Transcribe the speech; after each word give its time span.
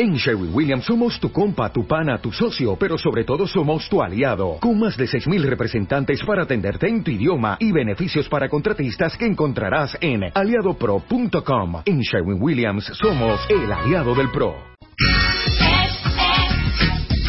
En 0.00 0.14
Sherwin 0.14 0.54
Williams 0.54 0.84
somos 0.84 1.18
tu 1.18 1.32
compa, 1.32 1.72
tu 1.72 1.84
pana, 1.84 2.20
tu 2.20 2.30
socio, 2.30 2.76
pero 2.76 2.96
sobre 2.96 3.24
todo 3.24 3.48
somos 3.48 3.88
tu 3.88 4.00
aliado, 4.00 4.58
con 4.60 4.78
más 4.78 4.96
de 4.96 5.06
6.000 5.06 5.42
representantes 5.42 6.22
para 6.22 6.44
atenderte 6.44 6.86
en 6.86 7.02
tu 7.02 7.10
idioma 7.10 7.56
y 7.58 7.72
beneficios 7.72 8.28
para 8.28 8.48
contratistas 8.48 9.16
que 9.16 9.26
encontrarás 9.26 9.98
en 10.00 10.22
aliadopro.com. 10.32 11.82
En 11.84 11.98
Sherwin 11.98 12.40
Williams 12.40 12.84
somos 12.94 13.40
el 13.50 13.72
aliado 13.72 14.14
del 14.14 14.30
PRO. 14.30 14.54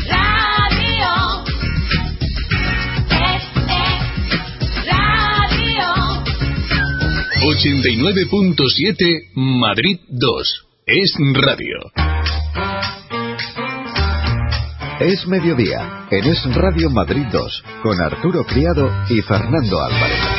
Radio. 0.05 1.07
89.7 7.41 9.31
Madrid 9.33 10.01
2. 10.07 10.67
Es 10.85 11.15
radio. 11.33 12.08
Es 14.99 15.25
mediodía, 15.27 16.07
en 16.11 16.25
Es 16.25 16.43
Radio 16.53 16.89
Madrid 16.89 17.25
2, 17.31 17.63
con 17.81 18.01
Arturo 18.01 18.43
Criado 18.43 18.91
y 19.07 19.21
Fernando 19.21 19.81
Álvarez. 19.81 20.38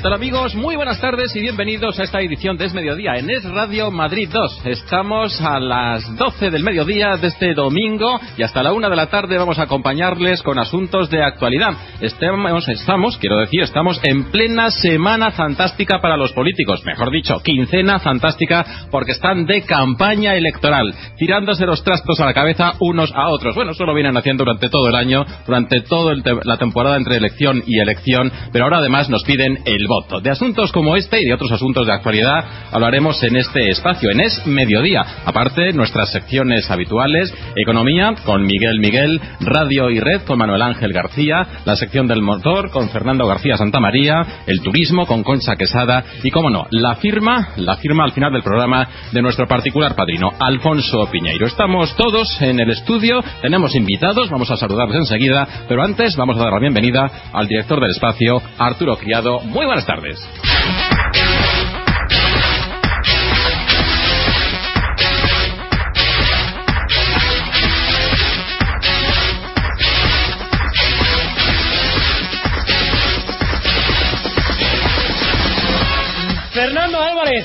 ¿Qué 0.00 0.04
tal 0.04 0.14
amigos? 0.14 0.54
Muy 0.54 0.76
buenas 0.76 0.98
tardes 0.98 1.36
y 1.36 1.40
bienvenidos 1.40 2.00
a 2.00 2.04
esta 2.04 2.22
edición 2.22 2.56
de 2.56 2.64
Es 2.64 2.72
Mediodía 2.72 3.16
en 3.16 3.28
Es 3.28 3.44
Radio 3.44 3.90
Madrid 3.90 4.30
2. 4.32 4.62
Estamos 4.64 5.38
a 5.42 5.60
las 5.60 6.16
12 6.16 6.48
del 6.48 6.64
mediodía 6.64 7.18
de 7.18 7.26
este 7.28 7.52
domingo 7.52 8.18
y 8.38 8.42
hasta 8.42 8.62
la 8.62 8.72
una 8.72 8.88
de 8.88 8.96
la 8.96 9.08
tarde 9.10 9.36
vamos 9.36 9.58
a 9.58 9.64
acompañarles 9.64 10.42
con 10.42 10.58
asuntos 10.58 11.10
de 11.10 11.22
actualidad. 11.22 11.74
Estamos, 12.00 12.66
estamos, 12.70 13.18
quiero 13.18 13.36
decir, 13.40 13.60
estamos 13.60 14.00
en 14.02 14.30
plena 14.30 14.70
semana 14.70 15.32
fantástica 15.32 16.00
para 16.00 16.16
los 16.16 16.32
políticos. 16.32 16.82
Mejor 16.86 17.10
dicho, 17.10 17.38
quincena 17.44 17.98
fantástica 17.98 18.64
porque 18.90 19.12
están 19.12 19.44
de 19.44 19.66
campaña 19.66 20.34
electoral, 20.34 20.94
tirándose 21.18 21.66
los 21.66 21.84
trastos 21.84 22.18
a 22.20 22.24
la 22.24 22.32
cabeza 22.32 22.72
unos 22.80 23.12
a 23.14 23.28
otros. 23.28 23.54
Bueno, 23.54 23.72
eso 23.72 23.84
lo 23.84 23.92
vienen 23.92 24.16
haciendo 24.16 24.46
durante 24.46 24.70
todo 24.70 24.88
el 24.88 24.94
año, 24.94 25.26
durante 25.46 25.82
toda 25.82 26.14
la 26.42 26.56
temporada 26.56 26.96
entre 26.96 27.18
elección 27.18 27.62
y 27.66 27.80
elección, 27.80 28.32
pero 28.50 28.64
ahora 28.64 28.78
además 28.78 29.10
nos 29.10 29.24
piden 29.24 29.58
el 29.66 29.89
voto. 29.90 30.20
De 30.20 30.30
asuntos 30.30 30.70
como 30.70 30.94
este 30.94 31.20
y 31.20 31.24
de 31.24 31.34
otros 31.34 31.50
asuntos 31.50 31.84
de 31.84 31.92
actualidad 31.92 32.44
hablaremos 32.70 33.20
en 33.24 33.36
este 33.36 33.68
espacio, 33.70 34.10
en 34.12 34.20
Es 34.20 34.46
Mediodía. 34.46 35.04
Aparte, 35.24 35.72
nuestras 35.72 36.12
secciones 36.12 36.70
habituales, 36.70 37.34
Economía 37.56 38.14
con 38.24 38.44
Miguel 38.44 38.78
Miguel, 38.78 39.20
Radio 39.40 39.90
y 39.90 39.98
Red 39.98 40.22
con 40.22 40.38
Manuel 40.38 40.62
Ángel 40.62 40.92
García, 40.92 41.44
la 41.64 41.74
sección 41.74 42.06
del 42.06 42.22
motor 42.22 42.70
con 42.70 42.88
Fernando 42.90 43.26
García 43.26 43.56
Santamaría, 43.56 44.44
el 44.46 44.60
turismo 44.60 45.06
con 45.06 45.24
Concha 45.24 45.56
Quesada 45.56 46.04
y, 46.22 46.30
como 46.30 46.50
no, 46.50 46.66
la 46.70 46.94
firma, 46.94 47.48
la 47.56 47.76
firma 47.76 48.04
al 48.04 48.12
final 48.12 48.32
del 48.32 48.44
programa 48.44 48.86
de 49.10 49.22
nuestro 49.22 49.48
particular 49.48 49.96
padrino, 49.96 50.30
Alfonso 50.38 51.08
Piñeiro. 51.10 51.46
Estamos 51.46 51.96
todos 51.96 52.40
en 52.40 52.60
el 52.60 52.70
estudio, 52.70 53.20
tenemos 53.42 53.74
invitados, 53.74 54.30
vamos 54.30 54.50
a 54.52 54.56
saludarles 54.56 54.98
enseguida, 54.98 55.64
pero 55.68 55.82
antes 55.82 56.14
vamos 56.16 56.36
a 56.36 56.44
dar 56.44 56.52
la 56.52 56.60
bienvenida 56.60 57.10
al 57.32 57.48
director 57.48 57.80
del 57.80 57.90
espacio, 57.90 58.40
Arturo 58.56 58.96
Criado. 58.96 59.40
Muy 59.40 59.66
buenas 59.66 59.79
tardes. 59.86 60.18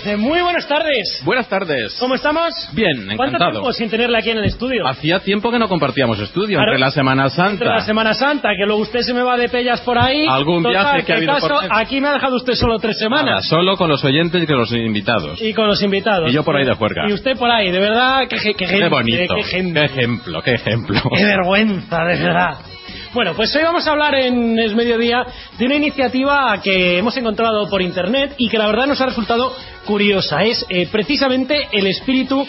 Eh, 0.06 0.18
muy 0.18 0.42
buenas 0.42 0.68
tardes. 0.68 1.22
Buenas 1.24 1.48
tardes. 1.50 1.96
¿Cómo 2.00 2.16
estamos? 2.16 2.54
Bien, 2.74 3.06
¿Cuánto 3.16 3.24
encantado. 3.38 3.52
tiempo 3.52 3.74
sin 3.74 3.90
tenerla 3.90 4.20
aquí 4.20 4.30
en 4.32 4.38
el 4.38 4.46
estudio? 4.46 4.88
Hacía 4.88 5.20
tiempo 5.20 5.52
que 5.52 5.60
no 5.60 5.68
compartíamos 5.68 6.20
estudio, 6.20 6.58
Claro. 6.58 6.72
entre 6.74 6.80
la 6.80 6.92
Semana 6.92 7.30
Santa. 7.30 7.52
Entre 7.52 7.68
la 7.68 7.82
Semana 7.82 8.14
Santa, 8.14 8.50
que 8.58 8.66
luego 8.66 8.82
usted 8.82 9.00
se 9.02 9.14
me 9.14 9.22
va 9.24 9.38
de 9.38 9.50
pellas 9.50 9.82
por 9.82 9.98
ahí. 9.98 10.26
Algún 10.28 10.64
Total, 10.64 10.72
viaje 10.84 11.04
que 11.06 11.14
ha 11.14 11.16
habido 11.18 11.34
caso, 11.34 11.48
por. 11.48 11.64
Aquí 11.72 12.00
me 12.02 12.08
ha 12.08 12.14
dejado 12.14 12.36
usted 12.36 12.54
solo 12.54 12.78
tres 12.80 12.98
Nada, 13.02 13.18
semanas. 13.22 13.48
solo 13.48 13.78
con 13.78 13.90
los 13.90 14.04
oyentes 14.04 14.42
y 14.44 14.48
con 14.48 14.58
los 14.58 14.72
invitados. 14.72 15.42
Y 15.42 15.54
con 15.54 15.68
los 15.68 15.82
invitados. 15.84 16.30
Y 16.30 16.34
yo 16.34 16.44
por 16.44 16.56
ahí 16.56 16.66
de 16.66 16.74
juerga. 16.74 17.10
Y 17.10 17.14
usted 17.14 17.38
por 17.38 17.50
ahí, 17.52 17.72
de 17.72 17.80
verdad, 17.80 18.22
qué, 18.30 18.38
qué, 18.38 18.54
qué 18.54 18.66
Qué 18.66 18.68
gente, 18.68 18.90
bonito. 18.90 19.36
qué. 19.36 19.42
Qué 19.42 19.86
ejemplo, 19.86 20.42
qué 20.42 20.54
ejemplo. 20.54 21.02
Qué 21.16 21.24
vergüenza, 21.26 22.04
de 22.04 22.18
verdad. 22.24 22.58
Bueno, 23.16 23.34
pues 23.34 23.56
hoy 23.56 23.64
vamos 23.64 23.88
a 23.88 23.92
hablar 23.92 24.14
en 24.16 24.60
Es 24.60 24.76
Mediodía 24.76 25.26
de 25.58 25.66
una 25.66 25.76
iniciativa 25.76 26.60
que 26.62 26.98
hemos 26.98 27.16
encontrado 27.16 27.70
por 27.70 27.82
internet 27.82 28.36
y 28.38 28.50
que 28.50 28.58
la 28.58 28.68
verdad 28.68 28.88
nos 28.88 29.00
ha 29.00 29.06
resultado 29.06 29.56
curiosa. 29.86 30.44
Es 30.44 30.66
eh, 30.68 30.90
precisamente 30.92 31.70
el 31.72 31.88
espíritu 31.88 32.46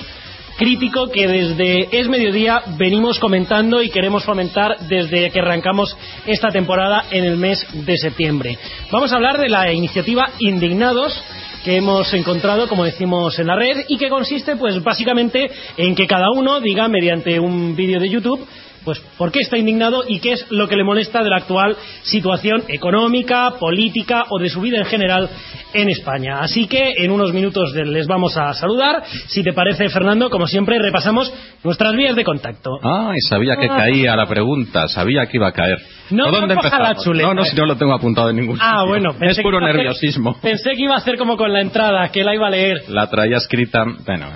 crítico 0.59 1.09
que 1.09 1.29
desde 1.29 1.97
Es 1.97 2.09
Mediodía 2.09 2.63
venimos 2.77 3.21
comentando 3.21 3.81
y 3.81 3.91
queremos 3.91 4.25
fomentar 4.25 4.77
desde 4.89 5.31
que 5.31 5.39
arrancamos 5.39 5.97
esta 6.27 6.49
temporada 6.49 7.05
en 7.13 7.25
el 7.25 7.37
mes 7.37 7.65
de 7.73 7.97
septiembre. 7.97 8.59
Vamos 8.91 9.13
a 9.13 9.17
hablar 9.17 9.39
de 9.39 9.49
la 9.49 9.73
iniciativa 9.73 10.31
Indignados 10.41 11.23
que 11.65 11.77
hemos 11.77 12.13
encontrado, 12.13 12.69
como 12.69 12.85
decimos 12.85 13.39
en 13.39 13.47
la 13.47 13.55
red, 13.55 13.85
y 13.89 13.99
que 13.99 14.09
consiste, 14.09 14.57
pues, 14.57 14.83
básicamente 14.83 15.49
en 15.77 15.95
que 15.95 16.07
cada 16.09 16.31
uno 16.31 16.61
diga 16.61 16.89
mediante 16.89 17.39
un 17.39 17.77
vídeo 17.77 18.01
de 18.01 18.09
YouTube 18.09 18.47
pues 18.87 19.01
por 19.19 19.31
qué 19.31 19.41
está 19.41 19.59
indignado 19.59 20.03
y 20.09 20.21
qué 20.21 20.33
es 20.33 20.47
lo 20.51 20.67
que 20.69 20.77
le 20.77 20.85
molesta 20.85 21.23
de 21.23 21.29
la 21.29 21.37
actual 21.37 21.77
situación 22.05 22.63
económica, 22.69 23.51
política 23.61 24.25
o 24.31 24.39
de 24.39 24.49
su 24.49 24.61
vida 24.63 24.79
en 24.79 24.87
general 24.87 25.29
en 25.75 25.91
España. 25.91 26.39
Así 26.41 26.67
que 26.67 26.95
en 26.99 27.11
unos 27.11 27.33
minutos 27.35 27.75
les 27.75 28.07
vamos 28.07 28.37
a 28.39 28.55
saludar. 28.55 29.03
Si 29.27 29.43
te 29.43 29.53
parece, 29.53 29.89
Fernando, 29.91 30.31
como 30.31 30.47
siempre, 30.47 30.79
repasamos 30.79 31.31
nuestras 31.65 31.95
vías 31.95 32.17
de 32.17 32.25
contacto. 32.25 32.71
Ay, 32.83 33.19
sabía 33.29 33.57
que 33.57 33.67
Ah. 33.67 33.77
caía 33.77 34.17
la 34.17 34.27
pregunta, 34.27 34.89
sabía 34.89 35.27
que 35.27 35.37
iba 35.37 35.49
a 35.49 35.53
caer. 35.53 35.79
No, 36.11 36.25
¿Por 36.25 36.33
dónde 36.41 36.55
no 36.55 36.63
la. 36.63 36.95
No, 37.23 37.35
no, 37.35 37.45
si 37.45 37.57
no 37.57 37.67
lo 37.67 37.77
tengo 37.77 37.93
apuntado 37.93 38.31
en 38.31 38.37
ningún 38.37 38.57
Ah, 38.61 38.71
sitio. 38.79 38.87
bueno. 38.87 39.15
Es 39.21 39.41
puro 39.41 39.59
que 39.59 39.65
nerviosismo. 39.67 40.39
Pensé 40.41 40.71
que 40.77 40.83
iba 40.83 40.95
a 40.95 40.99
hacer 40.99 41.19
como 41.19 41.37
con 41.37 41.53
la 41.53 41.61
entrada, 41.61 42.09
que 42.11 42.23
la 42.23 42.35
iba 42.35 42.47
a 42.47 42.51
leer. 42.51 42.85
La 42.89 43.09
traía 43.11 43.39
escrita. 43.39 43.85
Bueno, 44.07 44.27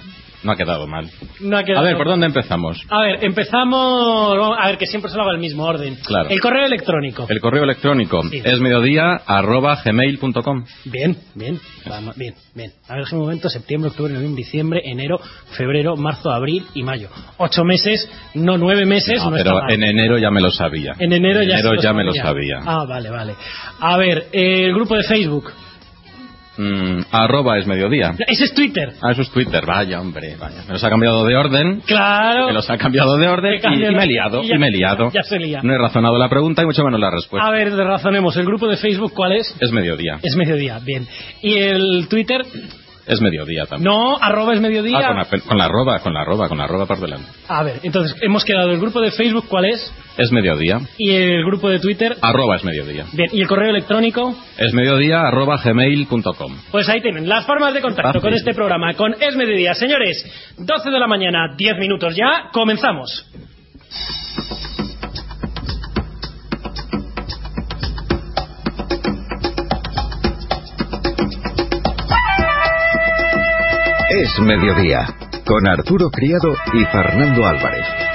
no 0.43 0.53
ha 0.53 0.57
quedado 0.57 0.87
mal. 0.87 1.11
No 1.41 1.57
ha 1.59 1.65
quedado- 1.65 1.81
A 1.85 1.89
ver, 1.89 1.97
¿por 1.97 2.07
dónde 2.09 2.27
empezamos? 2.27 2.81
A 2.89 3.01
ver, 3.03 3.25
empezamos. 3.25 4.57
A 4.59 4.67
ver, 4.69 4.79
que 4.79 4.87
siempre 4.87 5.11
se 5.11 5.17
lo 5.17 5.23
haga 5.23 5.33
el 5.33 5.39
mismo 5.39 5.65
orden. 5.65 5.97
Claro. 6.05 6.29
El 6.29 6.41
correo 6.41 6.67
electrónico. 6.67 7.27
El 7.29 7.41
correo 7.41 7.65
electrónico 7.65 8.23
Sí. 8.25 8.41
es 8.45 8.59
mediodía 8.61 9.15
arroba 9.27 9.79
gmail.com. 9.85 10.65
Bien, 10.87 11.17
bien, 11.35 11.61
vamos, 11.89 12.17
bien, 12.17 12.35
bien. 12.55 12.73
A 12.89 12.97
ver, 12.97 13.05
un 13.13 13.19
momento, 13.21 13.49
septiembre, 13.49 13.91
octubre, 13.91 14.13
noviembre, 14.13 14.37
diciembre, 14.43 14.81
enero, 14.85 15.19
febrero, 15.57 15.97
marzo, 15.97 16.31
abril 16.31 16.65
y 16.75 16.83
mayo. 16.83 17.09
Ocho 17.39 17.65
meses, 17.65 18.09
no 18.35 18.57
nueve 18.59 18.85
meses. 18.87 19.19
No, 19.19 19.31
no 19.31 19.37
pero 19.37 19.55
mal. 19.61 19.71
en 19.73 19.83
enero 19.83 20.19
ya 20.19 20.31
me 20.31 20.41
lo 20.41 20.51
sabía. 20.51 20.95
En 20.99 21.13
enero 21.13 21.43
ya, 21.43 21.57
En 21.59 21.81
se 21.81 21.93
me 21.93 22.05
lo 22.05 22.13
sabía. 22.15 22.61
Ah, 22.65 22.85
vale, 22.85 23.11
vale. 23.11 23.35
A 23.81 23.97
ver, 23.97 24.27
eh, 24.33 24.65
el 24.67 24.75
grupo 24.75 24.97
de 24.97 25.03
Facebook. 25.05 25.51
Mm, 26.61 27.01
arroba 27.11 27.59
es 27.59 27.67
mediodía. 27.67 28.13
Ese 28.27 28.45
es 28.45 28.53
Twitter. 28.55 28.93
Ah, 29.03 29.13
eso 29.13 29.23
es 29.23 29.31
Twitter. 29.31 29.65
Vaya, 29.65 29.99
hombre, 29.99 30.37
vaya. 30.39 30.63
Me 30.67 30.75
los 30.75 30.85
ha 30.85 30.91
cambiado 30.91 31.25
de 31.25 31.35
orden. 31.35 31.81
Claro. 31.87 32.49
Me 32.49 32.53
los 32.53 32.69
ha 32.69 32.77
cambiado 32.77 33.17
de 33.17 33.29
orden 33.29 33.55
y, 33.55 33.75
y 33.87 33.95
me 33.95 34.05
he 34.05 34.07
liado. 34.07 34.43
y 34.43 34.47
Y, 34.47 34.49
ya- 34.51 34.59
me 34.59 34.69
he 34.69 34.71
liado. 34.71 35.11
ya 35.11 35.23
se 35.23 35.39
lía. 35.39 35.61
No 35.63 35.73
he 35.73 35.79
razonado 35.79 36.19
la 36.19 36.29
pregunta 36.29 36.63
y 36.63 36.67
mucho 36.67 36.85
menos 36.85 37.01
la 37.01 37.11
respuesta. 37.11 37.49
A 37.49 37.51
ver, 37.51 37.73
razonemos. 37.75 38.37
¿El 38.37 38.45
grupo 38.45 38.69
de 38.69 38.77
Facebook 38.77 39.13
cuál 39.15 39.33
es? 39.33 39.57
Es 39.59 39.73
mediodía. 39.73 40.19
Es 40.23 40.37
mediodía, 40.37 40.79
bien. 40.85 41.07
¿Y 41.41 41.55
el 41.57 42.09
Twitter? 42.11 42.43
Es 43.11 43.21
mediodía 43.21 43.67
también. 43.67 43.93
No, 43.93 44.17
arroba 44.21 44.55
es 44.55 44.61
mediodía. 44.61 44.99
Ah, 44.99 45.07
con 45.09 45.17
la, 45.17 45.25
con 45.47 45.59
la 45.59 45.65
arroba, 45.65 45.99
con 45.99 46.15
la 46.15 46.21
arroba, 46.23 46.49
con 46.49 46.59
la 46.59 46.65
arroba 46.65 46.87
por 46.87 47.01
delante. 47.01 47.27
A 47.49 47.63
ver, 47.63 47.81
entonces, 47.83 48.17
hemos 48.23 48.45
quedado. 48.45 48.71
¿El 48.71 48.81
grupo 48.81 49.01
de 49.01 49.11
Facebook 49.11 49.47
cuál 49.49 49.67
es? 49.67 49.93
Es 50.17 50.31
mediodía. 50.33 50.79
¿Y 50.99 51.11
el 51.11 51.45
grupo 51.45 51.69
de 51.69 51.79
Twitter? 51.81 52.17
Arroba 52.23 52.57
es 52.57 52.65
mediodía. 52.65 53.07
Bien, 53.13 53.31
¿y 53.33 53.41
el 53.41 53.49
correo 53.49 53.71
electrónico? 53.71 54.35
Es 54.59 54.73
mediodía 54.75 55.23
arroba 55.23 55.61
gmail.com. 55.63 56.57
Pues 56.71 56.89
ahí 56.89 57.01
tienen 57.01 57.29
las 57.29 57.47
formas 57.47 57.75
de 57.75 57.81
contacto 57.81 58.09
Fácil. 58.09 58.21
con 58.21 58.35
este 58.35 58.55
programa, 58.55 58.95
con 58.95 59.15
Es 59.21 59.37
Mediodía. 59.37 59.75
Señores, 59.75 60.25
12 60.59 60.91
de 60.91 60.99
la 60.99 61.07
mañana, 61.07 61.55
10 61.57 61.79
minutos 61.79 62.15
ya, 62.15 62.51
comenzamos. 62.53 63.27
Es 74.23 74.39
mediodía, 74.39 75.07
con 75.47 75.67
Arturo 75.67 76.11
Criado 76.11 76.55
y 76.75 76.85
Fernando 76.93 77.47
Álvarez. 77.47 78.10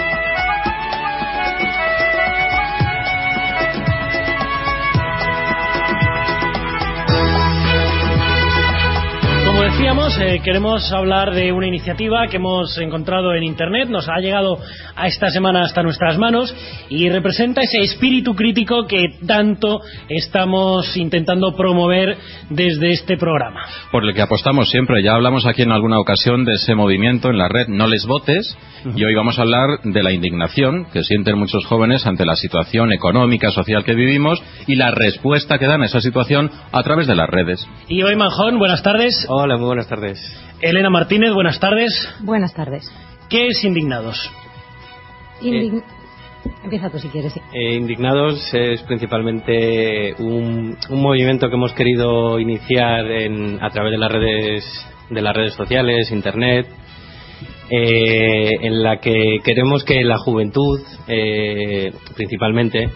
Decíamos, 9.66 10.16
eh, 10.20 10.42
queremos 10.44 10.92
hablar 10.92 11.34
de 11.34 11.52
una 11.52 11.66
iniciativa 11.66 12.28
que 12.28 12.38
hemos 12.38 12.78
encontrado 12.78 13.34
en 13.34 13.44
Internet, 13.44 13.90
nos 13.90 14.08
ha 14.08 14.20
llegado 14.20 14.60
a 14.96 15.08
esta 15.08 15.32
semana 15.32 15.64
hasta 15.64 15.82
nuestras 15.82 16.20
manos 16.20 16.56
y 16.88 17.10
representa 17.10 17.62
ese 17.62 17.80
espíritu 17.80 18.36
crítico 18.36 18.86
que 18.86 19.18
tanto 19.26 19.80
estamos 20.08 20.96
intentando 20.96 21.56
promover 21.56 22.16
desde 22.52 22.92
este 22.92 23.18
programa. 23.18 23.62
Por 23.92 24.06
el 24.06 24.14
que 24.14 24.22
apostamos 24.22 24.70
siempre, 24.70 25.02
ya 25.04 25.16
hablamos 25.16 25.48
aquí 25.48 25.64
en 25.64 25.72
alguna 25.72 26.00
ocasión 26.00 26.46
de 26.46 26.54
ese 26.54 26.76
movimiento 26.76 27.30
en 27.32 27.40
la 27.40 27.48
red 27.48 27.68
No 27.68 27.88
les 27.88 28.06
votes 28.06 28.56
y 28.96 29.04
hoy 29.04 29.16
vamos 29.16 29.40
a 29.40 29.42
hablar 29.42 29.80
de 29.84 30.04
la 30.04 30.12
indignación 30.12 30.86
que 30.94 31.04
sienten 31.04 31.40
muchos 31.40 31.66
jóvenes 31.66 32.06
ante 32.06 32.24
la 32.24 32.36
situación 32.36 32.94
económica, 32.94 33.50
social 33.50 33.84
que 33.84 33.96
vivimos 33.96 34.40
y 34.68 34.76
la 34.76 34.92
respuesta 34.92 35.58
que 35.58 35.66
dan 35.66 35.82
a 35.82 35.86
esa 35.86 36.02
situación 36.02 36.52
a 36.72 36.84
través 36.84 37.08
de 37.08 37.16
las 37.16 37.28
redes. 37.28 37.68
Y 37.88 38.04
hoy, 38.04 38.16
Manjón, 38.16 38.60
buenas 38.60 38.84
tardes. 38.84 39.26
Hola, 39.28 39.55
muy 39.58 39.68
buenas 39.68 39.88
tardes. 39.88 40.20
Elena 40.62 40.90
Martínez, 40.90 41.34
buenas 41.34 41.60
tardes. 41.60 41.92
Buenas 42.22 42.54
tardes. 42.54 42.90
¿Qué 43.30 43.48
es 43.48 43.64
Indignados? 43.64 44.18
Indign- 45.42 45.84
Empieza 46.64 46.90
tú 46.92 47.00
si 47.00 47.08
quieres. 47.10 47.34
sí. 47.34 47.42
Eh, 47.54 47.74
Indignados 47.76 48.54
es 48.54 48.82
principalmente 48.84 50.14
un, 50.20 50.78
un 50.90 51.02
movimiento 51.02 51.50
que 51.50 51.56
hemos 51.56 51.74
querido 51.74 52.40
iniciar 52.40 53.10
en- 53.10 53.64
a 53.64 53.70
través 53.70 53.92
de 53.92 53.98
las 53.98 54.12
redes 54.12 54.86
de 55.10 55.22
las 55.22 55.36
redes 55.36 55.54
sociales, 55.54 56.12
internet, 56.12 56.68
eh, 57.70 58.50
en 58.62 58.82
la 58.84 59.00
que 59.00 59.40
queremos 59.44 59.84
que 59.84 60.04
la 60.04 60.18
juventud, 60.18 60.80
eh, 61.08 61.92
principalmente, 62.16 62.90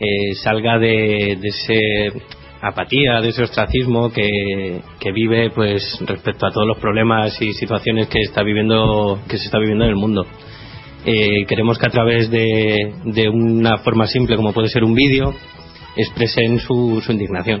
eh, 0.00 0.34
salga 0.42 0.78
de, 0.78 1.38
de 1.40 1.48
ese 1.48 2.12
apatía, 2.64 3.20
de 3.20 3.28
ese 3.28 3.42
ostracismo 3.42 4.10
que, 4.10 4.82
vive, 5.12 5.50
pues, 5.50 5.98
respecto 6.06 6.46
a 6.46 6.50
todos 6.50 6.66
los 6.66 6.78
problemas 6.78 7.40
y 7.40 7.52
situaciones 7.52 8.08
que 8.08 8.20
está 8.20 8.42
viviendo, 8.42 9.20
que 9.28 9.38
se 9.38 9.44
está 9.44 9.58
viviendo 9.58 9.84
en 9.84 9.90
el 9.90 9.96
mundo. 9.96 10.26
Eh, 11.06 11.44
queremos 11.46 11.78
que 11.78 11.86
a 11.86 11.90
través 11.90 12.30
de, 12.30 12.94
de 13.04 13.28
una 13.28 13.78
forma 13.78 14.06
simple, 14.06 14.36
como 14.36 14.52
puede 14.52 14.68
ser 14.68 14.84
un 14.84 14.94
vídeo, 14.94 15.34
expresen 15.96 16.58
su, 16.58 17.02
su 17.04 17.12
indignación. 17.12 17.60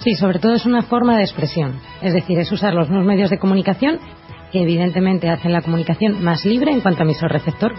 Sí, 0.00 0.16
sobre 0.16 0.40
todo 0.40 0.54
es 0.54 0.66
una 0.66 0.82
forma 0.82 1.16
de 1.16 1.22
expresión. 1.22 1.80
Es 2.02 2.12
decir, 2.12 2.38
es 2.38 2.50
usar 2.50 2.74
los 2.74 2.88
nuevos 2.88 3.06
medios 3.06 3.30
de 3.30 3.38
comunicación 3.38 4.00
que 4.50 4.62
evidentemente 4.62 5.30
hacen 5.30 5.52
la 5.52 5.62
comunicación 5.62 6.22
más 6.22 6.44
libre 6.44 6.72
en 6.72 6.80
cuanto 6.80 7.02
a 7.02 7.04
emisor-receptor. 7.04 7.72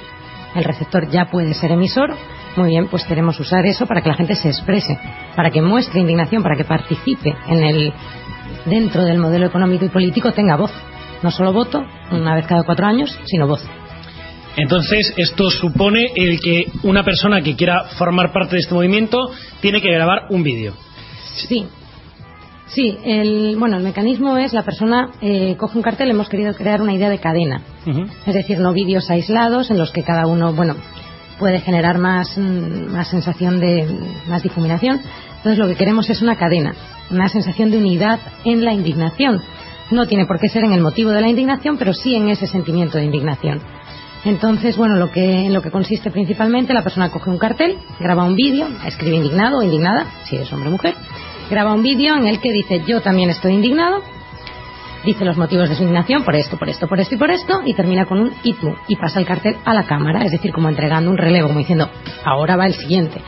El 0.56 0.64
receptor 0.64 1.10
ya 1.10 1.26
puede 1.26 1.54
ser 1.54 1.72
emisor. 1.72 2.16
Muy 2.56 2.70
bien, 2.70 2.88
pues 2.88 3.04
queremos 3.06 3.40
usar 3.40 3.66
eso 3.66 3.86
para 3.86 4.02
que 4.02 4.10
la 4.10 4.16
gente 4.16 4.36
se 4.36 4.50
exprese, 4.50 4.98
para 5.36 5.50
que 5.50 5.62
muestre 5.62 6.00
indignación, 6.00 6.44
para 6.44 6.56
que 6.56 6.64
participe 6.64 7.36
en 7.48 7.64
el 7.64 7.94
dentro 8.66 9.04
del 9.04 9.18
modelo 9.18 9.48
económico 9.48 9.86
y 9.86 9.90
político 9.90 10.32
tenga 10.34 10.56
voz. 10.56 10.72
No 11.24 11.32
solo 11.32 11.54
voto 11.54 11.84
una 12.12 12.36
vez 12.36 12.46
cada 12.46 12.64
cuatro 12.64 12.86
años, 12.86 13.18
sino 13.26 13.48
voz. 13.48 13.64
Entonces, 14.56 15.14
esto 15.18 15.50
supone 15.50 16.12
el 16.16 16.40
que 16.40 16.66
una 16.84 17.04
persona 17.04 17.42
que 17.42 17.56
quiera 17.56 17.86
formar 17.98 18.32
parte 18.32 18.56
de 18.56 18.62
este 18.62 18.76
movimiento 18.76 19.32
tiene 19.62 19.82
que 19.82 19.92
grabar 19.92 20.28
un 20.30 20.44
vídeo. 20.44 20.74
Sí. 21.48 21.66
Sí, 22.68 22.98
el, 23.04 23.56
bueno, 23.58 23.78
el 23.78 23.84
mecanismo 23.84 24.38
es 24.38 24.54
la 24.54 24.64
persona 24.64 25.12
eh, 25.22 25.56
coge 25.58 25.78
un 25.78 25.84
cartel, 25.84 26.10
hemos 26.10 26.30
querido 26.30 26.54
crear 26.56 26.82
una 26.82 26.94
idea 26.94 27.10
de 27.10 27.20
cadena. 27.20 27.62
Es 28.26 28.34
decir, 28.34 28.60
no 28.60 28.74
vídeos 28.74 29.10
aislados 29.10 29.70
en 29.70 29.78
los 29.78 29.92
que 29.92 30.04
cada 30.04 30.26
uno, 30.26 30.54
bueno, 30.54 30.76
puede 31.44 31.60
generar 31.60 31.98
más, 31.98 32.38
mm, 32.38 32.94
más 32.94 33.10
sensación 33.10 33.60
de 33.60 33.86
más 34.30 34.44
difuminación. 34.44 35.02
Entonces 35.36 35.60
lo 35.60 35.68
que 35.68 35.76
queremos 35.76 36.10
es 36.10 36.22
una 36.22 36.38
cadena, 36.38 36.74
una 37.12 37.28
sensación 37.28 37.70
de 37.70 37.80
unidad 37.80 38.18
en 38.46 38.64
la 38.64 38.72
indignación. 38.72 39.42
No 39.92 40.08
tiene 40.08 40.26
por 40.26 40.40
qué 40.40 40.48
ser 40.48 40.64
en 40.64 40.72
el 40.72 40.80
motivo 40.80 41.12
de 41.12 41.20
la 41.20 41.28
indignación, 41.28 41.78
pero 41.78 41.94
sí 41.94 42.16
en 42.16 42.30
ese 42.30 42.48
sentimiento 42.48 42.98
de 42.98 43.04
indignación. 43.04 43.60
Entonces, 44.24 44.78
bueno, 44.78 44.96
lo 44.96 45.12
que, 45.12 45.48
en 45.48 45.54
lo 45.54 45.62
que 45.62 45.70
consiste 45.70 46.12
principalmente, 46.12 46.74
la 46.74 46.82
persona 46.82 47.10
coge 47.10 47.30
un 47.30 47.38
cartel, 47.38 47.76
graba 48.00 48.24
un 48.24 48.38
vídeo, 48.38 48.70
escribe 48.88 49.18
indignado 49.18 49.58
o 49.58 49.64
indignada, 49.64 50.06
si 50.24 50.38
es 50.38 50.54
hombre 50.54 50.70
o 50.70 50.72
mujer, 50.72 50.96
graba 51.50 51.74
un 51.74 51.84
vídeo 51.84 52.16
en 52.16 52.26
el 52.26 52.40
que 52.40 52.54
dice 52.54 52.84
yo 52.88 53.02
también 53.02 53.30
estoy 53.30 53.52
indignado, 53.52 54.02
dice 55.06 55.26
los 55.26 55.38
motivos 55.38 55.70
de 55.70 55.76
su 55.76 55.84
indignación 55.84 56.24
por 56.24 56.36
esto, 56.36 56.58
por 56.58 56.70
esto, 56.70 56.88
por 56.88 57.00
esto 57.00 57.16
y 57.16 57.18
por 57.18 57.32
esto, 57.32 57.62
y 57.66 57.74
termina 57.74 58.06
con 58.06 58.20
un 58.20 58.32
tú, 58.42 58.76
y 58.88 58.96
pasa 58.96 59.20
el 59.20 59.26
cartel 59.26 59.56
a 59.66 59.74
la 59.74 59.84
cámara, 59.84 60.24
es 60.24 60.32
decir, 60.32 60.52
como 60.52 60.70
entregando 60.70 61.10
un 61.12 61.18
relevo, 61.18 61.48
como 61.48 61.60
diciendo 61.60 61.90
ahora 62.24 62.56
va 62.56 62.66
el 62.66 62.74
siguiente. 62.74 63.20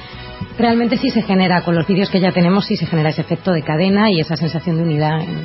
Realmente 0.57 0.97
sí 0.97 1.09
se 1.09 1.21
genera, 1.21 1.61
con 1.63 1.75
los 1.75 1.85
vídeos 1.87 2.09
que 2.09 2.19
ya 2.19 2.31
tenemos, 2.31 2.65
sí 2.65 2.77
se 2.77 2.85
genera 2.85 3.09
ese 3.09 3.21
efecto 3.21 3.51
de 3.51 3.61
cadena 3.61 4.11
y 4.11 4.19
esa 4.19 4.35
sensación 4.37 4.77
de 4.77 4.83
unidad 4.83 5.21
en, 5.21 5.43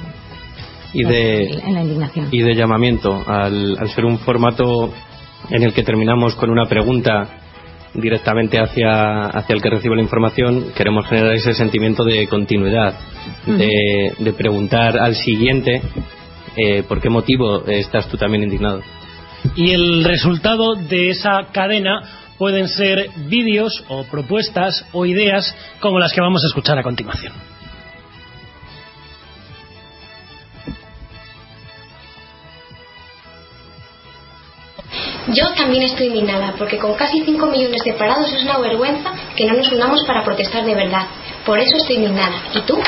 Y 0.93 1.05
de, 1.05 1.51
en 1.67 1.75
la 1.75 1.83
indignación. 1.83 2.29
y 2.31 2.43
de 2.43 2.55
llamamiento, 2.55 3.23
al, 3.27 3.77
al 3.79 3.89
ser 3.91 4.05
un 4.05 4.19
formato 4.19 4.93
en 5.51 5.63
el 5.63 5.73
que 5.73 5.83
terminamos 5.83 6.35
con 6.37 6.51
una 6.51 6.67
pregunta 6.67 7.29
directamente 7.95 8.59
hacia, 8.61 9.23
hacia 9.23 9.55
el 9.55 9.61
que 9.63 9.71
recibe 9.71 9.97
la 9.97 10.03
información, 10.03 10.67
queremos 10.77 11.09
generar 11.09 11.35
ese 11.35 11.55
sentimiento 11.55 12.05
de 12.05 12.29
continuidad, 12.29 12.95
de, 13.47 14.13
de 14.17 14.33
preguntar 14.33 14.97
al 14.97 15.17
siguiente 15.17 15.83
eh, 16.57 16.83
por 16.83 17.01
qué 17.01 17.09
motivo 17.09 17.65
estás 17.67 18.09
tú 18.09 18.17
también 18.17 18.43
indignado. 18.45 18.83
Y 19.57 19.73
el 19.73 20.05
resultado 20.05 20.75
de 20.75 21.11
esa 21.11 21.49
cadena 21.53 22.03
pueden 22.39 22.69
ser 22.69 23.11
vídeos 23.29 23.85
o 23.89 24.05
propuestas 24.05 24.87
o 24.93 25.05
ideas 25.07 25.55
como 25.81 25.99
las 25.99 26.13
que 26.13 26.21
vamos 26.21 26.43
a 26.43 26.49
escuchar 26.49 26.79
a 26.79 26.83
continuación. 26.83 27.33
Yo 35.29 35.53
también 35.55 35.85
estoy 35.85 36.07
indignada 36.07 36.55
porque 36.59 36.79
con 36.79 36.95
casi 36.95 37.23
5 37.25 37.47
millones 37.47 37.83
de 37.85 37.93
parados 37.93 38.33
es 38.33 38.43
una 38.43 38.59
vergüenza 38.59 39.13
que 39.37 39.45
no 39.45 39.55
nos 39.55 39.71
unamos 39.71 40.03
para 40.07 40.25
protestar 40.25 40.65
de 40.65 40.75
verdad. 40.75 41.07
Por 41.45 41.59
eso 41.59 41.77
estoy 41.77 41.97
indignada. 41.97 42.43
¿Y 42.55 42.61
tú? 42.63 42.79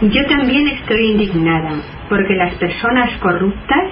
Yo 0.00 0.24
también 0.28 0.68
estoy 0.68 1.10
indignada 1.10 1.82
porque 2.08 2.34
las 2.34 2.54
personas 2.54 3.10
corruptas 3.18 3.90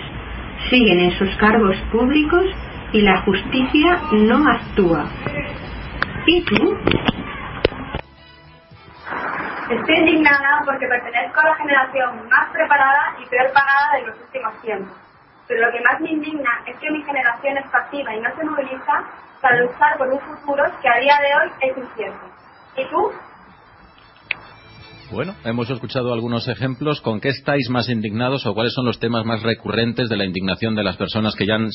siguen 0.70 1.00
en 1.00 1.10
sus 1.18 1.34
cargos 1.34 1.76
públicos 1.90 2.44
y 2.92 3.00
la 3.00 3.22
justicia 3.22 3.98
no 4.12 4.48
actúa. 4.48 5.06
¿Y 6.26 6.44
tú? 6.44 6.78
Estoy 9.68 9.96
indignada 9.96 10.62
porque 10.64 10.86
pertenezco 10.86 11.40
a 11.40 11.44
la 11.44 11.54
generación 11.56 12.28
más 12.28 12.50
preparada 12.52 13.16
y 13.20 13.28
peor 13.28 13.52
pagada 13.52 13.98
de 13.98 14.06
los 14.06 14.16
últimos 14.20 14.62
tiempos. 14.62 14.96
Pero 15.48 15.66
lo 15.66 15.72
que 15.72 15.80
más 15.80 16.00
me 16.00 16.10
indigna 16.10 16.50
es 16.66 16.76
que 16.78 16.88
mi 16.88 17.02
generación 17.02 17.56
es 17.56 17.66
pasiva 17.66 18.14
y 18.14 18.20
no 18.20 18.30
se 18.36 18.44
moviliza 18.44 19.02
para 19.42 19.56
luchar 19.56 19.98
por 19.98 20.06
un 20.06 20.20
futuro 20.20 20.62
que 20.80 20.88
a 20.88 20.98
día 21.00 21.18
de 21.18 21.34
hoy 21.34 21.52
es 21.62 21.76
incierto. 21.76 22.26
¿Y 22.76 22.84
tú? 22.84 23.12
Bueno, 25.12 25.34
hemos 25.44 25.70
escuchado 25.70 26.12
algunos 26.12 26.48
ejemplos. 26.48 27.00
¿Con 27.00 27.20
qué 27.20 27.28
estáis 27.28 27.70
más 27.70 27.88
indignados 27.88 28.44
o 28.46 28.54
cuáles 28.54 28.72
son 28.74 28.86
los 28.86 28.98
temas 28.98 29.24
más 29.24 29.42
recurrentes 29.42 30.08
de 30.08 30.16
la 30.16 30.24
indignación 30.24 30.74
de 30.74 30.82
las 30.82 30.96
personas 30.96 31.34
que 31.36 31.46
ya 31.46 31.54
han- 31.54 31.70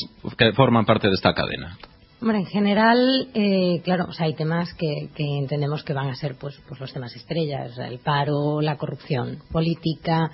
forman 0.55 0.85
parte 0.85 1.07
de 1.07 1.13
esta 1.13 1.33
cadena? 1.33 1.77
Hombre, 2.21 2.37
en 2.39 2.45
general, 2.45 3.29
eh, 3.33 3.81
claro, 3.83 4.05
o 4.09 4.13
sea, 4.13 4.27
hay 4.27 4.35
temas 4.35 4.73
que, 4.75 5.09
que 5.15 5.23
entendemos 5.39 5.83
que 5.83 5.93
van 5.93 6.09
a 6.09 6.15
ser 6.15 6.35
pues, 6.39 6.59
pues 6.67 6.79
los 6.79 6.93
temas 6.93 7.15
estrellas, 7.15 7.75
el 7.79 7.97
paro, 7.99 8.61
la 8.61 8.77
corrupción 8.77 9.39
política, 9.51 10.29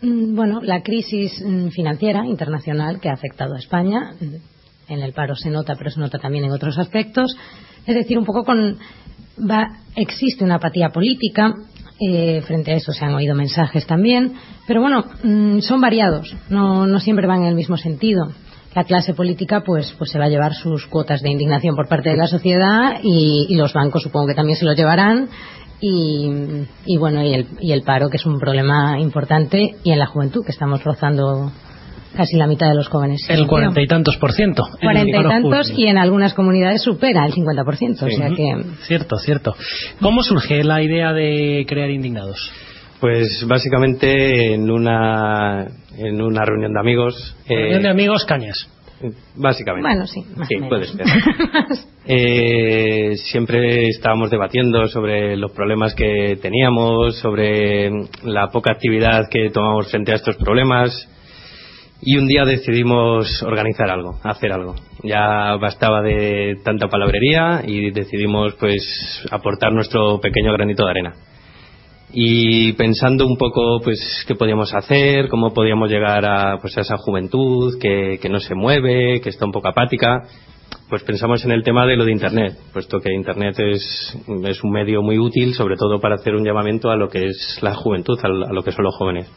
mm, 0.00 0.34
bueno, 0.34 0.60
la 0.62 0.82
crisis 0.82 1.30
mm, 1.46 1.68
financiera 1.68 2.26
internacional 2.26 2.98
que 2.98 3.08
ha 3.08 3.12
afectado 3.12 3.54
a 3.54 3.58
España. 3.58 4.14
En 4.88 5.00
el 5.00 5.12
paro 5.12 5.36
se 5.36 5.50
nota, 5.50 5.76
pero 5.76 5.90
se 5.90 6.00
nota 6.00 6.18
también 6.18 6.44
en 6.46 6.50
otros 6.50 6.76
aspectos. 6.78 7.36
Es 7.86 7.94
decir, 7.94 8.18
un 8.18 8.24
poco 8.24 8.42
con 8.42 8.78
va, 9.48 9.68
existe 9.94 10.42
una 10.44 10.56
apatía 10.56 10.88
política. 10.88 11.54
Eh, 12.08 12.42
frente 12.42 12.72
a 12.72 12.76
eso 12.76 12.92
se 12.92 13.04
han 13.04 13.14
oído 13.14 13.34
mensajes 13.34 13.86
también, 13.86 14.34
pero 14.66 14.80
bueno, 14.80 15.04
mm, 15.22 15.60
son 15.60 15.80
variados, 15.80 16.34
no, 16.48 16.86
no 16.86 17.00
siempre 17.00 17.26
van 17.26 17.42
en 17.42 17.48
el 17.48 17.54
mismo 17.54 17.76
sentido. 17.76 18.28
La 18.74 18.84
clase 18.84 19.12
política 19.12 19.62
pues 19.64 19.94
pues 19.98 20.10
se 20.10 20.18
va 20.18 20.24
a 20.24 20.28
llevar 20.28 20.54
sus 20.54 20.86
cuotas 20.86 21.20
de 21.20 21.30
indignación 21.30 21.76
por 21.76 21.88
parte 21.88 22.08
de 22.08 22.16
la 22.16 22.26
sociedad 22.26 23.00
y, 23.02 23.46
y 23.48 23.56
los 23.56 23.74
bancos 23.74 24.02
supongo 24.02 24.28
que 24.28 24.34
también 24.34 24.56
se 24.56 24.64
lo 24.64 24.72
llevarán. 24.72 25.28
Y, 25.84 26.30
y 26.86 26.96
bueno 26.96 27.22
y 27.24 27.34
el, 27.34 27.46
y 27.60 27.72
el 27.72 27.82
paro 27.82 28.08
que 28.08 28.16
es 28.16 28.24
un 28.24 28.38
problema 28.38 29.00
importante 29.00 29.74
y 29.82 29.90
en 29.90 29.98
la 29.98 30.06
juventud 30.06 30.44
que 30.44 30.52
estamos 30.52 30.82
rozando 30.84 31.50
casi 32.16 32.36
la 32.36 32.46
mitad 32.46 32.68
de 32.68 32.74
los 32.74 32.88
jóvenes 32.88 33.24
El 33.28 33.46
cuarenta 33.46 33.80
y 33.80 33.86
tantos 33.86 34.16
por 34.18 34.32
ciento. 34.32 34.64
cuarenta 34.82 35.18
y 35.20 35.22
tantos 35.22 35.72
y 35.76 35.86
en 35.86 35.98
algunas 35.98 36.34
comunidades 36.34 36.82
supera 36.82 37.24
el 37.26 37.32
50% 37.32 38.02
o 38.02 38.10
sea 38.10 38.26
Ujú. 38.26 38.36
que 38.36 38.54
Cierto, 38.86 39.16
cierto. 39.16 39.54
¿Cómo 40.00 40.22
surge 40.22 40.62
la 40.64 40.82
idea 40.82 41.12
de 41.12 41.64
crear 41.68 41.90
Indignados? 41.90 42.38
Pues 43.00 43.44
básicamente 43.48 44.54
en 44.54 44.70
una, 44.70 45.66
en 45.98 46.22
una 46.22 46.44
reunión 46.44 46.72
de 46.72 46.78
amigos. 46.80 47.36
eh, 47.48 47.54
Reunión 47.56 47.82
de 47.82 47.88
amigos 47.90 48.24
Cañas. 48.24 48.68
Básicamente. 49.34 49.88
Bueno, 49.88 50.06
sí, 50.06 50.24
más 50.36 50.46
sí, 50.46 50.54
puede 50.68 50.84
ser. 50.86 51.04
Eh, 52.04 53.14
siempre 53.16 53.86
estábamos 53.88 54.28
debatiendo 54.30 54.88
sobre 54.88 55.36
los 55.36 55.52
problemas 55.52 55.94
que 55.94 56.36
teníamos, 56.42 57.16
sobre 57.20 57.90
la 58.24 58.48
poca 58.48 58.72
actividad 58.72 59.28
que 59.30 59.50
tomamos 59.50 59.88
frente 59.88 60.10
a 60.10 60.16
estos 60.16 60.36
problemas. 60.36 61.08
Y 62.04 62.16
un 62.16 62.26
día 62.26 62.44
decidimos 62.44 63.44
organizar 63.44 63.88
algo, 63.88 64.18
hacer 64.24 64.52
algo. 64.52 64.74
Ya 65.04 65.54
bastaba 65.54 66.02
de 66.02 66.56
tanta 66.64 66.88
palabrería 66.88 67.62
y 67.64 67.92
decidimos 67.92 68.54
pues 68.54 69.24
aportar 69.30 69.72
nuestro 69.72 70.20
pequeño 70.20 70.52
granito 70.52 70.84
de 70.84 70.90
arena. 70.90 71.12
Y 72.12 72.72
pensando 72.72 73.24
un 73.24 73.36
poco 73.36 73.80
pues 73.84 74.24
qué 74.26 74.34
podíamos 74.34 74.74
hacer, 74.74 75.28
cómo 75.28 75.54
podíamos 75.54 75.90
llegar 75.90 76.24
a 76.24 76.58
pues 76.60 76.76
a 76.76 76.80
esa 76.80 76.96
juventud 76.96 77.78
que, 77.80 78.18
no 78.28 78.40
se 78.40 78.56
mueve, 78.56 79.20
que 79.20 79.28
está 79.28 79.46
un 79.46 79.52
poco 79.52 79.68
apática, 79.68 80.24
pues 80.88 81.04
pensamos 81.04 81.44
en 81.44 81.52
el 81.52 81.62
tema 81.62 81.86
de 81.86 81.96
lo 81.96 82.04
de 82.04 82.10
Internet, 82.10 82.58
puesto 82.72 82.98
que 82.98 83.14
Internet 83.14 83.60
es, 83.60 84.18
un 84.26 84.72
medio 84.72 85.02
muy 85.02 85.20
útil, 85.20 85.54
sobre 85.54 85.76
todo 85.76 86.00
para 86.00 86.16
hacer 86.16 86.34
un 86.34 86.44
llamamiento 86.44 86.90
a 86.90 86.96
lo 86.96 87.08
que 87.08 87.26
es 87.26 87.58
la 87.62 87.74
juventud, 87.74 88.18
a 88.24 88.52
lo 88.52 88.64
que 88.64 88.72
son 88.72 88.84
los 88.86 88.96
jóvenes. 88.96 89.30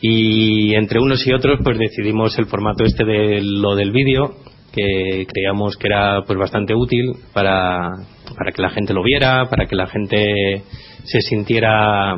Y 0.00 0.74
entre 0.74 1.00
unos 1.00 1.26
y 1.26 1.32
otros, 1.32 1.58
pues 1.62 1.78
decidimos 1.78 2.38
el 2.38 2.46
formato 2.46 2.84
este 2.84 3.04
de 3.04 3.40
lo 3.42 3.74
del 3.74 3.90
vídeo, 3.90 4.36
que 4.72 5.26
creíamos 5.26 5.76
que 5.76 5.88
era 5.88 6.22
pues 6.26 6.38
bastante 6.38 6.74
útil 6.74 7.14
para, 7.32 7.90
para 8.36 8.52
que 8.54 8.62
la 8.62 8.70
gente 8.70 8.94
lo 8.94 9.02
viera, 9.02 9.48
para 9.50 9.66
que 9.66 9.74
la 9.74 9.86
gente 9.86 10.62
se 11.04 11.20
sintiera 11.20 12.16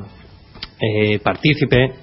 eh, 0.80 1.18
partícipe 1.20 1.94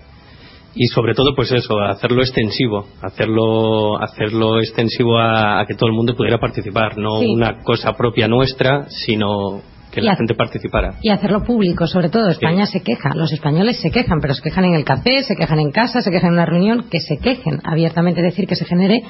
y 0.76 0.86
sobre 0.88 1.14
todo 1.14 1.34
pues 1.36 1.52
eso 1.52 1.80
hacerlo 1.80 2.22
extensivo 2.22 2.86
hacerlo 3.02 4.00
hacerlo 4.00 4.60
extensivo 4.60 5.18
a, 5.18 5.60
a 5.60 5.66
que 5.66 5.74
todo 5.74 5.90
el 5.90 5.96
mundo 5.96 6.16
pudiera 6.16 6.38
participar 6.38 6.98
no 6.98 7.20
Sí. 7.20 7.26
una 7.28 7.64
cosa 7.64 7.94
propia 7.94 8.28
nuestra 8.28 8.86
sino 8.90 9.62
que 10.02 10.06
Y 10.06 10.10
la 10.10 10.16
gente 10.16 10.36
participara 10.36 10.96
Y 11.02 11.10
hacerlo 11.10 11.44
público, 11.44 11.88
sobre 11.88 12.10
todo. 12.10 12.30
España 12.30 12.66
se 12.66 12.82
queja. 12.82 13.10
Los 13.16 13.32
españoles 13.34 13.80
se 13.82 13.92
quejan, 13.92 14.20
pero 14.22 14.34
se 14.34 14.42
quejan 14.42 14.66
en 14.66 14.76
el 14.76 14.84
café, 14.84 15.24
se 15.24 15.36
quejan 15.36 15.60
en 15.60 15.72
casa, 15.72 16.02
se 16.02 16.12
quejan 16.12 16.30
en 16.30 16.34
una 16.34 16.46
reunión, 16.46 16.86
que 16.90 17.00
se 17.00 17.18
quejen 17.18 17.60
abiertamente. 17.64 18.22
Es 18.22 18.26
decir, 18.34 18.48
que 18.48 18.56
se 18.56 18.66
genere 18.66 19.02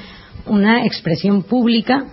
una 0.46 0.86
expresión 0.86 1.44
pública 1.44 2.06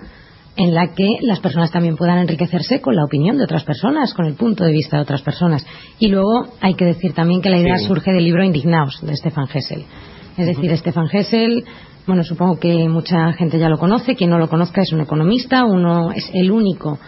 en 0.56 0.72
la 0.72 0.94
que 0.94 1.06
las 1.22 1.40
personas 1.40 1.70
también 1.72 1.96
puedan 1.96 2.18
enriquecerse 2.18 2.80
con 2.80 2.94
la 2.94 3.04
opinión 3.04 3.36
de 3.38 3.44
otras 3.44 3.64
personas, 3.64 4.14
con 4.14 4.26
el 4.26 4.34
punto 4.34 4.64
de 4.64 4.72
vista 4.72 4.96
de 4.96 5.02
otras 5.02 5.22
personas. 5.22 5.66
Y 5.98 6.08
luego 6.08 6.44
hay 6.60 6.74
que 6.74 6.84
decir 6.84 7.12
también 7.12 7.40
que 7.42 7.50
la 7.50 7.58
idea 7.58 7.78
Sí. 7.78 7.86
surge 7.86 8.12
del 8.12 8.24
libro 8.24 8.44
Indignaos, 8.44 9.00
de 9.02 9.16
Stefan 9.16 9.48
Hessel. 9.52 9.84
Es 10.36 10.46
decir, 10.46 10.76
Stefan 10.76 11.08
Hessel, 11.12 11.64
bueno, 12.06 12.22
supongo 12.22 12.58
que 12.58 12.88
mucha 12.88 13.32
gente 13.32 13.58
ya 13.58 13.68
lo 13.68 13.78
conoce. 13.78 14.14
Quien 14.14 14.30
no 14.30 14.38
lo 14.38 14.48
conozca 14.48 14.82
es 14.82 14.92
un 14.92 15.00
economista, 15.00 15.64
uno 15.64 16.12
es 16.12 16.30
el 16.34 16.50
único 16.50 16.98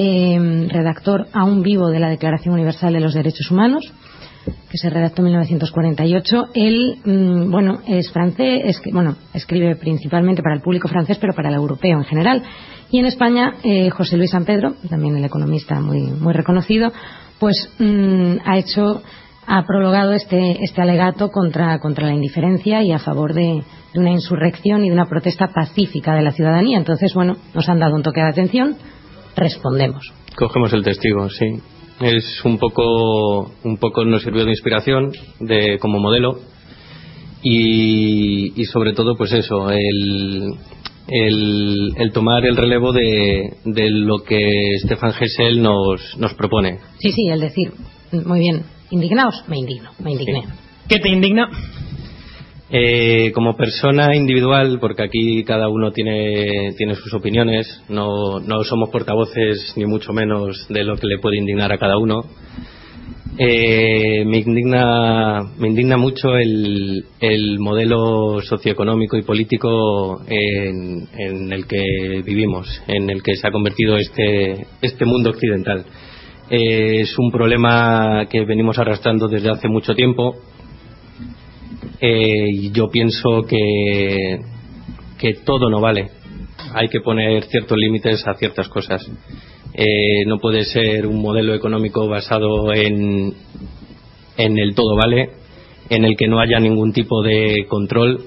eh, 0.00 0.68
redactor 0.68 1.26
aún 1.32 1.62
vivo 1.62 1.88
de 1.88 1.98
la 1.98 2.08
Declaración 2.08 2.54
Universal 2.54 2.92
de 2.92 3.00
los 3.00 3.14
Derechos 3.14 3.50
Humanos, 3.50 3.92
que 4.70 4.78
se 4.78 4.90
redactó 4.90 5.22
en 5.22 5.26
1948. 5.26 6.44
Él, 6.54 6.98
mm, 7.04 7.50
bueno, 7.50 7.80
es 7.86 8.10
francés, 8.12 8.80
bueno, 8.92 9.16
escribe 9.34 9.74
principalmente 9.74 10.42
para 10.42 10.54
el 10.54 10.60
público 10.60 10.86
francés, 10.86 11.18
pero 11.20 11.34
para 11.34 11.48
el 11.48 11.56
europeo 11.56 11.98
en 11.98 12.04
general. 12.04 12.42
Y 12.90 13.00
en 13.00 13.06
España, 13.06 13.54
eh, 13.64 13.90
José 13.90 14.16
Luis 14.16 14.30
San 14.30 14.44
Pedro, 14.44 14.74
también 14.88 15.16
el 15.16 15.24
economista 15.24 15.80
muy, 15.80 16.02
muy 16.02 16.32
reconocido, 16.32 16.92
pues 17.40 17.68
mm, 17.78 18.36
ha 18.44 18.56
hecho 18.56 19.02
ha 19.50 19.64
prologado 19.64 20.12
este, 20.12 20.62
este 20.62 20.82
alegato 20.82 21.30
contra, 21.30 21.78
contra 21.78 22.06
la 22.06 22.12
indiferencia 22.12 22.82
y 22.82 22.92
a 22.92 22.98
favor 22.98 23.32
de 23.32 23.62
una 23.94 24.10
insurrección 24.10 24.84
y 24.84 24.88
de 24.88 24.94
una 24.94 25.06
protesta 25.06 25.48
pacífica 25.48 26.14
de 26.14 26.20
la 26.20 26.32
ciudadanía. 26.32 26.76
Entonces, 26.76 27.14
bueno, 27.14 27.36
nos 27.54 27.66
han 27.66 27.78
dado 27.78 27.96
un 27.96 28.02
toque 28.02 28.20
de 28.20 28.28
atención, 28.28 28.76
respondemos. 29.38 30.12
Cogemos 30.36 30.72
el 30.72 30.82
testigo, 30.84 31.28
sí. 31.30 31.46
Es 32.00 32.44
un 32.44 32.58
poco, 32.58 33.52
un 33.64 33.76
poco 33.78 34.04
nos 34.04 34.22
sirvió 34.22 34.44
de 34.44 34.50
inspiración 34.50 35.10
de, 35.40 35.78
como 35.80 35.98
modelo 35.98 36.38
y, 37.42 38.60
y 38.60 38.64
sobre 38.66 38.92
todo, 38.92 39.16
pues 39.16 39.32
eso, 39.32 39.70
el, 39.70 40.52
el, 41.08 41.92
el 41.96 42.12
tomar 42.12 42.44
el 42.44 42.56
relevo 42.56 42.92
de, 42.92 43.56
de 43.64 43.90
lo 43.90 44.18
que 44.22 44.78
Stefan 44.84 45.12
Hessel 45.18 45.60
nos, 45.60 46.16
nos 46.18 46.34
propone. 46.34 46.78
Sí, 46.98 47.10
sí, 47.10 47.28
el 47.28 47.40
decir, 47.40 47.72
muy 48.12 48.40
bien, 48.40 48.62
indignaos, 48.90 49.42
me 49.48 49.58
indigno, 49.58 49.90
me 49.98 50.12
indigné. 50.12 50.44
¿Qué 50.88 51.00
te 51.00 51.08
indigna? 51.08 51.50
Eh, 52.70 53.32
como 53.32 53.56
persona 53.56 54.14
individual, 54.14 54.78
porque 54.78 55.02
aquí 55.02 55.42
cada 55.44 55.70
uno 55.70 55.90
tiene, 55.90 56.74
sus 56.96 57.14
opiniones, 57.14 57.82
no, 57.88 58.40
somos 58.64 58.90
portavoces 58.90 59.72
ni 59.76 59.86
mucho 59.86 60.12
menos 60.12 60.66
de 60.68 60.84
lo 60.84 60.96
que 60.96 61.06
le 61.06 61.18
puede 61.18 61.38
indignar 61.38 61.72
a 61.72 61.78
cada 61.78 61.96
uno. 61.96 62.24
Eh, 63.38 64.22
me 64.26 64.38
indigna 64.38 65.96
mucho 65.96 66.36
el, 66.36 67.04
el 67.20 67.58
modelo 67.58 68.42
socioeconómico 68.42 69.16
y 69.16 69.22
político 69.22 70.20
en, 70.26 71.08
en 71.16 71.52
el 71.52 71.66
que 71.66 72.22
vivimos, 72.22 72.82
en 72.86 73.08
el 73.08 73.22
que 73.22 73.36
se 73.36 73.48
ha 73.48 73.52
convertido 73.52 73.96
este, 73.96 74.66
este 74.82 75.06
mundo 75.06 75.30
occidental. 75.30 75.86
Eh, 76.50 77.00
es 77.00 77.18
un 77.18 77.30
problema 77.30 78.26
que 78.28 78.44
venimos 78.44 78.78
arrastrando 78.78 79.28
desde 79.28 79.50
hace 79.50 79.68
mucho 79.68 79.94
tiempo 79.94 80.36
eh, 82.00 82.70
yo 82.72 82.88
pienso 82.90 83.42
que, 83.42 84.40
que 85.18 85.34
todo 85.34 85.68
no 85.68 85.80
vale. 85.80 86.10
Hay 86.74 86.88
que 86.88 87.00
poner 87.00 87.44
ciertos 87.44 87.76
límites 87.78 88.26
a 88.26 88.34
ciertas 88.34 88.68
cosas. 88.68 89.08
Eh, 89.74 90.24
no 90.26 90.38
puede 90.38 90.64
ser 90.64 91.06
un 91.06 91.20
modelo 91.20 91.54
económico 91.54 92.08
basado 92.08 92.72
en, 92.72 93.34
el 94.36 94.74
todo 94.74 94.96
vale, 94.96 95.30
en 95.88 96.04
el 96.04 96.16
que 96.16 96.28
no 96.28 96.40
haya 96.40 96.58
ningún 96.58 96.92
tipo 96.92 97.22
de 97.22 97.66
control 97.68 98.24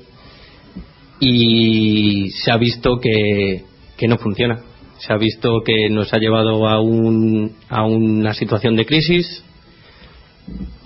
y 1.19 2.29
se 2.31 2.51
ha 2.51 2.57
visto 2.57 2.99
que, 2.99 3.63
que 3.97 4.07
no 4.07 4.17
funciona. 4.17 4.61
Se 4.99 5.13
ha 5.13 5.17
visto 5.17 5.61
que 5.61 5.89
nos 5.89 6.13
ha 6.13 6.19
llevado 6.19 6.67
a, 6.67 6.79
un, 6.79 7.53
a 7.69 7.85
una 7.85 8.33
situación 8.33 8.75
de 8.75 8.85
crisis 8.85 9.43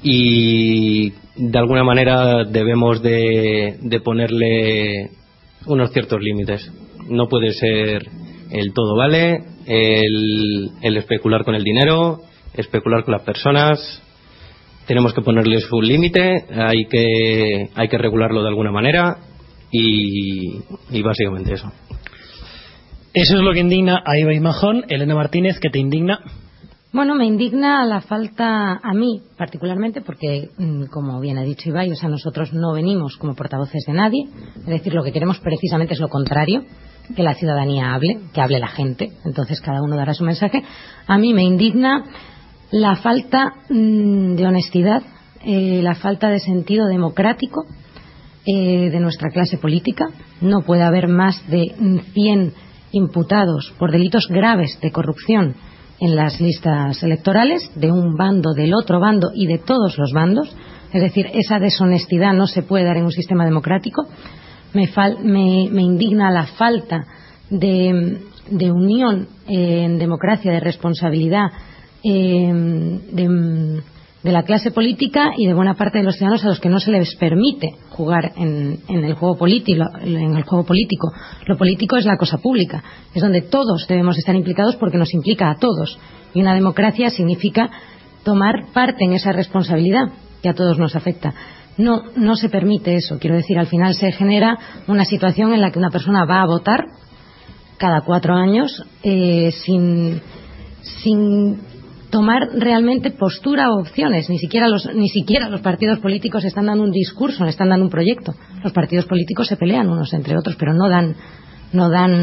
y 0.03 1.11
de 1.35 1.57
alguna 1.57 1.83
manera 1.83 2.43
debemos 2.43 3.01
de, 3.01 3.77
de 3.81 3.99
ponerle 3.99 5.11
unos 5.65 5.91
ciertos 5.91 6.21
límites. 6.21 6.71
No 7.09 7.27
puede 7.27 7.53
ser 7.53 8.07
el 8.51 8.73
todo 8.73 8.95
vale, 8.95 9.43
el, 9.65 10.97
especular 10.97 11.43
con 11.43 11.55
el 11.55 11.63
dinero, 11.63 12.21
especular 12.53 13.03
con 13.03 13.13
las 13.13 13.23
personas. 13.23 14.01
Tenemos 14.87 15.13
que 15.13 15.21
ponerles 15.21 15.71
un 15.71 15.87
límite, 15.87 16.45
hay 16.55 16.85
que, 16.85 17.69
hay 17.73 17.87
que 17.87 17.97
regularlo 17.97 18.43
de 18.43 18.49
alguna 18.49 18.71
manera 18.71 19.17
y, 19.71 20.59
y 20.91 21.01
básicamente 21.01 21.53
eso. 21.53 21.71
Eso 23.13 23.37
es 23.37 23.41
lo 23.41 23.53
que 23.53 23.61
indigna 23.61 24.03
a 24.05 24.19
Ibai 24.19 24.39
Majón. 24.39 24.83
Elena 24.89 25.15
Martínez, 25.15 25.59
¿qué 25.59 25.69
te 25.69 25.79
indigna? 25.79 26.19
Bueno, 26.95 27.13
me 27.13 27.25
indigna 27.25 27.83
la 27.83 27.99
falta 27.99 28.79
a 28.81 28.93
mí 28.93 29.21
particularmente 29.37 29.99
porque, 29.99 30.51
mm, 30.57 30.85
como 30.85 31.19
bien 31.19 31.37
ha 31.37 31.43
dicho 31.43 31.67
Ibai, 31.67 31.91
o 31.91 31.95
sea, 31.97 32.07
nosotros 32.07 32.53
no 32.53 32.71
venimos 32.71 33.17
como 33.17 33.35
portavoces 33.35 33.83
de 33.85 33.91
nadie. 33.91 34.29
Es 34.59 34.65
decir, 34.65 34.93
lo 34.93 35.03
que 35.03 35.11
queremos 35.11 35.37
precisamente 35.41 35.93
es 35.93 35.99
lo 35.99 36.07
contrario, 36.07 36.63
que 37.13 37.21
la 37.21 37.33
ciudadanía 37.33 37.93
hable, 37.93 38.21
que 38.33 38.39
hable 38.39 38.59
la 38.59 38.69
gente. 38.69 39.11
Entonces 39.25 39.59
cada 39.59 39.81
uno 39.83 39.97
dará 39.97 40.13
su 40.13 40.23
mensaje. 40.23 40.63
A 41.05 41.17
mí 41.17 41.33
me 41.33 41.43
indigna 41.43 42.05
la 42.71 42.95
falta 42.95 43.55
mm, 43.69 44.35
de 44.35 44.47
honestidad, 44.47 45.03
eh, 45.43 45.81
la 45.83 45.95
falta 45.95 46.29
de 46.29 46.39
sentido 46.39 46.87
democrático 46.87 47.65
eh, 48.45 48.89
de 48.89 48.99
nuestra 49.01 49.31
clase 49.31 49.57
política. 49.57 50.05
No 50.39 50.61
puede 50.61 50.83
haber 50.83 51.09
más 51.09 51.45
de 51.49 51.75
mm, 51.77 51.97
100 52.13 52.53
imputados 52.93 53.73
por 53.77 53.91
delitos 53.91 54.29
graves 54.29 54.79
de 54.79 54.93
corrupción 54.93 55.55
en 55.99 56.15
las 56.15 56.39
listas 56.41 57.01
electorales 57.03 57.69
de 57.75 57.91
un 57.91 58.15
bando, 58.17 58.53
del 58.53 58.73
otro 58.73 58.99
bando 58.99 59.31
y 59.33 59.47
de 59.47 59.59
todos 59.59 59.97
los 59.97 60.11
bandos. 60.13 60.53
Es 60.93 61.01
decir, 61.01 61.27
esa 61.33 61.59
deshonestidad 61.59 62.33
no 62.33 62.47
se 62.47 62.61
puede 62.63 62.85
dar 62.85 62.97
en 62.97 63.05
un 63.05 63.11
sistema 63.11 63.45
democrático. 63.45 64.03
Me, 64.73 64.87
fal- 64.87 65.19
me- 65.19 65.81
indigna 65.81 66.31
la 66.31 66.45
falta 66.47 67.05
de, 67.49 68.19
de 68.49 68.71
unión 68.71 69.27
eh, 69.47 69.83
en 69.83 69.97
democracia, 69.99 70.51
de 70.51 70.59
responsabilidad 70.59 71.47
eh, 72.03 72.99
de, 73.11 73.81
de 74.25 74.31
la 74.31 74.41
clase 74.41 74.71
política 74.71 75.33
y 75.37 75.45
de 75.45 75.53
buena 75.53 75.75
parte 75.75 75.99
de 75.99 76.03
los 76.03 76.15
ciudadanos 76.15 76.43
a 76.43 76.47
los 76.47 76.59
que 76.59 76.67
no 76.67 76.79
se 76.79 76.89
les 76.89 77.15
permite 77.15 77.75
jugar 77.91 78.31
en, 78.35 78.79
en 78.87 79.05
el 79.05 79.13
juego 79.13 79.37
político 79.37 79.83
en 80.01 80.35
el 80.35 80.41
juego 80.41 80.65
político. 80.65 81.11
Lo 81.45 81.55
político 81.57 81.95
es 81.95 82.05
la 82.05 82.17
cosa 82.17 82.39
pública 82.39 82.83
es 83.13 83.21
donde 83.21 83.43
todos 83.43 83.85
debemos 83.87 84.17
estar 84.17 84.35
implicados 84.35 84.77
porque 84.77 84.97
nos 84.97 85.13
implica 85.13 85.51
a 85.51 85.57
todos. 85.57 85.99
Y 86.33 86.41
una 86.41 86.55
democracia 86.55 87.11
significa 87.11 87.69
tomar 88.23 88.65
parte 88.73 89.05
en 89.05 89.13
esa 89.13 89.31
responsabilidad 89.31 90.09
que 90.41 90.49
a 90.49 90.55
todos 90.55 90.79
nos 90.79 90.95
afecta. 90.95 91.35
No, 91.77 92.01
no 92.15 92.35
se 92.35 92.49
permite 92.49 92.95
eso. 92.95 93.19
Quiero 93.19 93.35
decir, 93.35 93.59
al 93.59 93.67
final 93.67 93.93
se 93.93 94.11
genera 94.11 94.57
una 94.87 95.05
situación 95.05 95.53
en 95.53 95.61
la 95.61 95.69
que 95.69 95.77
una 95.77 95.91
persona 95.91 96.25
va 96.25 96.41
a 96.41 96.47
votar 96.47 96.85
cada 97.77 98.01
cuatro 98.01 98.33
años 98.33 98.83
eh, 99.03 99.51
sin, 99.51 100.19
sin 100.81 101.74
tomar 102.09 102.49
realmente 102.57 103.11
postura 103.11 103.71
o 103.71 103.79
opciones. 103.79 104.29
Ni 104.29 104.37
siquiera, 104.37 104.67
los, 104.67 104.87
ni 104.93 105.09
siquiera 105.09 105.49
los 105.49 105.61
partidos 105.61 105.99
políticos 105.99 106.45
están 106.45 106.67
dando 106.67 106.83
un 106.83 106.91
discurso, 106.91 107.45
están 107.45 107.69
dando 107.69 107.85
un 107.85 107.91
proyecto. 107.91 108.33
Los 108.63 108.73
partidos 108.73 109.05
políticos 109.05 109.47
se 109.47 109.57
pelean 109.57 109.89
unos 109.89 110.13
entre 110.13 110.37
otros, 110.37 110.55
pero 110.55 110.73
no 110.73 110.89
dan, 110.89 111.15
no 111.73 111.89
dan 111.89 112.13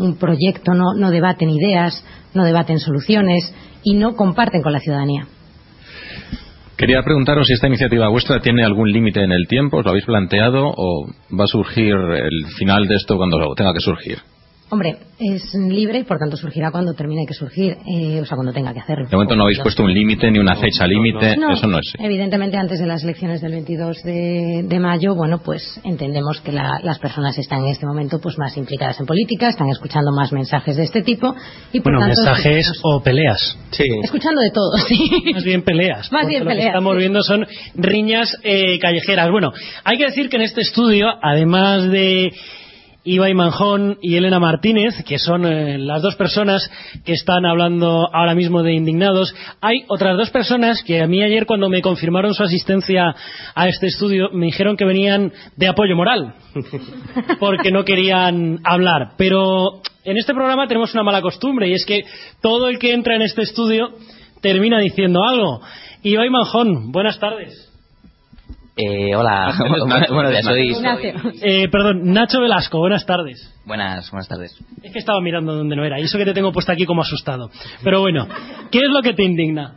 un 0.00 0.16
proyecto, 0.16 0.74
no, 0.74 0.94
no 0.94 1.10
debaten 1.10 1.50
ideas, 1.50 2.04
no 2.34 2.44
debaten 2.44 2.78
soluciones 2.78 3.54
y 3.82 3.94
no 3.94 4.14
comparten 4.14 4.62
con 4.62 4.72
la 4.72 4.80
ciudadanía. 4.80 5.26
Quería 6.76 7.02
preguntaros 7.02 7.46
si 7.46 7.52
esta 7.52 7.66
iniciativa 7.66 8.08
vuestra 8.08 8.40
tiene 8.40 8.64
algún 8.64 8.90
límite 8.90 9.22
en 9.22 9.32
el 9.32 9.46
tiempo, 9.46 9.78
¿os 9.78 9.84
lo 9.84 9.90
habéis 9.90 10.06
planteado 10.06 10.72
o 10.74 11.06
va 11.38 11.44
a 11.44 11.46
surgir 11.46 11.94
el 11.94 12.46
final 12.56 12.88
de 12.88 12.94
esto 12.94 13.18
cuando 13.18 13.54
tenga 13.54 13.74
que 13.74 13.80
surgir? 13.80 14.18
Hombre, 14.72 14.98
es 15.18 15.52
libre 15.54 15.98
y 15.98 16.04
por 16.04 16.18
tanto 16.18 16.36
surgirá 16.36 16.70
cuando 16.70 16.94
termine 16.94 17.26
que 17.26 17.34
surgir, 17.34 17.76
eh, 17.86 18.20
o 18.20 18.24
sea, 18.24 18.36
cuando 18.36 18.52
tenga 18.52 18.72
que 18.72 18.78
hacerlo. 18.78 19.08
De 19.08 19.16
momento 19.16 19.34
no 19.34 19.42
habéis 19.42 19.58
puesto 19.58 19.82
un 19.82 19.92
límite 19.92 20.30
ni 20.30 20.38
una 20.38 20.54
fecha 20.54 20.86
límite, 20.86 21.32
eso 21.32 21.66
no 21.66 21.78
es. 21.78 21.92
Evidentemente, 21.98 22.56
antes 22.56 22.78
de 22.78 22.86
las 22.86 23.02
elecciones 23.02 23.40
del 23.40 23.50
22 23.50 24.02
de, 24.04 24.62
de 24.64 24.78
mayo, 24.78 25.16
bueno, 25.16 25.40
pues 25.44 25.80
entendemos 25.82 26.40
que 26.40 26.52
la, 26.52 26.78
las 26.84 27.00
personas 27.00 27.36
están 27.36 27.64
en 27.64 27.70
este 27.70 27.84
momento 27.84 28.20
pues 28.20 28.38
más 28.38 28.56
implicadas 28.56 29.00
en 29.00 29.06
política, 29.06 29.48
están 29.48 29.68
escuchando 29.70 30.12
más 30.12 30.32
mensajes 30.32 30.76
de 30.76 30.84
este 30.84 31.02
tipo 31.02 31.34
y 31.72 31.80
por 31.80 31.92
bueno, 31.92 32.06
tanto, 32.06 32.22
mensajes 32.22 32.68
pues, 32.68 32.80
o 32.84 33.02
peleas. 33.02 33.58
Sí. 33.72 33.84
Escuchando 34.04 34.40
de 34.40 34.50
todo, 34.50 34.78
sí. 34.88 35.32
Más 35.34 35.42
bien 35.42 35.62
peleas. 35.62 36.12
Más 36.12 36.28
bien 36.28 36.44
peleas, 36.44 36.56
Lo 36.56 36.62
que 36.62 36.68
estamos 36.68 36.96
viendo 36.96 37.22
son 37.22 37.44
riñas 37.74 38.36
eh, 38.44 38.78
callejeras. 38.78 39.30
Bueno, 39.32 39.50
hay 39.82 39.98
que 39.98 40.04
decir 40.04 40.28
que 40.28 40.36
en 40.36 40.42
este 40.42 40.60
estudio, 40.60 41.08
además 41.20 41.90
de 41.90 42.30
Ibai 43.04 43.32
Manjón 43.32 43.98
y 44.02 44.16
Elena 44.16 44.38
Martínez, 44.38 44.94
que 45.06 45.18
son 45.18 45.46
eh, 45.46 45.78
las 45.78 46.02
dos 46.02 46.16
personas 46.16 46.70
que 47.04 47.14
están 47.14 47.46
hablando 47.46 48.08
ahora 48.14 48.34
mismo 48.34 48.62
de 48.62 48.74
indignados, 48.74 49.34
hay 49.60 49.84
otras 49.88 50.18
dos 50.18 50.30
personas 50.30 50.82
que 50.82 51.00
a 51.00 51.06
mí 51.06 51.22
ayer 51.22 51.46
cuando 51.46 51.70
me 51.70 51.80
confirmaron 51.80 52.34
su 52.34 52.42
asistencia 52.42 53.14
a 53.54 53.68
este 53.68 53.86
estudio 53.86 54.28
me 54.32 54.46
dijeron 54.46 54.76
que 54.76 54.84
venían 54.84 55.32
de 55.56 55.68
apoyo 55.68 55.96
moral, 55.96 56.34
porque 57.40 57.70
no 57.70 57.84
querían 57.84 58.58
hablar. 58.64 59.12
Pero 59.16 59.80
en 60.04 60.18
este 60.18 60.34
programa 60.34 60.68
tenemos 60.68 60.92
una 60.92 61.02
mala 61.02 61.22
costumbre 61.22 61.68
y 61.68 61.72
es 61.72 61.86
que 61.86 62.02
todo 62.42 62.68
el 62.68 62.78
que 62.78 62.92
entra 62.92 63.16
en 63.16 63.22
este 63.22 63.42
estudio 63.42 63.90
termina 64.42 64.78
diciendo 64.78 65.24
algo. 65.24 65.62
Ibai 66.02 66.28
Manjón, 66.28 66.92
buenas 66.92 67.18
tardes. 67.18 67.69
Eh, 68.76 69.14
hola, 69.14 69.52
buenos 70.10 70.30
días, 70.30 70.44
soy... 70.44 70.76
Eh, 71.42 71.68
perdón, 71.70 72.12
Nacho 72.12 72.40
Velasco, 72.40 72.78
buenas 72.78 73.04
tardes. 73.04 73.52
Buenas, 73.66 74.10
buenas 74.10 74.28
tardes. 74.28 74.56
Es 74.82 74.92
que 74.92 74.98
estaba 74.98 75.20
mirando 75.20 75.54
donde 75.54 75.76
no 75.76 75.84
era, 75.84 76.00
y 76.00 76.04
eso 76.04 76.18
que 76.18 76.24
te 76.24 76.32
tengo 76.32 76.52
puesto 76.52 76.72
aquí 76.72 76.86
como 76.86 77.02
asustado. 77.02 77.50
Pero 77.82 78.00
bueno, 78.00 78.28
¿qué 78.70 78.78
es 78.78 78.90
lo 78.90 79.02
que 79.02 79.12
te 79.12 79.24
indigna? 79.24 79.76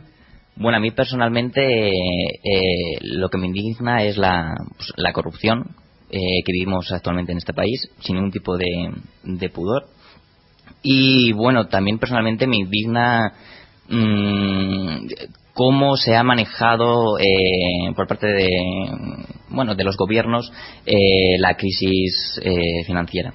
Bueno, 0.56 0.78
a 0.78 0.80
mí 0.80 0.92
personalmente 0.92 1.88
eh, 1.90 2.98
lo 3.02 3.28
que 3.28 3.38
me 3.38 3.48
indigna 3.48 4.04
es 4.04 4.16
la, 4.16 4.54
pues, 4.76 4.92
la 4.96 5.12
corrupción 5.12 5.74
eh, 6.10 6.42
que 6.46 6.52
vivimos 6.52 6.90
actualmente 6.92 7.32
en 7.32 7.38
este 7.38 7.52
país, 7.52 7.90
sin 7.98 8.14
ningún 8.14 8.30
tipo 8.30 8.56
de, 8.56 8.92
de 9.24 9.48
pudor. 9.50 9.86
Y 10.82 11.32
bueno, 11.32 11.66
también 11.66 11.98
personalmente 11.98 12.46
me 12.46 12.56
indigna 12.56 13.32
mm, 13.88 15.06
cómo 15.54 15.96
se 15.96 16.16
ha 16.16 16.22
manejado 16.24 17.18
eh, 17.18 17.92
por 17.94 18.06
parte 18.06 18.26
de 18.26 18.50
bueno 19.48 19.74
de 19.74 19.84
los 19.84 19.96
gobiernos 19.96 20.52
eh, 20.84 21.38
la 21.38 21.56
crisis 21.56 22.40
eh, 22.42 22.84
financiera 22.84 23.32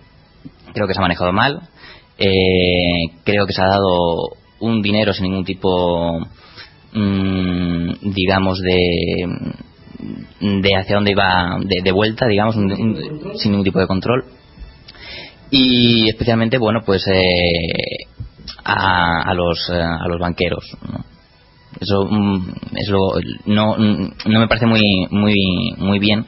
creo 0.74 0.86
que 0.86 0.94
se 0.94 1.00
ha 1.00 1.02
manejado 1.02 1.32
mal 1.32 1.62
eh, 2.18 3.16
creo 3.24 3.48
que 3.48 3.54
se 3.54 3.62
ha 3.62 3.68
dado 3.68 4.36
un 4.60 4.82
dinero 4.82 5.14
sin 5.14 5.24
ningún 5.24 5.46
tipo 5.46 6.20
mm, 6.94 7.94
digamos 8.02 8.60
de 8.60 9.28
de 10.42 10.76
hacia 10.76 10.96
dónde 10.96 11.12
iba 11.12 11.58
de, 11.64 11.92
vuelta 11.92 12.28
digamos 12.28 12.56
sin 12.56 13.52
ningún 13.52 13.64
tipo 13.64 13.80
de 13.80 13.88
control 13.88 14.26
y 15.52 16.10
especialmente 16.10 16.58
bueno 16.58 16.82
pues 16.86 17.08
eh, 17.08 18.08
a, 18.64 19.22
a 19.22 19.34
los 19.34 19.70
a 19.70 20.08
los 20.08 20.20
banqueros. 20.20 20.64
Eso 21.80 22.06
mm, 22.10 22.50
es 22.76 22.90
lo 22.90 23.00
no 23.46 23.76
mm, 23.78 24.12
no 24.26 24.40
me 24.40 24.48
parece 24.48 24.66
muy 24.66 24.82
muy 25.12 25.36
muy 25.78 26.00
bien 26.00 26.26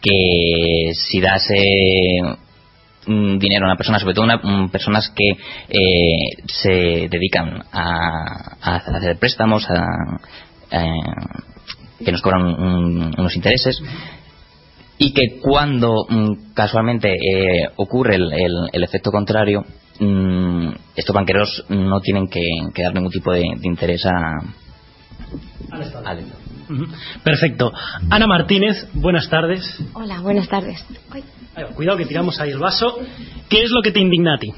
que 0.00 0.92
si 0.94 1.20
dase 1.20 1.62
mm, 3.06 3.38
dinero 3.38 3.64
a 3.64 3.68
una 3.68 3.76
persona 3.76 3.98
sobre 3.98 4.14
todo 4.14 4.24
una, 4.24 4.68
personas 4.70 5.10
que 5.14 5.30
eh, 5.68 6.42
se 6.46 7.08
dedican 7.08 7.62
a, 7.72 8.56
a 8.60 8.76
hacer 8.76 9.18
préstamos 9.18 9.66
a, 9.70 9.84
eh, 10.70 12.04
que 12.04 12.12
nos 12.12 12.22
cobran 12.22 12.42
un- 12.44 13.14
unos 13.18 13.36
intereses 13.36 13.80
y 14.98 15.12
que 15.12 15.40
cuando 15.40 16.06
casualmente 16.54 17.12
eh, 17.14 17.68
ocurre 17.76 18.14
el, 18.16 18.32
el- 18.32 18.68
el 18.72 18.84
efecto 18.84 19.10
contrario, 19.10 19.64
estos 20.96 21.14
banqueros 21.14 21.64
no 21.68 22.00
tienen 22.00 22.28
que, 22.28 22.40
dar 22.82 22.94
ningún 22.94 23.10
tipo 23.12 23.32
de 23.32 23.44
interés 23.62 24.04
a, 24.06 24.38
al-. 25.70 26.24
Perfecto. 27.22 27.72
Ana 28.10 28.26
Martínez, 28.26 28.88
buenas 28.94 29.28
tardes. 29.28 29.62
Hola, 29.94 30.20
buenas 30.20 30.48
tardes. 30.48 30.84
Ay, 31.10 31.24
Cuidado 31.74 31.98
que 31.98 32.06
tiramos 32.06 32.40
ahí 32.40 32.50
el 32.50 32.58
vaso. 32.58 32.98
¿Qué 33.48 33.62
es 33.62 33.70
lo 33.70 33.82
que 33.82 33.92
te 33.92 34.00
indigna 34.00 34.34
a 34.34 34.38
ti? 34.38 34.52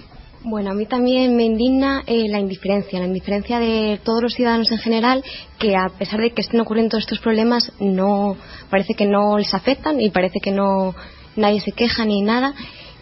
Bueno, 0.49 0.71
a 0.71 0.75
mí 0.75 0.87
también 0.87 1.37
me 1.37 1.45
indigna 1.45 2.05
eh, 2.07 2.29
la 2.29 2.39
indiferencia, 2.39 3.01
la 3.01 3.07
indiferencia 3.07 3.59
de 3.59 4.01
todos 4.05 4.23
los 4.23 4.35
ciudadanos 4.35 4.71
en 4.71 4.79
general, 4.79 5.25
que 5.59 5.75
a 5.75 5.89
pesar 5.99 6.21
de 6.21 6.31
que 6.31 6.43
estén 6.43 6.61
ocurriendo 6.61 6.91
todos 6.91 7.03
estos 7.03 7.19
problemas, 7.19 7.73
no 7.81 8.37
parece 8.71 8.95
que 8.95 9.07
no 9.07 9.39
les 9.39 9.53
afectan 9.55 10.01
y 10.01 10.11
parece 10.11 10.39
que 10.41 10.53
no 10.53 10.95
nadie 11.35 11.61
se 11.61 11.73
queja 11.73 12.05
ni 12.05 12.23
nada. 12.23 12.55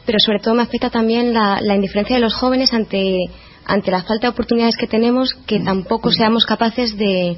Pero 0.07 0.19
sobre 0.25 0.39
todo 0.39 0.55
me 0.55 0.63
afecta 0.63 0.91
también 0.91 1.35
la, 1.35 1.61
la 1.61 1.75
indiferencia 1.75 2.17
de 2.17 2.23
los 2.23 2.35
jóvenes 2.35 2.73
ante 2.73 3.19
ante 3.67 3.91
la 3.91 4.03
falta 4.03 4.27
de 4.27 4.33
oportunidades 4.33 4.77
que 4.77 4.87
tenemos, 4.87 5.35
que 5.47 5.61
tampoco 5.61 6.11
seamos 6.11 6.47
capaces 6.47 6.97
de 6.97 7.37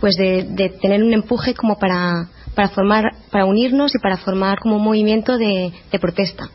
pues 0.00 0.16
de, 0.16 0.44
de 0.44 0.68
tener 0.68 1.02
un 1.02 1.12
empuje 1.12 1.54
como 1.54 1.78
para 1.78 2.28
para 2.54 2.68
formar 2.68 3.04
para 3.30 3.46
unirnos 3.46 3.94
y 3.94 3.98
para 3.98 4.16
formar 4.16 4.58
como 4.58 4.76
un 4.76 4.84
movimiento 4.84 5.38
de, 5.38 5.72
de 5.90 5.98
protesta. 5.98 6.50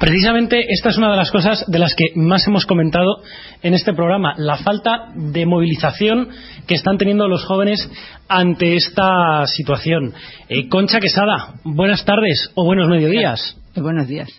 Precisamente 0.00 0.64
esta 0.72 0.88
es 0.88 0.96
una 0.96 1.10
de 1.10 1.16
las 1.18 1.30
cosas 1.30 1.62
de 1.66 1.78
las 1.78 1.94
que 1.94 2.18
más 2.18 2.46
hemos 2.46 2.64
comentado 2.64 3.20
en 3.62 3.74
este 3.74 3.92
programa, 3.92 4.32
la 4.38 4.56
falta 4.56 5.12
de 5.14 5.44
movilización 5.44 6.30
que 6.66 6.74
están 6.74 6.96
teniendo 6.96 7.28
los 7.28 7.44
jóvenes 7.44 7.86
ante 8.26 8.76
esta 8.76 9.46
situación. 9.46 10.14
Eh, 10.48 10.70
Concha 10.70 11.00
Quesada, 11.00 11.52
buenas 11.64 12.02
tardes 12.06 12.50
o 12.54 12.64
buenos 12.64 12.88
mediodías. 12.88 13.58
Buenos 13.76 14.08
días. 14.08 14.30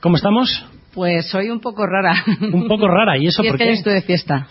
¿Cómo 0.00 0.14
estamos? 0.14 0.64
Pues 0.94 1.28
soy 1.28 1.50
un 1.50 1.60
poco 1.60 1.86
rara. 1.86 2.14
Un 2.40 2.68
poco 2.68 2.86
rara, 2.88 3.18
¿y 3.18 3.26
eso 3.26 3.42
Y 3.44 3.46
es 3.46 3.52
por 3.52 3.58
que 3.58 3.64
qué? 3.64 3.72
estoy 3.72 3.94
de 3.94 4.02
fiesta. 4.02 4.46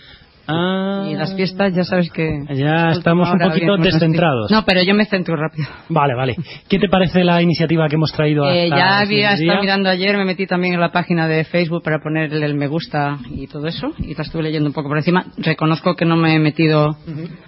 Ah. 0.47 1.07
Y 1.09 1.15
las 1.15 1.35
fiestas 1.35 1.73
ya 1.73 1.83
sabes 1.83 2.09
que... 2.11 2.43
Ya 2.53 2.91
estamos 2.91 3.29
un 3.29 3.39
poquito 3.39 3.67
bueno, 3.67 3.83
descentrados. 3.83 4.51
No, 4.51 4.65
pero 4.65 4.83
yo 4.83 4.93
me 4.93 5.05
centro 5.05 5.35
rápido. 5.35 5.67
Vale, 5.89 6.15
vale. 6.15 6.35
¿Qué 6.67 6.79
te 6.79 6.89
parece 6.89 7.23
la 7.23 7.41
iniciativa 7.41 7.87
que 7.87 7.95
hemos 7.95 8.11
traído 8.11 8.49
Eh, 8.49 8.65
hasta 8.65 8.77
ya 8.77 9.01
el 9.01 9.07
había 9.07 9.33
estado 9.33 9.61
mirando 9.61 9.89
ayer, 9.89 10.17
me 10.17 10.25
metí 10.25 10.45
también 10.45 10.73
en 10.73 10.81
la 10.81 10.91
página 10.91 11.27
de 11.27 11.43
Facebook 11.45 11.83
para 11.83 11.99
ponerle 11.99 12.45
el 12.45 12.55
me 12.55 12.67
gusta 12.67 13.17
y 13.31 13.47
todo 13.47 13.67
eso, 13.67 13.91
y 13.99 14.13
la 14.13 14.23
estuve 14.23 14.43
leyendo 14.43 14.67
un 14.67 14.73
poco 14.73 14.89
por 14.89 14.97
encima. 14.97 15.25
Reconozco 15.37 15.95
que 15.95 16.05
no 16.05 16.17
me 16.17 16.35
he 16.35 16.39
metido 16.39 16.97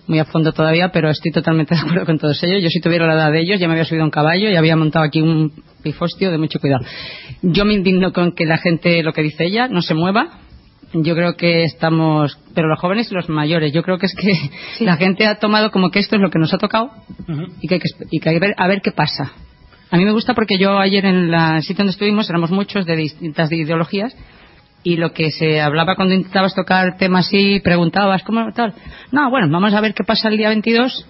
muy 0.07 0.19
a 0.19 0.25
fondo 0.25 0.51
todavía, 0.53 0.89
pero 0.89 1.09
estoy 1.09 1.31
totalmente 1.31 1.75
de 1.75 1.81
acuerdo 1.81 2.05
con 2.05 2.17
todos 2.17 2.41
ellos. 2.43 2.61
Yo 2.61 2.69
si 2.69 2.79
tuviera 2.79 3.05
la 3.07 3.13
edad 3.13 3.31
de 3.31 3.41
ellos 3.41 3.59
ya 3.59 3.67
me 3.67 3.73
había 3.73 3.85
subido 3.85 4.03
a 4.03 4.05
un 4.05 4.11
caballo 4.11 4.49
y 4.49 4.55
había 4.55 4.75
montado 4.75 5.05
aquí 5.05 5.21
un 5.21 5.51
pifostio 5.83 6.31
de 6.31 6.37
mucho 6.37 6.59
cuidado. 6.59 6.85
Yo 7.41 7.65
me 7.65 7.73
indigno 7.73 8.11
con 8.11 8.31
que 8.31 8.45
la 8.45 8.57
gente, 8.57 9.03
lo 9.03 9.13
que 9.13 9.21
dice 9.21 9.45
ella, 9.45 9.67
no 9.67 9.81
se 9.81 9.93
mueva. 9.93 10.44
Yo 11.03 11.13
creo 11.15 11.35
que 11.35 11.63
estamos, 11.65 12.39
pero 12.53 12.67
los 12.69 12.79
jóvenes 12.79 13.11
y 13.11 13.15
los 13.15 13.27
mayores, 13.27 13.73
yo 13.73 13.83
creo 13.83 13.97
que 13.97 14.05
es 14.05 14.15
que 14.15 14.33
la 14.85 14.95
gente 14.97 15.25
ha 15.27 15.35
tomado 15.39 15.69
como 15.71 15.91
que 15.91 15.99
esto 15.99 16.15
es 16.15 16.21
lo 16.21 16.29
que 16.29 16.39
nos 16.39 16.53
ha 16.53 16.57
tocado 16.57 16.91
y 17.61 17.67
que 17.67 17.75
hay 17.75 17.79
que, 17.81 17.87
esp- 17.87 18.07
y 18.11 18.19
que 18.19 18.29
hay 18.29 18.35
que 18.35 18.39
ver, 18.39 18.55
a 18.57 18.67
ver 18.67 18.81
qué 18.81 18.91
pasa. 18.91 19.31
A 19.91 19.97
mí 19.97 20.05
me 20.05 20.11
gusta 20.11 20.33
porque 20.33 20.57
yo 20.57 20.77
ayer 20.79 21.05
en 21.05 21.29
la- 21.31 21.57
el 21.57 21.63
sitio 21.63 21.77
donde 21.83 21.91
estuvimos 21.91 22.29
éramos 22.29 22.51
muchos 22.51 22.85
de 22.85 22.95
distintas 22.95 23.51
ideologías 23.51 24.15
y 24.83 24.97
lo 24.97 25.11
que 25.13 25.31
se 25.31 25.59
hablaba 25.61 25.95
cuando 25.95 26.13
intentabas 26.13 26.55
tocar 26.55 26.97
temas 26.97 27.27
así, 27.27 27.59
preguntabas, 27.59 28.23
¿cómo 28.23 28.51
tal? 28.53 28.73
No, 29.11 29.29
bueno, 29.29 29.47
vamos 29.49 29.73
a 29.73 29.81
ver 29.81 29.93
qué 29.93 30.03
pasa 30.03 30.29
el 30.29 30.37
día 30.37 30.49
22. 30.49 31.07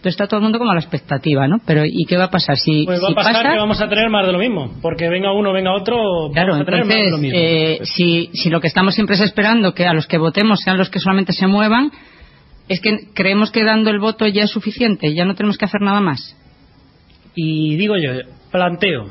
Entonces 0.00 0.14
está 0.14 0.26
todo 0.28 0.38
el 0.38 0.44
mundo 0.44 0.58
como 0.58 0.70
a 0.70 0.74
la 0.74 0.80
expectativa, 0.80 1.46
¿no? 1.46 1.58
Pero 1.66 1.82
¿y 1.84 2.06
qué 2.08 2.16
va 2.16 2.24
a 2.24 2.30
pasar? 2.30 2.56
Si, 2.56 2.86
Pues 2.86 3.02
va 3.02 3.08
si 3.08 3.12
a 3.12 3.14
pasar 3.16 3.32
pasa, 3.34 3.50
que 3.52 3.58
vamos 3.58 3.82
a 3.82 3.86
tener 3.90 4.08
más 4.08 4.26
de 4.26 4.32
lo 4.32 4.38
mismo, 4.38 4.72
porque 4.80 5.10
venga 5.10 5.30
uno, 5.30 5.52
venga 5.52 5.74
otro, 5.74 6.30
Claro, 6.32 6.52
vamos 6.54 6.62
a 6.62 6.64
tener 6.64 6.84
más 6.86 6.96
de 6.96 7.10
lo 7.10 7.18
mismo. 7.18 7.38
eh, 7.38 7.80
si, 7.82 8.30
si 8.32 8.48
lo 8.48 8.62
que 8.62 8.68
estamos 8.68 8.94
siempre 8.94 9.16
es 9.16 9.20
esperando 9.20 9.74
que 9.74 9.84
a 9.86 9.92
los 9.92 10.06
que 10.06 10.16
votemos 10.16 10.62
sean 10.62 10.78
los 10.78 10.88
que 10.88 11.00
solamente 11.00 11.34
se 11.34 11.46
muevan, 11.46 11.90
es 12.68 12.80
que 12.80 13.08
creemos 13.14 13.50
que 13.50 13.62
dando 13.62 13.90
el 13.90 13.98
voto 13.98 14.26
ya 14.26 14.44
es 14.44 14.50
suficiente, 14.50 15.12
ya 15.12 15.26
no 15.26 15.34
tenemos 15.34 15.58
que 15.58 15.66
hacer 15.66 15.82
nada 15.82 16.00
más. 16.00 16.34
Y 17.34 17.76
digo 17.76 17.96
yo, 17.98 18.12
planteo 18.50 19.10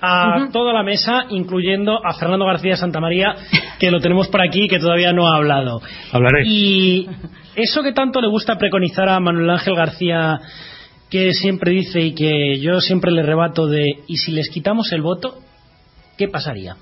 a 0.00 0.48
toda 0.52 0.72
la 0.72 0.82
mesa, 0.82 1.24
incluyendo 1.30 1.98
a 2.06 2.14
Fernando 2.14 2.46
García 2.46 2.76
Santamaría, 2.76 3.34
que 3.78 3.90
lo 3.90 4.00
tenemos 4.00 4.28
por 4.28 4.40
aquí 4.40 4.62
y 4.62 4.68
que 4.68 4.78
todavía 4.78 5.12
no 5.12 5.26
ha 5.26 5.36
hablado. 5.36 5.82
Hablaré. 6.12 6.44
Y 6.46 7.06
eso 7.56 7.82
que 7.82 7.92
tanto 7.92 8.20
le 8.20 8.28
gusta 8.28 8.56
preconizar 8.56 9.08
a 9.08 9.20
Manuel 9.20 9.50
Ángel 9.50 9.74
García, 9.74 10.38
que 11.10 11.32
siempre 11.32 11.72
dice 11.72 12.00
y 12.00 12.14
que 12.14 12.58
yo 12.60 12.80
siempre 12.80 13.10
le 13.10 13.22
rebato 13.22 13.66
de, 13.66 13.84
¿y 14.06 14.16
si 14.16 14.32
les 14.32 14.48
quitamos 14.50 14.92
el 14.92 15.02
voto? 15.02 15.38
¿Qué 16.16 16.28
pasaría? 16.28 16.76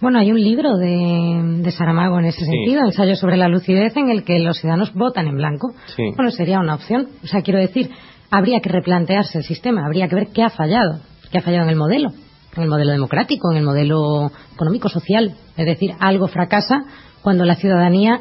Bueno, 0.00 0.20
hay 0.20 0.30
un 0.30 0.40
libro 0.40 0.76
de, 0.76 1.60
de 1.62 1.70
Saramago 1.72 2.18
en 2.20 2.26
ese 2.26 2.40
Sí. 2.44 2.46
sentido, 2.46 2.84
ensayo 2.84 3.16
sobre 3.16 3.36
la 3.36 3.48
lucidez, 3.48 3.96
en 3.96 4.10
el 4.10 4.22
que 4.24 4.38
los 4.38 4.58
ciudadanos 4.58 4.92
votan 4.94 5.26
en 5.26 5.36
blanco. 5.36 5.72
Sí. 5.96 6.02
Bueno, 6.16 6.30
sería 6.30 6.60
una 6.60 6.74
opción. 6.76 7.08
O 7.24 7.26
sea, 7.26 7.42
quiero 7.42 7.58
decir, 7.58 7.90
habría 8.30 8.60
que 8.60 8.68
replantearse 8.68 9.38
el 9.38 9.44
sistema, 9.44 9.84
habría 9.84 10.08
que 10.08 10.14
ver 10.14 10.28
qué 10.32 10.42
ha 10.44 10.50
fallado, 10.50 11.00
qué 11.32 11.38
ha 11.38 11.42
fallado 11.42 11.64
en 11.64 11.70
el 11.70 11.76
modelo, 11.76 12.10
en 12.56 12.62
el 12.62 12.68
modelo 12.68 12.92
democrático, 12.92 13.50
en 13.50 13.58
el 13.58 13.64
modelo 13.64 14.30
económico-social. 14.54 15.34
Es 15.56 15.66
decir, 15.66 15.92
algo 15.98 16.28
fracasa 16.28 16.84
cuando 17.22 17.44
la 17.44 17.56
ciudadanía 17.56 18.20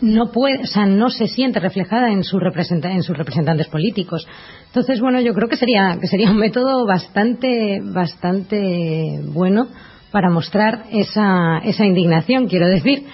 no 0.00 0.30
puede, 0.32 0.62
o 0.62 0.66
sea, 0.66 0.86
no 0.86 1.08
se 1.10 1.26
siente 1.26 1.60
reflejada 1.60 2.10
en, 2.12 2.22
su 2.24 2.38
representa- 2.38 2.90
en 2.92 3.02
sus 3.02 3.16
representantes 3.16 3.68
políticos. 3.68 4.26
Entonces, 4.66 5.00
bueno, 5.00 5.20
yo 5.20 5.32
creo 5.34 5.48
que 5.48 5.56
sería, 5.56 5.96
que 6.00 6.06
sería 6.06 6.30
un 6.30 6.36
método 6.38 6.86
bastante, 6.86 7.80
bastante 7.82 9.20
bueno 9.24 9.68
para 10.12 10.30
mostrar 10.30 10.84
esa, 10.92 11.58
esa 11.64 11.84
indignación, 11.84 12.46
quiero 12.48 12.68
decir, 12.68 13.04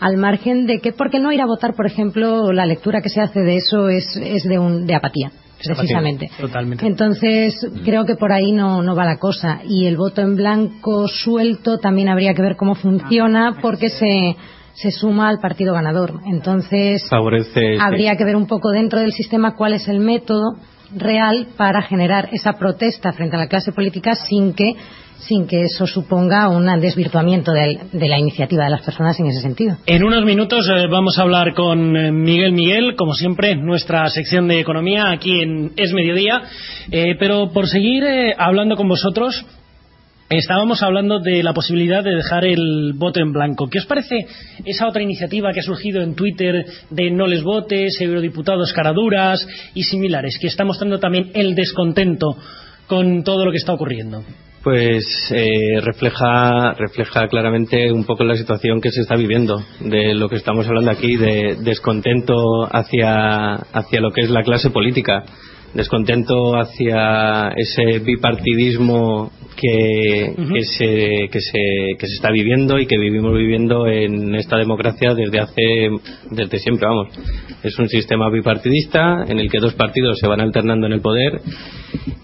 al 0.00 0.16
margen 0.16 0.66
de 0.66 0.80
que, 0.80 0.92
porque 0.92 1.18
no 1.18 1.32
ir 1.32 1.40
a 1.40 1.46
votar, 1.46 1.74
por 1.74 1.86
ejemplo, 1.86 2.52
la 2.52 2.66
lectura 2.66 3.00
que 3.00 3.08
se 3.08 3.20
hace 3.20 3.40
de 3.40 3.56
eso 3.56 3.88
es, 3.88 4.04
es 4.16 4.44
de, 4.44 4.58
un, 4.58 4.86
de 4.86 4.94
apatía, 4.94 5.30
precisamente. 5.64 6.30
Totalmente. 6.38 6.86
Entonces, 6.86 7.54
creo 7.84 8.04
que 8.04 8.16
por 8.16 8.32
ahí 8.32 8.52
no, 8.52 8.82
no 8.82 8.94
va 8.94 9.04
la 9.04 9.18
cosa. 9.18 9.60
Y 9.66 9.86
el 9.86 9.96
voto 9.96 10.20
en 10.20 10.36
blanco 10.36 11.08
suelto 11.08 11.78
también 11.78 12.08
habría 12.08 12.34
que 12.34 12.42
ver 12.42 12.56
cómo 12.56 12.74
funciona 12.74 13.56
porque 13.62 13.88
se, 13.88 14.36
se 14.74 14.90
suma 14.90 15.28
al 15.28 15.38
partido 15.40 15.72
ganador. 15.74 16.20
Entonces, 16.26 17.06
Favorece. 17.08 17.78
habría 17.80 18.16
que 18.16 18.24
ver 18.24 18.36
un 18.36 18.46
poco 18.46 18.70
dentro 18.70 19.00
del 19.00 19.12
sistema 19.12 19.54
cuál 19.56 19.72
es 19.72 19.88
el 19.88 20.00
método 20.00 20.56
real 20.96 21.48
para 21.56 21.82
generar 21.82 22.28
esa 22.32 22.52
protesta 22.54 23.12
frente 23.12 23.36
a 23.36 23.38
la 23.38 23.48
clase 23.48 23.72
política 23.72 24.14
sin 24.14 24.52
que 24.54 24.74
sin 25.16 25.46
que 25.46 25.62
eso 25.62 25.86
suponga 25.86 26.48
un 26.48 26.66
desvirtuamiento 26.80 27.52
del- 27.52 27.78
de 27.92 28.08
la 28.08 28.18
iniciativa 28.18 28.64
de 28.64 28.70
las 28.70 28.82
personas 28.82 29.18
en 29.20 29.26
ese 29.26 29.40
sentido. 29.40 29.76
En 29.86 30.04
unos 30.04 30.22
minutos 30.24 30.68
eh, 30.68 30.86
vamos 30.90 31.18
a 31.18 31.22
hablar 31.22 31.54
con 31.54 31.96
eh, 31.96 32.12
Miguel 32.12 32.52
Miguel, 32.52 32.94
como 32.94 33.14
siempre, 33.14 33.54
nuestra 33.56 34.10
sección 34.10 34.48
de 34.48 34.60
economía 34.60 35.10
aquí 35.12 35.40
en 35.40 35.72
Es 35.76 35.94
Mediodía. 35.94 36.42
Eh, 36.90 37.14
pero 37.18 37.50
por 37.52 37.68
seguir 37.68 38.04
eh, 38.04 38.34
hablando 38.36 38.76
con 38.76 38.86
vosotros, 38.88 39.46
estábamos 40.30 40.82
hablando 40.82 41.20
de 41.20 41.42
la 41.42 41.52
posibilidad 41.52 42.02
de 42.02 42.14
dejar 42.14 42.44
el 42.44 42.92
voto 42.94 43.20
en 43.20 43.32
blanco. 43.32 43.68
¿Qué 43.68 43.78
os 43.78 43.86
parece 43.86 44.26
esa 44.64 44.88
otra 44.88 45.02
iniciativa 45.02 45.52
que 45.52 45.60
ha 45.60 45.64
surgido 45.64 46.02
en 46.02 46.14
Twitter 46.14 46.64
de 46.90 47.10
no 47.10 47.26
les 47.26 47.42
votes, 47.42 48.00
eurodiputados 48.00 48.72
caraduras 48.72 49.46
y 49.74 49.84
similares, 49.84 50.38
que 50.40 50.48
está 50.48 50.64
mostrando 50.64 50.98
también 50.98 51.30
el 51.34 51.54
descontento 51.54 52.36
con 52.86 53.22
todo 53.22 53.44
lo 53.44 53.50
que 53.50 53.58
está 53.58 53.72
ocurriendo? 53.72 54.22
Pues 54.62 55.04
eh, 55.30 55.78
refleja, 55.82 56.72
refleja 56.72 57.28
claramente 57.28 57.92
un 57.92 58.04
poco 58.04 58.24
la 58.24 58.34
situación 58.34 58.80
que 58.80 58.90
se 58.90 59.02
está 59.02 59.14
viviendo, 59.14 59.62
de 59.80 60.14
lo 60.14 60.30
que 60.30 60.36
estamos 60.36 60.66
hablando 60.66 60.90
aquí, 60.90 61.16
de 61.16 61.58
descontento 61.60 62.34
hacia, 62.72 63.56
hacia 63.56 64.00
lo 64.00 64.10
que 64.10 64.22
es 64.22 64.30
la 64.30 64.42
clase 64.42 64.70
política, 64.70 65.22
descontento 65.74 66.54
hacia 66.56 67.48
ese 67.56 67.98
bipartidismo 67.98 69.32
que, 69.56 70.34
que, 70.36 70.62
se, 70.62 71.28
que, 71.30 71.40
se, 71.40 71.96
que 71.98 72.06
se 72.06 72.14
está 72.14 72.30
viviendo 72.30 72.78
y 72.78 72.86
que 72.86 72.98
vivimos 72.98 73.36
viviendo 73.36 73.86
en 73.86 74.34
esta 74.34 74.56
democracia 74.56 75.14
desde 75.14 75.40
hace, 75.40 75.90
desde 76.30 76.58
siempre, 76.58 76.86
vamos. 76.86 77.08
Es 77.62 77.78
un 77.78 77.88
sistema 77.88 78.30
bipartidista 78.30 79.24
en 79.28 79.38
el 79.38 79.50
que 79.50 79.58
dos 79.58 79.74
partidos 79.74 80.18
se 80.18 80.26
van 80.26 80.40
alternando 80.40 80.86
en 80.86 80.92
el 80.92 81.00
poder 81.00 81.40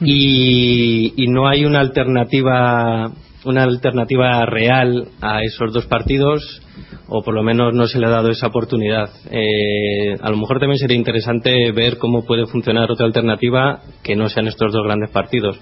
y, 0.01 1.15
y 1.17 1.27
no 1.29 1.49
hay 1.49 1.65
una 1.65 1.81
alternativa 1.81 3.13
una 3.45 3.63
alternativa 3.63 4.45
real 4.45 5.09
a 5.23 5.43
esos 5.43 5.73
dos 5.73 5.87
partidos 5.87 6.61
o 7.09 7.23
por 7.23 7.35
lo 7.35 7.43
menos 7.43 7.75
no 7.75 7.87
se 7.87 7.99
le 7.99 8.07
ha 8.07 8.11
dado 8.11 8.31
esa 8.31 8.49
oportunidad. 8.49 9.11
Eh, 9.31 10.17
a 10.21 10.31
lo 10.31 10.37
mejor 10.37 10.61
también 10.61 10.79
sería 10.79 10.97
interesante 10.97 11.73
ver 11.73 11.99
cómo 11.99 12.25
puede 12.25 12.47
funcionar 12.47 12.91
otra 12.91 13.07
alternativa 13.07 13.81
que 14.03 14.15
no 14.15 14.29
sean 14.29 14.47
estos 14.47 14.73
dos 14.73 14.85
grandes 14.85 15.11
partidos. 15.11 15.59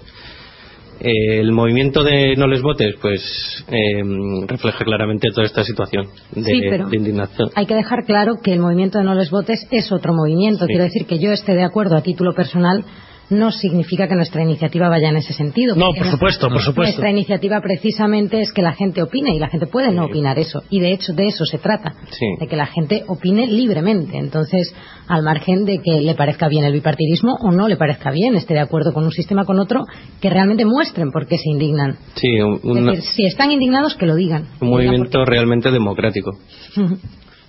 Eh, 1.01 1.39
el 1.39 1.51
movimiento 1.51 2.03
de 2.03 2.35
no 2.35 2.47
les 2.47 2.61
votes, 2.61 2.95
pues 3.01 3.65
eh, 3.69 4.03
refleja 4.47 4.83
claramente 4.83 5.29
toda 5.33 5.45
esta 5.45 5.63
situación 5.63 6.07
de, 6.35 6.43
Sí, 6.43 6.61
pero- 6.69 6.89
de 6.89 6.97
indignación. 6.97 7.49
Hay 7.55 7.65
que 7.65 7.75
dejar 7.75 8.03
claro 8.05 8.35
que 8.43 8.53
el 8.53 8.59
movimiento 8.59 8.97
de 8.97 9.05
no 9.05 9.15
les 9.15 9.29
votes 9.31 9.65
es 9.71 9.91
otro 9.91 10.13
movimiento. 10.13 10.65
Sí. 10.65 10.67
Quiero 10.67 10.83
decir 10.83 11.05
que 11.05 11.19
yo 11.19 11.31
esté 11.31 11.53
de 11.53 11.63
acuerdo 11.63 11.95
a 11.95 12.01
título 12.01 12.33
personal 12.33 12.83
no 13.29 13.51
significa 13.51 14.07
que 14.07 14.15
nuestra 14.15 14.41
iniciativa 14.43 14.89
vaya 14.89 15.09
en 15.09 15.17
ese 15.17 15.33
sentido. 15.33 15.75
No, 15.75 15.91
por 15.93 16.07
supuesto, 16.09 16.49
por 16.49 16.61
supuesto. 16.61 16.81
Nuestra 16.81 17.11
iniciativa 17.11 17.61
precisamente 17.61 18.41
es 18.41 18.51
que 18.51 18.61
la 18.61 18.73
gente 18.73 19.03
opine 19.03 19.35
y 19.35 19.39
la 19.39 19.49
gente 19.49 19.67
puede 19.67 19.91
no 19.91 20.05
opinar 20.05 20.39
eso. 20.39 20.63
Y 20.69 20.79
de 20.79 20.91
hecho 20.93 21.13
de 21.13 21.27
eso 21.27 21.45
se 21.45 21.57
trata, 21.59 21.93
Sí. 22.11 22.25
de 22.39 22.47
que 22.47 22.55
la 22.55 22.65
gente 22.65 23.03
opine 23.07 23.47
libremente. 23.47 24.17
Entonces, 24.17 24.73
al 25.07 25.23
margen 25.23 25.65
de 25.65 25.79
que 25.79 26.01
le 26.01 26.15
parezca 26.15 26.47
bien 26.47 26.65
el 26.65 26.73
bipartidismo 26.73 27.35
o 27.41 27.51
no 27.51 27.67
le 27.67 27.77
parezca 27.77 28.11
bien, 28.11 28.35
esté 28.35 28.53
de 28.55 28.61
acuerdo 28.61 28.93
con 28.93 29.03
un 29.03 29.11
sistema 29.11 29.45
con 29.45 29.59
otro, 29.59 29.83
que 30.21 30.29
realmente 30.29 30.65
muestren 30.65 31.11
por 31.11 31.27
qué 31.27 31.37
se 31.37 31.49
indignan. 31.49 31.97
Sí, 32.15 32.27
Es 32.37 32.85
decir, 32.85 33.01
si 33.03 33.25
están 33.25 33.51
indignados, 33.51 33.95
que 33.95 34.05
lo 34.05 34.15
digan. 34.15 34.47
un 34.61 34.69
movimiento 34.69 35.23
realmente 35.25 35.71
democrático. 35.71 36.31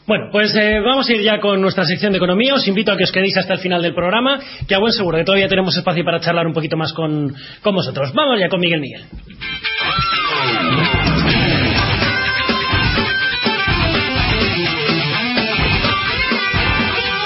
Bueno, 0.07 0.29
pues 0.33 0.55
eh, 0.57 0.81
vamos 0.81 1.09
a 1.09 1.13
ir 1.13 1.23
ya 1.23 1.39
con 1.39 1.61
nuestra 1.61 1.85
sección 1.85 2.13
de 2.13 2.19
economía. 2.19 2.55
Os 2.55 2.67
invito 2.67 2.93
a 2.93 2.97
que 2.97 3.05
os 3.05 3.13
quedéis 3.13 3.37
hasta 3.37 3.55
el 3.55 3.61
final 3.61 3.83
del 3.83 3.95
programa, 3.95 4.41
que 4.67 4.75
a 4.75 4.79
buen 4.79 4.93
seguro 4.93 5.19
que 5.19 5.25
todavía 5.25 5.49
tenemos 5.49 5.77
espacio 5.77 6.05
para 6.05 6.21
charlar 6.21 6.47
un 6.47 6.53
poquito 6.53 6.77
más 6.77 6.93
con, 6.93 7.33
con 7.63 7.75
vosotros. 7.75 8.13
Vamos 8.15 8.41
ya 8.41 8.49
con 8.49 8.61
Miguel 8.61 8.81
Miguel. 8.81 9.05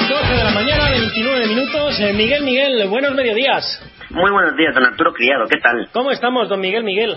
12 0.09 0.35
de 0.35 0.45
la 0.45 0.51
mañana, 0.51 0.91
29 0.91 1.47
minutos. 1.47 2.01
Eh, 2.01 2.13
Miguel 2.13 2.43
Miguel, 2.43 2.87
buenos 2.89 3.15
mediodías. 3.15 3.65
Muy 4.11 4.31
buenos 4.31 4.57
días, 4.57 4.75
don 4.75 4.85
Arturo 4.85 5.13
Criado, 5.13 5.47
¿qué 5.51 5.59
tal? 5.61 5.89
¿Cómo 5.93 6.11
estamos, 6.11 6.49
don 6.49 6.61
Miguel 6.61 6.85
Miguel? 6.85 7.17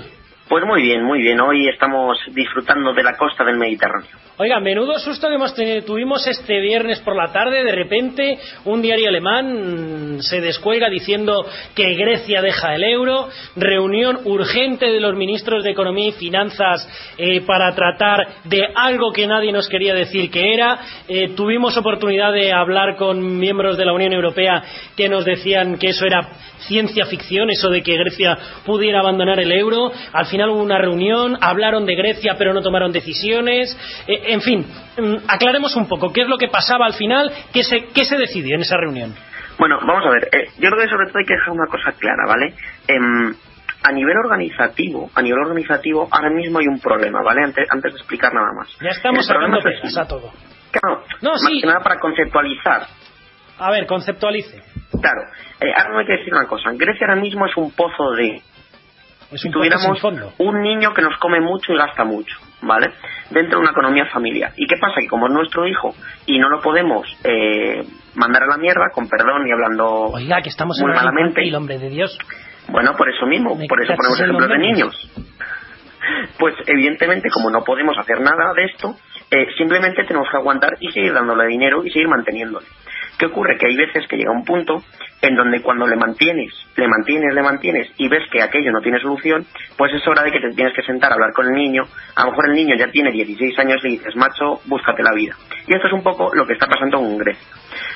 Pues 0.49 0.63
muy 0.65 0.81
bien, 0.81 1.03
muy 1.03 1.19
bien. 1.19 1.41
Hoy 1.41 1.67
estamos 1.67 2.17
disfrutando 2.31 2.93
de 2.93 3.03
la 3.03 3.17
costa 3.17 3.43
del 3.43 3.57
Mediterráneo. 3.57 4.07
Oiga, 4.37 4.59
menudo 4.61 4.97
susto 4.99 5.27
que 5.27 5.35
hemos 5.35 5.53
tuvimos 5.85 6.25
este 6.25 6.61
viernes 6.61 7.01
por 7.01 7.17
la 7.17 7.33
tarde. 7.33 7.65
De 7.65 7.71
repente, 7.73 8.37
un 8.63 8.81
diario 8.81 9.09
alemán 9.09 10.19
se 10.21 10.39
descuelga 10.39 10.89
diciendo 10.89 11.45
que 11.75 11.95
Grecia 11.95 12.41
deja 12.41 12.75
el 12.75 12.85
euro. 12.85 13.27
Reunión 13.57 14.19
urgente 14.23 14.85
de 14.85 15.01
los 15.01 15.15
ministros 15.15 15.65
de 15.65 15.71
Economía 15.71 16.09
y 16.09 16.11
Finanzas 16.13 16.87
eh, 17.17 17.41
para 17.41 17.75
tratar 17.75 18.27
de 18.45 18.61
algo 18.73 19.11
que 19.11 19.27
nadie 19.27 19.51
nos 19.51 19.67
quería 19.67 19.93
decir 19.93 20.31
que 20.31 20.53
era. 20.53 20.79
Eh, 21.09 21.33
tuvimos 21.35 21.75
oportunidad 21.75 22.31
de 22.31 22.53
hablar 22.53 22.95
con 22.95 23.39
miembros 23.39 23.77
de 23.77 23.85
la 23.85 23.93
Unión 23.93 24.13
Europea 24.13 24.63
que 24.95 25.09
nos 25.09 25.25
decían 25.25 25.77
que 25.77 25.89
eso 25.89 26.05
era 26.05 26.29
ciencia 26.67 27.05
ficción, 27.05 27.49
eso 27.49 27.69
de 27.69 27.81
que 27.81 27.97
Grecia 27.97 28.37
pudiera 28.65 28.99
abandonar 28.99 29.39
el 29.39 29.51
euro. 29.51 29.91
Al 30.13 30.25
final 30.27 30.36
hubo 30.45 30.61
una 30.61 30.77
reunión, 30.77 31.37
hablaron 31.41 31.85
de 31.85 31.95
Grecia 31.95 32.35
pero 32.37 32.53
no 32.53 32.61
tomaron 32.61 32.91
decisiones. 32.91 33.75
Eh, 34.07 34.21
en 34.27 34.41
fin, 34.41 34.65
mm, 34.97 35.15
aclaremos 35.27 35.75
un 35.75 35.87
poco 35.87 36.11
qué 36.13 36.21
es 36.21 36.27
lo 36.27 36.37
que 36.37 36.47
pasaba 36.49 36.85
al 36.85 36.93
final, 36.93 37.31
qué 37.53 37.63
se, 37.63 37.85
qué 37.93 38.05
se 38.05 38.17
decidió 38.17 38.55
en 38.55 38.61
esa 38.61 38.77
reunión. 38.77 39.15
Bueno, 39.57 39.79
vamos 39.85 40.05
a 40.05 40.09
ver. 40.11 40.29
eh, 40.31 40.49
yo 40.59 40.69
creo 40.69 40.83
que 40.83 40.89
sobre 40.89 41.07
todo 41.07 41.17
hay 41.19 41.25
que 41.25 41.33
dejar 41.33 41.49
una 41.49 41.65
cosa 41.67 41.91
clara, 41.97 42.23
¿vale? 42.27 42.53
Em, 42.87 43.33
a 43.83 43.91
nivel 43.91 44.15
organizativo, 44.17 45.09
a 45.15 45.21
nivel 45.21 45.39
organizativo, 45.39 46.07
ahora 46.11 46.29
mismo 46.29 46.59
hay 46.59 46.67
un 46.67 46.79
problema, 46.79 47.21
¿vale? 47.23 47.43
Antes, 47.43 47.65
antes 47.71 47.93
de 47.93 47.97
explicar 47.99 48.33
nada 48.33 48.49
más. 48.57 48.67
Ya 48.81 48.89
estamos 48.89 49.25
sacando 49.25 49.57
es 49.59 49.97
a 49.97 50.05
todo. 50.07 50.31
Claro, 50.71 51.03
No, 51.21 51.31
más 51.31 51.41
sí. 51.41 51.61
que 51.61 51.67
nada 51.67 51.79
para 51.79 51.99
conceptualizar. 51.99 52.81
A 53.59 53.71
ver, 53.71 53.87
conceptualice. 53.87 54.61
Claro, 55.01 55.21
eh, 55.61 55.71
ahora 55.75 55.89
no 55.93 55.99
hay 55.99 56.05
que 56.05 56.17
decir 56.17 56.33
una 56.33 56.45
cosa. 56.47 56.69
Grecia 56.73 57.07
ahora 57.07 57.19
mismo 57.21 57.45
es 57.45 57.55
un 57.57 57.71
pozo 57.71 58.11
de... 58.11 58.41
Es 59.31 59.41
si 59.41 59.47
un 59.47 59.53
tuviéramos 59.53 59.99
fondo. 59.99 60.31
un 60.37 60.61
niño 60.61 60.93
que 60.93 61.01
nos 61.01 61.17
come 61.19 61.41
mucho 61.41 61.73
y 61.73 61.77
gasta 61.77 62.03
mucho, 62.05 62.35
¿vale? 62.61 62.91
Dentro 63.29 63.57
de 63.59 63.63
una 63.63 63.71
economía 63.71 64.05
familiar. 64.07 64.51
¿Y 64.55 64.65
qué 64.67 64.75
pasa? 64.79 64.95
Que 65.01 65.07
como 65.07 65.27
es 65.27 65.33
nuestro 65.33 65.67
hijo 65.67 65.93
y 66.25 66.39
no 66.39 66.49
lo 66.49 66.61
podemos 66.61 67.05
eh, 67.23 67.83
mandar 68.15 68.43
a 68.43 68.47
la 68.47 68.57
mierda, 68.57 68.89
con 68.93 69.07
perdón 69.09 69.47
y 69.47 69.51
hablando 69.51 69.85
Oiga, 70.13 70.41
que 70.41 70.49
estamos 70.49 70.77
muy 70.81 70.93
malamente, 70.93 71.41
el 71.45 71.55
hombre 71.55 71.77
de 71.77 71.89
Dios. 71.89 72.17
bueno, 72.69 72.95
por 72.95 73.09
eso 73.09 73.25
mismo, 73.25 73.55
Me 73.55 73.67
por 73.67 73.83
eso 73.83 73.93
ponemos 73.95 74.19
ejemplos 74.19 74.49
de 74.49 74.57
niños. 74.59 75.11
Pues 76.39 76.55
evidentemente, 76.65 77.29
como 77.29 77.49
no 77.49 77.63
podemos 77.63 77.97
hacer 77.97 78.21
nada 78.21 78.53
de 78.55 78.65
esto, 78.65 78.95
eh, 79.29 79.47
simplemente 79.57 80.03
tenemos 80.05 80.29
que 80.31 80.37
aguantar 80.37 80.77
y 80.79 80.89
seguir 80.91 81.13
dándole 81.13 81.47
dinero 81.47 81.83
y 81.83 81.89
seguir 81.91 82.07
manteniéndole. 82.07 82.65
¿Qué 83.17 83.25
ocurre? 83.25 83.57
Que 83.57 83.67
hay 83.67 83.75
veces 83.75 84.07
que 84.07 84.15
llega 84.15 84.31
un 84.31 84.45
punto 84.45 84.83
en 85.21 85.35
donde 85.35 85.61
cuando 85.61 85.87
le 85.87 85.95
mantienes, 85.95 86.53
le 86.75 86.87
mantienes, 86.87 87.33
le 87.33 87.41
mantienes 87.41 87.91
y 87.97 88.07
ves 88.07 88.23
que 88.31 88.43
aquello 88.43 88.71
no 88.71 88.81
tiene 88.81 88.99
solución, 88.99 89.45
pues 89.75 89.91
es 89.93 90.07
hora 90.07 90.21
de 90.21 90.31
que 90.31 90.39
te 90.39 90.51
tienes 90.51 90.73
que 90.75 90.83
sentar 90.83 91.11
a 91.11 91.15
hablar 91.15 91.33
con 91.33 91.47
el 91.47 91.53
niño. 91.53 91.83
A 92.15 92.25
lo 92.25 92.31
mejor 92.31 92.49
el 92.49 92.55
niño 92.55 92.75
ya 92.77 92.91
tiene 92.91 93.11
16 93.11 93.57
años 93.57 93.83
y 93.83 93.97
dices, 93.97 94.15
macho, 94.15 94.61
búscate 94.65 95.01
la 95.01 95.13
vida. 95.13 95.35
Y 95.65 95.73
esto 95.73 95.87
es 95.87 95.93
un 95.93 96.03
poco 96.03 96.33
lo 96.35 96.45
que 96.45 96.53
está 96.53 96.67
pasando 96.67 96.99
en 96.99 97.17
Grecia. 97.17 97.47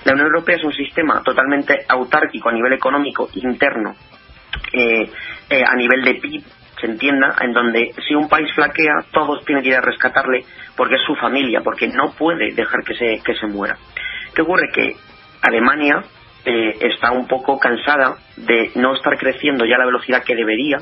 La 0.06 0.14
Unión 0.14 0.28
Europea 0.28 0.56
es 0.56 0.64
un 0.64 0.74
sistema 0.74 1.22
totalmente 1.24 1.86
autárquico 1.88 2.50
a 2.50 2.54
nivel 2.54 2.74
económico 2.74 3.30
interno, 3.36 3.94
eh, 4.74 5.08
eh, 5.50 5.64
a 5.64 5.76
nivel 5.76 6.04
de 6.04 6.16
PIB, 6.16 6.44
se 6.80 6.88
entienda, 6.88 7.36
en 7.42 7.54
donde 7.54 7.94
si 8.08 8.16
un 8.16 8.28
país 8.28 8.52
flaquea, 8.56 9.06
todos 9.12 9.46
tienen 9.46 9.64
que 9.64 9.70
ir 9.70 9.76
a 9.76 9.82
rescatarle 9.82 10.44
porque 10.76 10.96
es 10.96 11.02
su 11.06 11.16
familia, 11.16 11.62
porque 11.64 11.88
no 11.88 12.12
puede 12.18 12.54
dejar 12.54 12.84
que 12.84 12.96
se, 12.96 13.22
que 13.24 13.36
se 13.36 13.46
muera. 13.46 13.78
¿Qué 14.34 14.42
ocurre? 14.42 14.70
Que 14.74 14.96
Alemania 15.42 16.04
eh, 16.46 16.78
está 16.82 17.12
un 17.12 17.28
poco 17.28 17.60
cansada 17.60 18.16
de 18.38 18.72
no 18.76 18.96
estar 18.96 19.18
creciendo 19.18 19.66
ya 19.66 19.76
a 19.76 19.80
la 19.80 19.86
velocidad 19.86 20.24
que 20.24 20.36
debería 20.36 20.78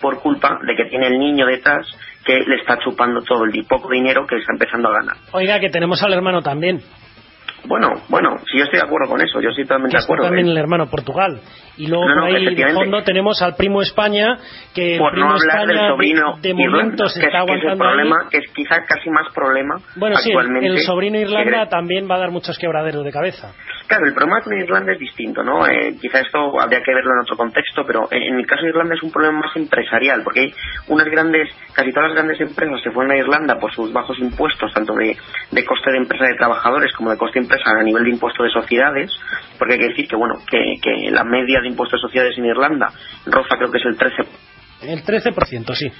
por 0.00 0.20
culpa 0.20 0.58
de 0.66 0.74
que 0.76 0.86
tiene 0.86 1.06
el 1.06 1.18
niño 1.18 1.46
detrás 1.46 1.86
que 2.24 2.40
le 2.40 2.56
está 2.56 2.78
chupando 2.78 3.20
todo 3.22 3.44
el 3.44 3.64
poco 3.66 3.90
dinero 3.90 4.26
que 4.26 4.36
está 4.36 4.52
empezando 4.52 4.88
a 4.88 4.92
ganar. 4.92 5.16
Oiga, 5.32 5.60
que 5.60 5.70
tenemos 5.70 6.02
al 6.02 6.12
hermano 6.14 6.40
también. 6.42 6.80
Bueno, 7.66 7.88
bueno, 8.10 8.36
si 8.50 8.58
yo 8.58 8.64
estoy 8.64 8.78
de 8.78 8.84
acuerdo 8.84 9.08
con 9.08 9.22
eso, 9.22 9.40
yo 9.40 9.48
estoy 9.48 9.64
totalmente 9.64 9.96
de 9.96 10.02
acuerdo. 10.02 10.24
también 10.24 10.48
el 10.48 10.58
hermano 10.58 10.86
Portugal. 10.90 11.40
Y 11.78 11.86
luego 11.86 12.06
No, 12.08 12.14
no, 12.14 12.20
por 12.26 12.36
ahí 12.36 12.54
de 12.54 12.72
fondo 12.74 13.02
tenemos 13.04 13.40
al 13.40 13.56
primo 13.56 13.80
España, 13.80 14.36
que 14.74 14.98
por 14.98 15.12
primo 15.12 15.28
no 15.28 15.32
hablar 15.32 15.60
España 15.62 15.80
del 15.82 15.90
sobrino 15.92 16.36
de, 16.36 16.42
de 16.42 16.48
Irlanda, 16.50 16.76
momento 16.76 17.08
se 17.08 17.20
que, 17.20 17.26
está 17.26 17.38
es- 17.38 17.44
que 17.46 17.52
es 17.54 17.62
el 17.62 17.68
aguantando 17.70 17.84
ahí. 17.84 17.96
problema, 17.96 18.28
que 18.30 18.36
es 18.38 18.44
quizás 18.54 18.78
casi 18.86 19.08
más 19.08 19.32
problema 19.34 19.76
Bueno, 19.96 20.16
sí, 20.18 20.30
el, 20.30 20.56
el 20.64 20.78
sobrino 20.80 21.18
Irlanda 21.18 21.66
también 21.70 22.06
va 22.08 22.16
a 22.16 22.18
dar 22.18 22.30
muchos 22.32 22.58
quebraderos 22.58 23.02
de 23.02 23.10
cabeza. 23.10 23.54
Claro, 23.86 24.06
el 24.06 24.14
problema 24.14 24.40
con 24.40 24.56
Irlanda 24.56 24.92
es 24.92 24.98
distinto, 24.98 25.42
¿no? 25.42 25.66
Eh, 25.66 25.96
quizá 26.00 26.20
esto 26.20 26.58
habría 26.58 26.82
que 26.82 26.94
verlo 26.94 27.12
en 27.12 27.20
otro 27.20 27.36
contexto, 27.36 27.84
pero 27.86 28.08
en, 28.10 28.22
en 28.22 28.38
el 28.38 28.46
caso 28.46 28.62
de 28.62 28.70
Irlanda 28.70 28.94
es 28.94 29.02
un 29.02 29.12
problema 29.12 29.40
más 29.40 29.56
empresarial, 29.56 30.22
porque 30.24 30.40
hay 30.40 30.54
unas 30.88 31.06
grandes, 31.06 31.50
casi 31.74 31.92
todas 31.92 32.08
las 32.08 32.16
grandes 32.16 32.40
empresas 32.40 32.80
se 32.82 32.90
fueron 32.90 33.12
a 33.12 33.16
Irlanda 33.18 33.58
por 33.58 33.74
sus 33.74 33.92
bajos 33.92 34.18
impuestos, 34.18 34.72
tanto 34.72 34.94
de, 34.94 35.16
coste 35.66 35.90
de 35.90 35.98
empresa 35.98 36.24
de 36.24 36.34
trabajadores 36.34 36.92
como 36.94 37.10
de 37.10 37.18
coste 37.18 37.40
de 37.40 37.44
empresa 37.44 37.70
a 37.70 37.82
nivel 37.82 38.04
de 38.04 38.10
impuesto 38.10 38.42
de 38.42 38.50
sociedades, 38.50 39.10
porque 39.58 39.74
hay 39.74 39.80
que 39.80 39.88
decir 39.88 40.08
que, 40.08 40.16
bueno, 40.16 40.36
que, 40.48 40.76
que 40.80 41.10
la 41.10 41.24
media 41.24 41.60
de 41.60 41.68
impuestos 41.68 42.00
de 42.00 42.06
sociedades 42.08 42.38
en 42.38 42.46
Irlanda 42.46 42.90
roza 43.26 43.56
creo 43.58 43.70
que 43.70 43.78
es 43.78 43.84
el 43.84 43.98
13 43.98 44.16
El 44.82 45.04
13%, 45.04 45.74
sí. 45.74 45.92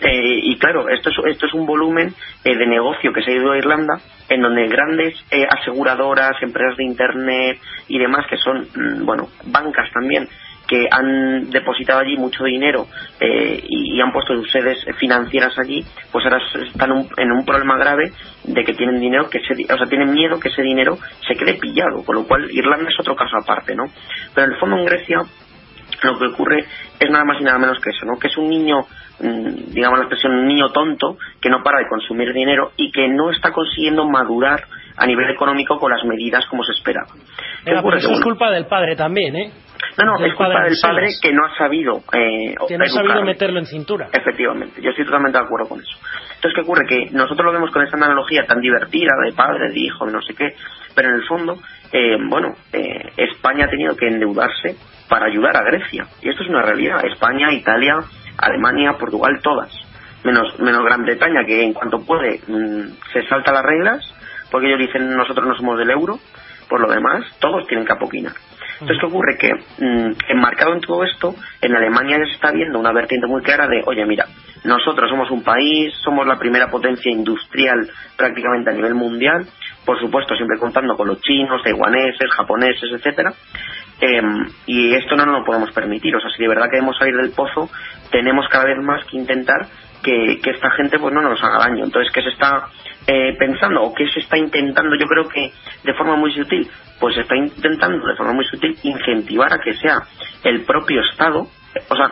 Eh, 0.00 0.38
y 0.42 0.56
claro, 0.58 0.88
esto 0.88 1.10
es, 1.10 1.16
esto 1.32 1.46
es 1.46 1.54
un 1.54 1.66
volumen 1.66 2.14
eh, 2.44 2.56
de 2.56 2.66
negocio 2.66 3.12
que 3.12 3.22
se 3.22 3.32
ha 3.32 3.34
ido 3.34 3.52
a 3.52 3.58
Irlanda, 3.58 4.00
en 4.28 4.42
donde 4.42 4.68
grandes 4.68 5.14
eh, 5.30 5.46
aseguradoras, 5.48 6.40
empresas 6.42 6.76
de 6.76 6.84
Internet 6.84 7.58
y 7.88 7.98
demás, 7.98 8.26
que 8.28 8.36
son, 8.36 8.60
mm, 8.74 9.04
bueno, 9.04 9.28
bancas 9.46 9.90
también, 9.92 10.28
que 10.68 10.86
han 10.90 11.48
depositado 11.50 12.00
allí 12.00 12.16
mucho 12.18 12.44
dinero 12.44 12.86
eh, 13.20 13.58
y, 13.66 13.98
han 14.02 14.12
puesto 14.12 14.34
sus 14.34 14.50
sedes 14.52 14.78
financieras 14.98 15.58
allí, 15.58 15.82
pues 16.12 16.24
ahora 16.26 16.40
están 16.66 16.92
un- 16.92 17.08
en 17.16 17.32
un 17.32 17.44
problema 17.44 17.76
grave 17.78 18.12
de 18.44 18.64
que 18.64 18.74
tienen 18.74 19.00
dinero 19.00 19.28
que 19.30 19.40
se, 19.40 19.54
o 19.54 19.76
sea, 19.78 19.86
tienen 19.88 20.12
miedo 20.12 20.38
que 20.38 20.50
ese 20.50 20.62
dinero 20.62 20.98
se 21.26 21.34
quede 21.34 21.54
pillado, 21.54 22.04
con 22.04 22.16
lo 22.16 22.24
cual 22.24 22.48
Irlanda 22.52 22.90
es 22.90 23.00
otro 23.00 23.16
caso 23.16 23.36
aparte, 23.38 23.74
¿no? 23.74 23.84
Pero 24.34 24.46
en 24.46 24.52
el 24.52 24.58
fondo 24.60 24.76
en 24.76 24.84
Grecia 24.84 25.22
lo 26.02 26.18
que 26.18 26.26
ocurre 26.26 26.64
es 27.00 27.10
nada 27.10 27.24
más 27.24 27.40
y 27.40 27.44
nada 27.44 27.58
menos 27.58 27.78
que 27.80 27.90
eso, 27.90 28.04
¿no? 28.06 28.18
Que 28.20 28.28
es 28.28 28.36
un 28.36 28.48
niño, 28.48 28.86
digamos 29.20 29.98
la 29.98 30.04
expresión, 30.04 30.32
un 30.32 30.46
niño 30.46 30.68
tonto 30.70 31.18
que 31.40 31.50
no 31.50 31.62
para 31.62 31.78
de 31.78 31.88
consumir 31.88 32.32
dinero 32.32 32.72
y 32.76 32.90
que 32.92 33.08
no 33.08 33.30
está 33.30 33.52
consiguiendo 33.52 34.04
madurar 34.04 34.64
a 34.96 35.06
nivel 35.06 35.30
económico 35.30 35.78
con 35.78 35.90
las 35.90 36.04
medidas 36.04 36.44
como 36.46 36.64
se 36.64 36.72
esperaba. 36.72 37.08
¿Qué 37.64 37.70
Venga, 37.70 37.82
pero 37.82 37.96
eso 37.96 38.12
es 38.12 38.20
culpa 38.20 38.50
del 38.50 38.66
padre 38.66 38.96
también, 38.96 39.36
¿eh? 39.36 39.52
no, 39.96 40.04
no, 40.04 40.18
del 40.18 40.30
es 40.30 40.36
culpa 40.36 40.64
del 40.64 40.76
padre 40.80 41.08
que 41.20 41.32
no 41.32 41.44
ha 41.44 41.56
sabido 41.56 42.02
eh, 42.12 42.54
Que 42.66 42.78
no 42.78 42.84
ha 42.84 42.88
sabido 42.88 43.22
meterlo 43.22 43.58
en 43.58 43.66
cintura. 43.66 44.08
Efectivamente, 44.12 44.80
yo 44.82 44.90
estoy 44.90 45.04
totalmente 45.04 45.38
de 45.38 45.44
acuerdo 45.44 45.68
con 45.68 45.80
eso. 45.80 45.98
Entonces, 46.34 46.54
¿qué 46.54 46.60
ocurre? 46.60 46.86
Que 46.86 47.10
nosotros 47.10 47.44
lo 47.44 47.52
vemos 47.52 47.70
con 47.70 47.82
esta 47.82 47.96
analogía 47.96 48.44
tan 48.46 48.60
divertida 48.60 49.10
de 49.24 49.32
padre, 49.32 49.70
de 49.70 49.80
hijo, 49.80 50.06
de 50.06 50.12
no 50.12 50.22
sé 50.22 50.34
qué, 50.34 50.54
pero 50.94 51.08
en 51.08 51.14
el 51.16 51.26
fondo, 51.26 51.58
eh, 51.92 52.16
bueno, 52.28 52.54
eh, 52.72 53.10
España 53.16 53.66
ha 53.66 53.70
tenido 53.70 53.96
que 53.96 54.06
endeudarse 54.06 54.76
para 55.08 55.26
ayudar 55.26 55.56
a 55.56 55.62
Grecia. 55.62 56.06
Y 56.22 56.28
esto 56.28 56.42
es 56.42 56.48
una 56.48 56.62
realidad. 56.62 57.04
España, 57.04 57.52
Italia, 57.52 57.96
Alemania, 58.38 58.96
Portugal, 58.98 59.40
todas. 59.42 59.70
Menos, 60.24 60.58
menos 60.58 60.84
Gran 60.84 61.04
Bretaña, 61.04 61.44
que 61.44 61.62
en 61.62 61.72
cuanto 61.72 62.04
puede 62.04 62.40
mm, 62.46 63.12
se 63.12 63.26
salta 63.28 63.52
las 63.52 63.64
reglas, 63.64 64.02
porque 64.50 64.68
ellos 64.68 64.80
dicen 64.80 65.16
nosotros 65.16 65.46
no 65.46 65.56
somos 65.56 65.78
del 65.78 65.90
euro, 65.90 66.18
por 66.68 66.80
lo 66.80 66.92
demás, 66.92 67.24
todos 67.40 67.66
tienen 67.66 67.86
que 67.86 67.92
apoquinar. 67.92 68.32
Entonces, 68.80 68.98
¿qué 69.00 69.06
ocurre? 69.06 69.36
Que 69.36 69.54
mm, 69.54 70.12
enmarcado 70.28 70.72
en 70.72 70.80
todo 70.80 71.02
esto, 71.04 71.34
en 71.60 71.74
Alemania 71.74 72.18
ya 72.18 72.26
se 72.26 72.32
está 72.32 72.52
viendo 72.52 72.78
una 72.78 72.92
vertiente 72.92 73.26
muy 73.26 73.42
clara 73.42 73.66
de, 73.66 73.82
oye, 73.84 74.04
mira, 74.06 74.26
nosotros 74.64 75.10
somos 75.10 75.30
un 75.30 75.42
país, 75.42 75.92
somos 76.04 76.26
la 76.26 76.38
primera 76.38 76.68
potencia 76.68 77.10
industrial 77.10 77.90
prácticamente 78.16 78.70
a 78.70 78.74
nivel 78.74 78.94
mundial, 78.94 79.46
por 79.84 79.98
supuesto, 80.00 80.36
siempre 80.36 80.58
contando 80.58 80.96
con 80.96 81.08
los 81.08 81.20
chinos, 81.22 81.62
taiwaneses, 81.62 82.30
japoneses, 82.30 82.90
etcétera, 82.92 83.32
Em, 84.00 84.46
y 84.66 84.94
esto 84.94 85.16
no 85.16 85.26
nos 85.26 85.40
lo 85.40 85.44
podemos 85.44 85.72
permitir. 85.72 86.14
O 86.14 86.20
sea, 86.20 86.30
si 86.30 86.42
de 86.42 86.48
verdad 86.48 86.70
queremos 86.70 86.96
salir 86.96 87.16
del 87.16 87.32
pozo, 87.32 87.68
tenemos 88.10 88.46
cada 88.48 88.64
vez 88.64 88.78
más 88.78 89.04
que 89.06 89.16
intentar 89.16 89.66
que, 90.02 90.40
que 90.40 90.50
esta 90.50 90.70
gente 90.70 90.98
pues 90.98 91.12
no 91.12 91.22
nos 91.22 91.42
haga 91.42 91.58
daño. 91.58 91.84
Entonces, 91.84 92.12
¿qué 92.12 92.22
se 92.22 92.30
está 92.30 92.68
eh, 93.06 93.34
pensando 93.38 93.82
o 93.82 93.94
qué 93.94 94.08
se 94.08 94.20
está 94.20 94.38
intentando? 94.38 94.96
Yo 94.96 95.06
creo 95.06 95.28
que 95.28 95.52
de 95.82 95.94
forma 95.94 96.16
muy 96.16 96.32
sutil, 96.32 96.68
pues 97.00 97.14
se 97.16 97.22
está 97.22 97.36
intentando 97.36 98.06
de 98.06 98.16
forma 98.16 98.34
muy 98.34 98.44
sutil 98.44 98.76
incentivar 98.82 99.52
a 99.52 99.58
que 99.58 99.74
sea 99.74 99.96
el 100.44 100.64
propio 100.64 101.00
Estado, 101.10 101.48
eh, 101.74 101.82
o 101.88 101.96
sea, 101.96 102.10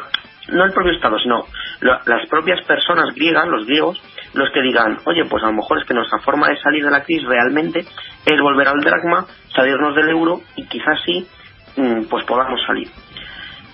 no 0.49 0.65
el 0.65 0.73
propio 0.73 0.93
Estado, 0.93 1.19
sino 1.19 1.45
las 1.81 2.29
propias 2.29 2.65
personas 2.67 3.15
griegas, 3.15 3.47
los 3.49 3.67
griegos, 3.67 4.01
los 4.35 4.51
que 4.51 4.63
digan, 4.63 4.99
oye, 5.05 5.25
pues 5.25 5.43
a 5.43 5.47
lo 5.47 5.55
mejor 5.55 5.79
es 5.79 5.87
que 5.87 5.95
nuestra 5.95 6.19
forma 6.21 6.49
de 6.49 6.61
salir 6.61 6.85
de 6.85 6.91
la 6.91 7.03
crisis 7.03 7.27
realmente 7.27 7.81
es 7.81 8.41
volver 8.41 8.69
al 8.69 8.81
dracma, 8.81 9.27
salirnos 9.55 9.95
del 9.95 10.11
euro 10.11 10.41
y 10.57 10.67
quizás 10.67 11.01
sí, 11.05 11.27
pues 12.09 12.25
podamos 12.25 12.61
salir. 12.67 12.89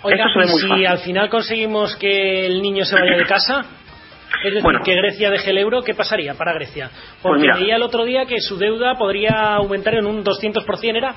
Oiga, 0.02 0.26
Esto 0.26 0.32
se 0.32 0.38
ve 0.40 0.44
y 0.46 0.50
muy 0.50 0.60
si 0.60 0.68
fácil. 0.68 0.86
al 0.86 0.98
final 0.98 1.28
conseguimos 1.28 1.96
que 1.96 2.46
el 2.46 2.60
niño 2.60 2.84
se 2.84 2.96
vaya 2.96 3.16
de 3.16 3.24
casa, 3.24 3.60
es 3.60 4.44
decir, 4.50 4.62
Bueno. 4.62 4.80
que 4.84 4.94
Grecia 4.96 5.30
deje 5.30 5.50
el 5.50 5.58
euro, 5.58 5.82
¿qué 5.82 5.94
pasaría 5.94 6.34
para 6.34 6.52
Grecia? 6.54 6.90
Porque 7.22 7.38
Pues 7.38 7.40
mira. 7.42 7.56
leía 7.56 7.76
el 7.76 7.82
otro 7.82 8.04
día 8.04 8.26
que 8.26 8.40
su 8.40 8.58
deuda 8.58 8.94
podría 8.96 9.54
aumentar 9.54 9.94
en 9.94 10.06
un 10.06 10.24
200%, 10.24 10.96
¿era? 10.96 11.14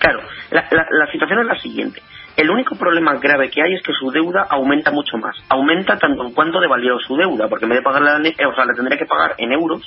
Claro, 0.00 0.20
la, 0.50 0.66
la- 0.70 0.86
la 0.90 1.12
situación 1.12 1.40
es 1.40 1.46
la 1.46 1.58
siguiente. 1.60 2.02
El 2.36 2.50
único 2.50 2.76
problema 2.76 3.14
grave 3.20 3.50
que 3.50 3.60
hay 3.62 3.74
es 3.74 3.82
que 3.82 3.92
su 3.92 4.10
deuda 4.12 4.46
aumenta 4.48 4.92
mucho 4.92 5.16
más. 5.18 5.36
Aumenta 5.48 5.98
tanto 5.98 6.22
en 6.24 6.32
cuanto 6.32 6.60
devalúa 6.60 6.98
su 7.04 7.16
deuda, 7.16 7.48
porque 7.48 7.64
en 7.64 7.70
vez 7.70 7.78
de 7.78 7.82
pagarla, 7.82 8.16
o 8.18 8.54
sea, 8.54 8.64
la 8.64 8.74
tendría 8.74 8.96
que 8.98 9.06
pagar 9.06 9.34
en 9.38 9.50
euros, 9.52 9.82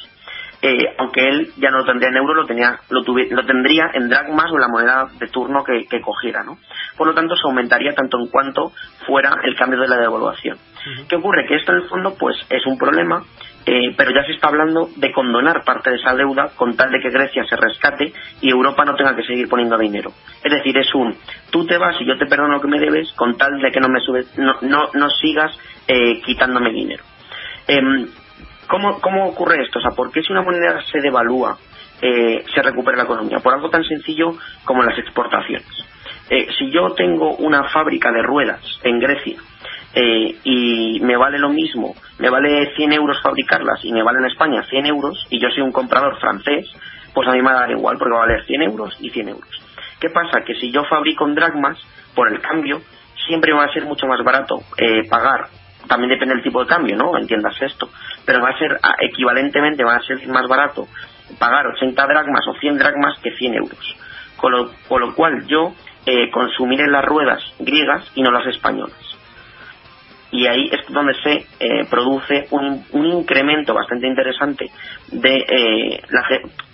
eh, 0.61 0.93
aunque 0.97 1.27
él 1.27 1.51
ya 1.57 1.71
no 1.71 1.79
lo 1.79 1.85
tendría 1.85 2.09
en 2.09 2.17
euros, 2.17 2.35
lo, 2.35 2.45
tenía, 2.45 2.79
lo, 2.89 3.01
tuvi- 3.03 3.29
lo 3.31 3.45
tendría 3.45 3.89
en 3.93 4.09
dracmas 4.09 4.51
o 4.51 4.55
en 4.55 4.61
la 4.61 4.67
moneda 4.67 5.07
de 5.19 5.27
turno 5.27 5.63
que, 5.63 5.87
que 5.87 6.01
cogiera, 6.01 6.43
¿no? 6.43 6.57
Por 6.97 7.07
lo 7.07 7.13
tanto, 7.13 7.35
se 7.35 7.47
aumentaría 7.47 7.93
tanto 7.95 8.19
en 8.19 8.27
cuanto 8.27 8.71
fuera 9.07 9.31
el 9.43 9.55
cambio 9.55 9.79
de 9.79 9.87
la 9.87 9.97
devaluación. 9.97 10.57
¿Qué 11.09 11.15
ocurre? 11.15 11.45
Que 11.47 11.55
esto 11.55 11.71
en 11.71 11.79
el 11.79 11.87
fondo, 11.89 12.15
pues, 12.15 12.35
es 12.49 12.65
un 12.65 12.77
problema, 12.77 13.23
eh, 13.65 13.93
pero 13.95 14.11
ya 14.11 14.23
se 14.25 14.31
está 14.33 14.47
hablando 14.49 14.89
de 14.95 15.11
condonar 15.11 15.63
parte 15.63 15.91
de 15.91 15.97
esa 15.97 16.13
deuda 16.15 16.49
con 16.55 16.75
tal 16.75 16.91
de 16.91 16.99
que 16.99 17.09
Grecia 17.11 17.43
se 17.45 17.55
rescate 17.55 18.13
y 18.41 18.49
Europa 18.49 18.83
no 18.85 18.95
tenga 18.95 19.15
que 19.15 19.23
seguir 19.23 19.47
poniendo 19.47 19.77
dinero. 19.77 20.11
Es 20.43 20.51
decir, 20.51 20.75
es 20.77 20.93
un, 20.95 21.15
tú 21.51 21.65
te 21.67 21.77
vas 21.77 21.95
y 22.01 22.05
yo 22.05 22.17
te 22.17 22.25
perdono 22.25 22.55
lo 22.55 22.61
que 22.61 22.67
me 22.67 22.79
debes 22.79 23.11
con 23.13 23.37
tal 23.37 23.59
de 23.61 23.71
que 23.71 23.79
no 23.79 23.89
me 23.89 23.99
subes, 23.99 24.35
no, 24.37 24.55
no, 24.61 24.89
no 24.93 25.09
sigas 25.09 25.55
eh, 25.87 26.21
quitándome 26.25 26.71
dinero. 26.71 27.03
Em, 27.67 28.07
¿cómo, 28.71 28.99
¿Cómo 29.01 29.27
ocurre 29.27 29.61
esto? 29.61 29.79
O 29.79 29.81
sea, 29.81 29.91
¿por 29.91 30.11
qué 30.11 30.23
si 30.23 30.31
una 30.31 30.41
moneda 30.41 30.81
se 30.89 31.01
devalúa 31.01 31.57
eh, 32.01 32.43
se 32.55 32.61
recupera 32.61 32.97
la 32.97 33.03
economía? 33.03 33.39
Por 33.39 33.53
algo 33.53 33.69
tan 33.69 33.83
sencillo 33.83 34.37
como 34.63 34.81
las 34.81 34.97
exportaciones. 34.97 35.67
Eh, 36.29 36.47
si 36.57 36.71
yo 36.71 36.93
tengo 36.93 37.35
una 37.35 37.65
fábrica 37.65 38.09
de 38.11 38.23
ruedas 38.23 38.61
en 38.83 38.99
Grecia 38.99 39.37
eh, 39.93 40.37
y 40.45 41.01
me 41.01 41.17
vale 41.17 41.37
lo 41.37 41.49
mismo, 41.49 41.93
me 42.19 42.29
vale 42.29 42.73
100 42.73 42.93
euros 42.93 43.21
fabricarlas 43.21 43.83
y 43.83 43.91
me 43.91 44.01
vale 44.01 44.19
en 44.19 44.31
España 44.31 44.63
100 44.63 44.85
euros 44.85 45.27
y 45.29 45.39
yo 45.41 45.49
soy 45.49 45.61
un 45.61 45.73
comprador 45.73 46.17
francés, 46.19 46.71
pues 47.13 47.27
a 47.27 47.33
mí 47.33 47.39
me 47.39 47.51
va 47.51 47.57
a 47.57 47.61
dar 47.61 47.71
igual 47.71 47.97
porque 47.97 48.13
va 48.13 48.23
a 48.23 48.27
valer 48.27 48.45
100 48.45 48.61
euros 48.61 48.97
y 49.01 49.09
100 49.09 49.27
euros. 49.27 49.49
¿Qué 49.99 50.09
pasa? 50.09 50.41
Que 50.45 50.55
si 50.55 50.71
yo 50.71 50.85
fabrico 50.85 51.27
en 51.27 51.35
dracmas, 51.35 51.77
por 52.15 52.31
el 52.31 52.39
cambio, 52.39 52.81
siempre 53.27 53.53
va 53.53 53.65
a 53.65 53.73
ser 53.73 53.85
mucho 53.85 54.07
más 54.07 54.23
barato 54.23 54.55
eh, 54.77 55.07
pagar, 55.09 55.49
también 55.87 56.09
depende 56.09 56.35
del 56.35 56.43
tipo 56.43 56.61
de 56.61 56.67
cambio, 56.67 56.95
¿no? 56.95 57.17
Entiendas 57.17 57.61
esto, 57.61 57.89
pero 58.25 58.41
va 58.41 58.49
a 58.49 58.57
ser 58.57 58.77
ah, 58.81 58.95
equivalentemente, 58.99 59.83
va 59.83 59.95
a 59.95 60.03
ser 60.03 60.25
más 60.27 60.47
barato 60.47 60.87
pagar 61.39 61.67
80 61.67 62.05
dracmas 62.07 62.47
o 62.47 62.53
100 62.53 62.77
dracmas 62.77 63.19
que 63.19 63.31
100 63.31 63.55
euros. 63.55 63.95
Con 64.37 64.51
lo, 64.51 64.71
con 64.87 65.01
lo 65.01 65.13
cual 65.13 65.45
yo 65.47 65.73
eh, 66.05 66.29
consumiré 66.31 66.87
las 66.87 67.05
ruedas 67.05 67.41
griegas 67.59 68.11
y 68.15 68.23
no 68.23 68.31
las 68.31 68.47
españolas. 68.47 69.10
Y 70.31 70.47
ahí 70.47 70.69
es 70.71 70.91
donde 70.91 71.13
se 71.21 71.45
eh, 71.59 71.85
produce 71.89 72.47
un, 72.51 72.83
un, 72.93 73.05
incremento 73.05 73.73
bastante 73.73 74.07
interesante 74.07 74.65
de 75.11 75.37
eh, 75.37 76.01
la, 76.09 76.21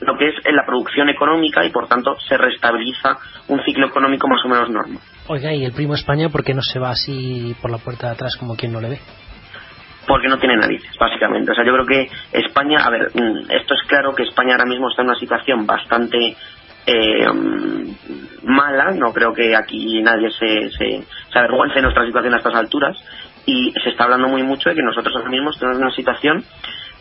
lo 0.01 0.17
que 0.17 0.29
es 0.29 0.35
la 0.53 0.65
producción 0.65 1.09
económica 1.09 1.65
y 1.65 1.71
por 1.71 1.87
tanto 1.87 2.15
se 2.27 2.37
restabiliza 2.37 3.17
un 3.47 3.61
ciclo 3.63 3.87
económico 3.87 4.27
más 4.27 4.45
o 4.45 4.47
menos 4.47 4.69
normal. 4.69 4.99
Oiga, 5.27 5.53
¿y 5.53 5.65
el 5.65 5.73
primo 5.73 5.95
España 5.95 6.29
por 6.29 6.43
qué 6.43 6.53
no 6.53 6.61
se 6.61 6.79
va 6.79 6.91
así 6.91 7.55
por 7.61 7.71
la 7.71 7.79
puerta 7.79 8.07
de 8.07 8.13
atrás 8.13 8.37
como 8.37 8.55
quien 8.55 8.71
no 8.71 8.81
le 8.81 8.89
ve? 8.89 8.99
porque 10.07 10.29
no 10.29 10.39
tiene 10.39 10.55
narices, 10.55 10.95
básicamente. 10.97 11.51
O 11.51 11.53
sea, 11.53 11.65
yo 11.65 11.73
creo 11.73 11.85
que 11.85 12.09
España, 12.31 12.77
a 12.81 12.89
ver, 12.89 13.11
mm, 13.13 13.51
esto 13.51 13.73
es 13.73 13.81
claro 13.87 14.15
que 14.15 14.23
España 14.23 14.53
ahora 14.53 14.65
mismo 14.65 14.89
está 14.89 15.01
en 15.01 15.09
una 15.09 15.19
situación 15.19 15.65
bastante 15.67 16.35
eh, 16.87 17.27
mala, 18.43 18.91
no 18.91 19.11
creo 19.11 19.33
que 19.33 19.53
aquí 19.55 20.01
nadie 20.01 20.31
se, 20.31 20.71
se, 20.71 21.03
se 21.31 21.39
avergüence 21.39 21.75
de 21.75 21.81
nuestra 21.81 22.05
situación 22.05 22.33
a 22.33 22.37
estas 22.37 22.55
alturas, 22.55 22.97
y 23.47 23.73
se 23.81 23.89
está 23.89 24.03
hablando 24.03 24.27
muy 24.27 24.43
mucho 24.43 24.69
de 24.69 24.75
que 24.75 24.83
nosotros 24.83 25.15
ahora 25.15 25.29
mismo 25.29 25.49
en 25.59 25.77
una 25.77 25.91
situación 25.91 26.43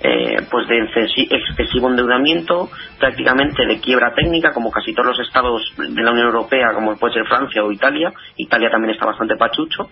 eh, 0.01 0.47
pues 0.51 0.69
de 0.69 0.79
excesivo 0.79 1.89
endeudamiento, 1.89 2.71
prácticamente 2.99 3.67
de 3.67 3.81
quiebra 3.81 4.15
técnica, 4.15 4.53
como 4.53 4.71
casi 4.71 4.93
todos 4.95 5.17
los 5.17 5.27
estados 5.27 5.63
de 5.77 6.03
la 6.03 6.13
Unión 6.13 6.27
Europea, 6.27 6.73
como 6.75 6.97
puede 6.97 7.15
ser 7.15 7.27
Francia 7.27 7.65
o 7.65 7.73
Italia. 7.73 8.13
Italia 8.37 8.71
también 8.71 8.95
está 8.95 9.07
bastante 9.07 9.37
pachucho. 9.37 9.91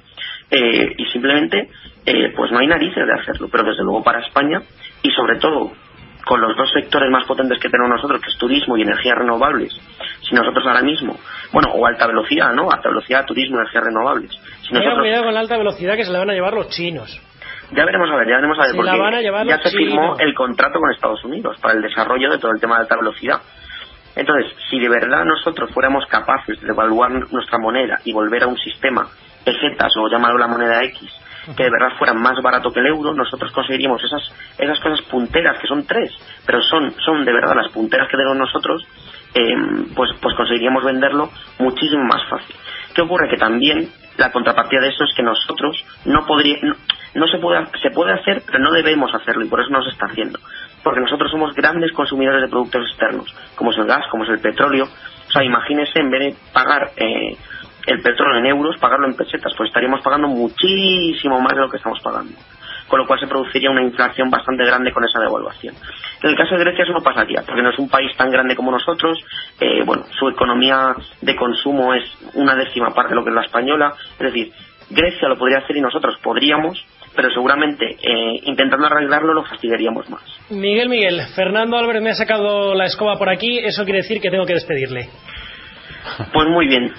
Eh, 0.51 0.95
y 0.97 1.07
simplemente, 1.07 1.71
eh, 2.07 2.33
pues 2.37 2.53
no 2.53 2.59
hay 2.59 2.67
narices 2.67 3.05
de 3.07 3.21
hacerlo. 3.21 3.49
Pero 3.51 3.65
desde 3.65 3.83
luego 3.83 4.05
para 4.05 4.21
España, 4.21 4.63
y 5.03 5.11
sobre 5.11 5.37
todo 5.37 5.73
con 6.25 6.41
los 6.41 6.57
dos 6.57 6.71
sectores 6.73 7.11
más 7.11 7.27
potentes 7.27 7.59
que 7.61 7.69
tenemos 7.69 7.91
nosotros, 7.91 8.21
que 8.21 8.31
es 8.31 8.39
turismo 8.39 8.77
y 8.77 8.83
energías 8.83 9.19
renovables, 9.19 9.73
si 10.23 10.35
nosotros 10.35 10.65
ahora 10.67 10.83
mismo, 10.83 11.19
bueno, 11.53 11.71
o 11.73 11.87
alta 11.87 12.07
velocidad, 12.07 12.53
¿no? 12.53 12.71
Alta 12.71 12.89
velocidad, 12.89 13.25
turismo, 13.27 13.59
energías 13.59 13.85
renovables. 13.85 14.31
Si 14.63 14.75
nosotros... 14.75 15.01
cuidado 15.01 15.25
con 15.25 15.35
la 15.35 15.41
alta 15.41 15.59
velocidad 15.59 15.97
que 15.97 16.05
se 16.05 16.13
la 16.13 16.21
van 16.21 16.31
a 16.31 16.35
llevar 16.35 16.55
los 16.55 16.69
chinos. 16.69 17.21
Ya 17.73 17.85
veremos 17.85 18.11
a 18.11 18.17
ver, 18.17 18.29
ya 18.29 18.37
veremos 18.37 18.59
a 18.59 18.63
ver, 18.63 18.77
porque 18.77 19.49
ya 19.49 19.59
se 19.59 19.71
firmó 19.71 20.17
el 20.19 20.35
contrato 20.35 20.79
con 20.79 20.91
Estados 20.93 21.25
Unidos 21.25 21.57
para 21.61 21.75
el 21.75 21.83
desarrollo 21.83 22.31
de 22.31 22.39
todo 22.39 22.53
el 22.53 22.61
tema 22.61 22.77
de 22.77 22.83
alta 22.83 22.97
velocidad. 22.97 23.41
Entonces, 24.17 24.53
si 24.71 24.79
de 24.79 24.89
verdad 24.89 25.25
nosotros 25.25 25.71
fuéramos 25.73 26.07
capaces 26.07 26.61
de 26.61 26.69
evaluar 26.69 27.11
nuestra 27.33 27.59
moneda 27.59 27.99
y 28.05 28.13
volver 28.13 28.45
a 28.45 28.47
un 28.47 28.57
sistema 28.59 29.09
pesetas 29.45 29.93
o 29.97 30.09
llamarlo 30.09 30.39
la 30.39 30.47
moneda 30.47 30.85
X, 30.85 31.11
que 31.57 31.65
de 31.65 31.71
verdad 31.71 31.97
fuera 31.99 32.15
más 32.15 32.41
barato 32.43 32.71
que 32.71 32.81
el 32.81 32.87
euro, 32.87 33.13
nosotros 33.13 33.53
conseguiríamos 33.53 34.03
esas, 34.03 34.23
esas 34.59 34.81
cosas 34.81 35.03
punteras, 35.03 35.59
que 35.59 35.67
son 35.67 35.87
tres, 35.87 36.11
pero 36.47 36.63
son, 36.63 36.95
son 37.05 37.25
de 37.25 37.33
verdad 37.33 37.55
las 37.55 37.73
punteras 37.73 38.09
que 38.09 38.17
tenemos 38.17 38.37
nosotros, 38.37 38.87
eh, 39.35 39.55
pues, 39.95 40.11
pues 40.21 40.35
conseguiríamos 40.37 40.85
venderlo 40.85 41.31
muchísimo 41.59 42.05
más 42.05 42.23
fácil. 42.29 42.55
¿Qué 42.95 43.03
ocurre? 43.03 43.29
Que 43.29 43.37
también 43.37 43.89
la 44.17 44.31
contrapartida 44.31 44.81
de 44.81 44.89
eso 44.89 45.05
es 45.05 45.15
que 45.15 45.23
nosotros 45.23 45.85
no 46.05 46.25
podría, 46.27 46.57
no, 47.15 47.27
se 47.27 47.39
puede, 47.39 47.67
se 47.83 47.91
puede 47.91 48.13
hacer, 48.13 48.43
pero 48.47 48.61
no 48.61 48.71
debemos 48.71 49.13
hacerlo 49.15 49.45
y 49.45 49.49
por 49.49 49.61
eso 49.61 49.71
no 49.71 49.83
se 49.83 49.91
está 49.91 50.07
haciendo. 50.07 50.39
Porque 50.83 51.01
nosotros 51.01 51.31
somos 51.31 51.55
grandes 51.55 51.93
consumidores 51.93 52.43
de 52.43 52.49
productos 52.49 52.89
externos, 52.89 53.35
como 53.57 53.73
es 53.73 53.79
el 53.79 53.87
gas, 53.87 54.07
como 54.11 54.25
es 54.25 54.31
el 54.31 54.39
petróleo. 54.39 54.85
O 54.85 55.31
sea, 55.33 55.43
imagínese 55.43 55.99
en 55.99 56.11
vez 56.11 56.21
de 56.21 56.37
pagar 56.53 56.91
eh, 56.97 57.37
el 57.87 58.01
petróleo 58.01 58.39
en 58.39 58.47
euros, 58.47 58.77
pagarlo 58.79 59.07
en 59.07 59.17
pesetas, 59.17 59.53
pues 59.57 59.69
estaríamos 59.69 60.01
pagando 60.03 60.29
muchísimo 60.29 61.41
más 61.41 61.55
de 61.55 61.61
lo 61.61 61.69
que 61.69 61.77
estamos 61.77 62.01
pagando. 62.03 62.35
Con 62.89 63.01
lo 63.01 63.07
cual 63.07 63.19
se 63.19 63.27
produciría 63.27 63.71
una 63.71 63.83
inflación 63.83 64.29
bastante 64.31 64.65
grande 64.65 64.93
con 64.93 65.05
esa 65.05 65.19
devaluación. 65.21 65.75
En 66.23 66.31
el 66.31 66.37
caso 66.37 66.55
de 66.55 66.65
Grecia 66.65 66.85
eso 66.85 66.93
no 66.93 67.03
pasaría, 67.03 67.43
porque 67.47 67.63
no 67.63 67.71
es 67.71 67.79
un 67.79 67.89
país 67.89 68.15
tan 68.17 68.31
grande 68.31 68.55
como 68.55 68.71
nosotros. 68.71 69.19
Eh, 69.59 69.83
bueno, 69.85 70.05
su 70.19 70.29
economía 70.29 70.95
de 71.21 71.35
consumo 71.35 71.95
es 71.95 72.05
una 72.35 72.55
décima 72.55 72.91
parte 72.91 73.11
de 73.11 73.17
lo 73.17 73.25
que 73.25 73.31
es 73.31 73.37
la 73.37 73.43
española. 73.43 73.95
Es 74.19 74.33
decir, 74.33 74.53
Grecia 74.91 75.29
lo 75.29 75.37
podría 75.37 75.59
hacer 75.59 75.77
y 75.77 75.81
nosotros 75.81 76.17
podríamos, 76.23 76.85
pero 77.17 77.31
seguramente 77.31 77.97
eh, 78.03 78.41
intentando 78.45 78.87
arreglarlo 78.87 79.33
lo 79.33 79.45
fastidiaríamos 79.45 80.09
más. 80.11 80.23
Miguel, 80.51 80.89
Miguel, 80.89 81.23
Fernando 81.35 81.77
Álvarez 81.77 82.03
me 82.03 82.11
ha 82.11 82.15
sacado 82.15 82.75
la 82.75 82.85
escoba 82.85 83.17
por 83.17 83.31
aquí, 83.31 83.59
eso 83.59 83.85
quiere 83.85 84.01
decir 84.01 84.21
que 84.21 84.31
tengo 84.31 84.45
que 84.45 84.55
despedirle. 84.55 85.09
Pues 86.33 86.49
muy 86.49 86.69
bien, 86.69 86.93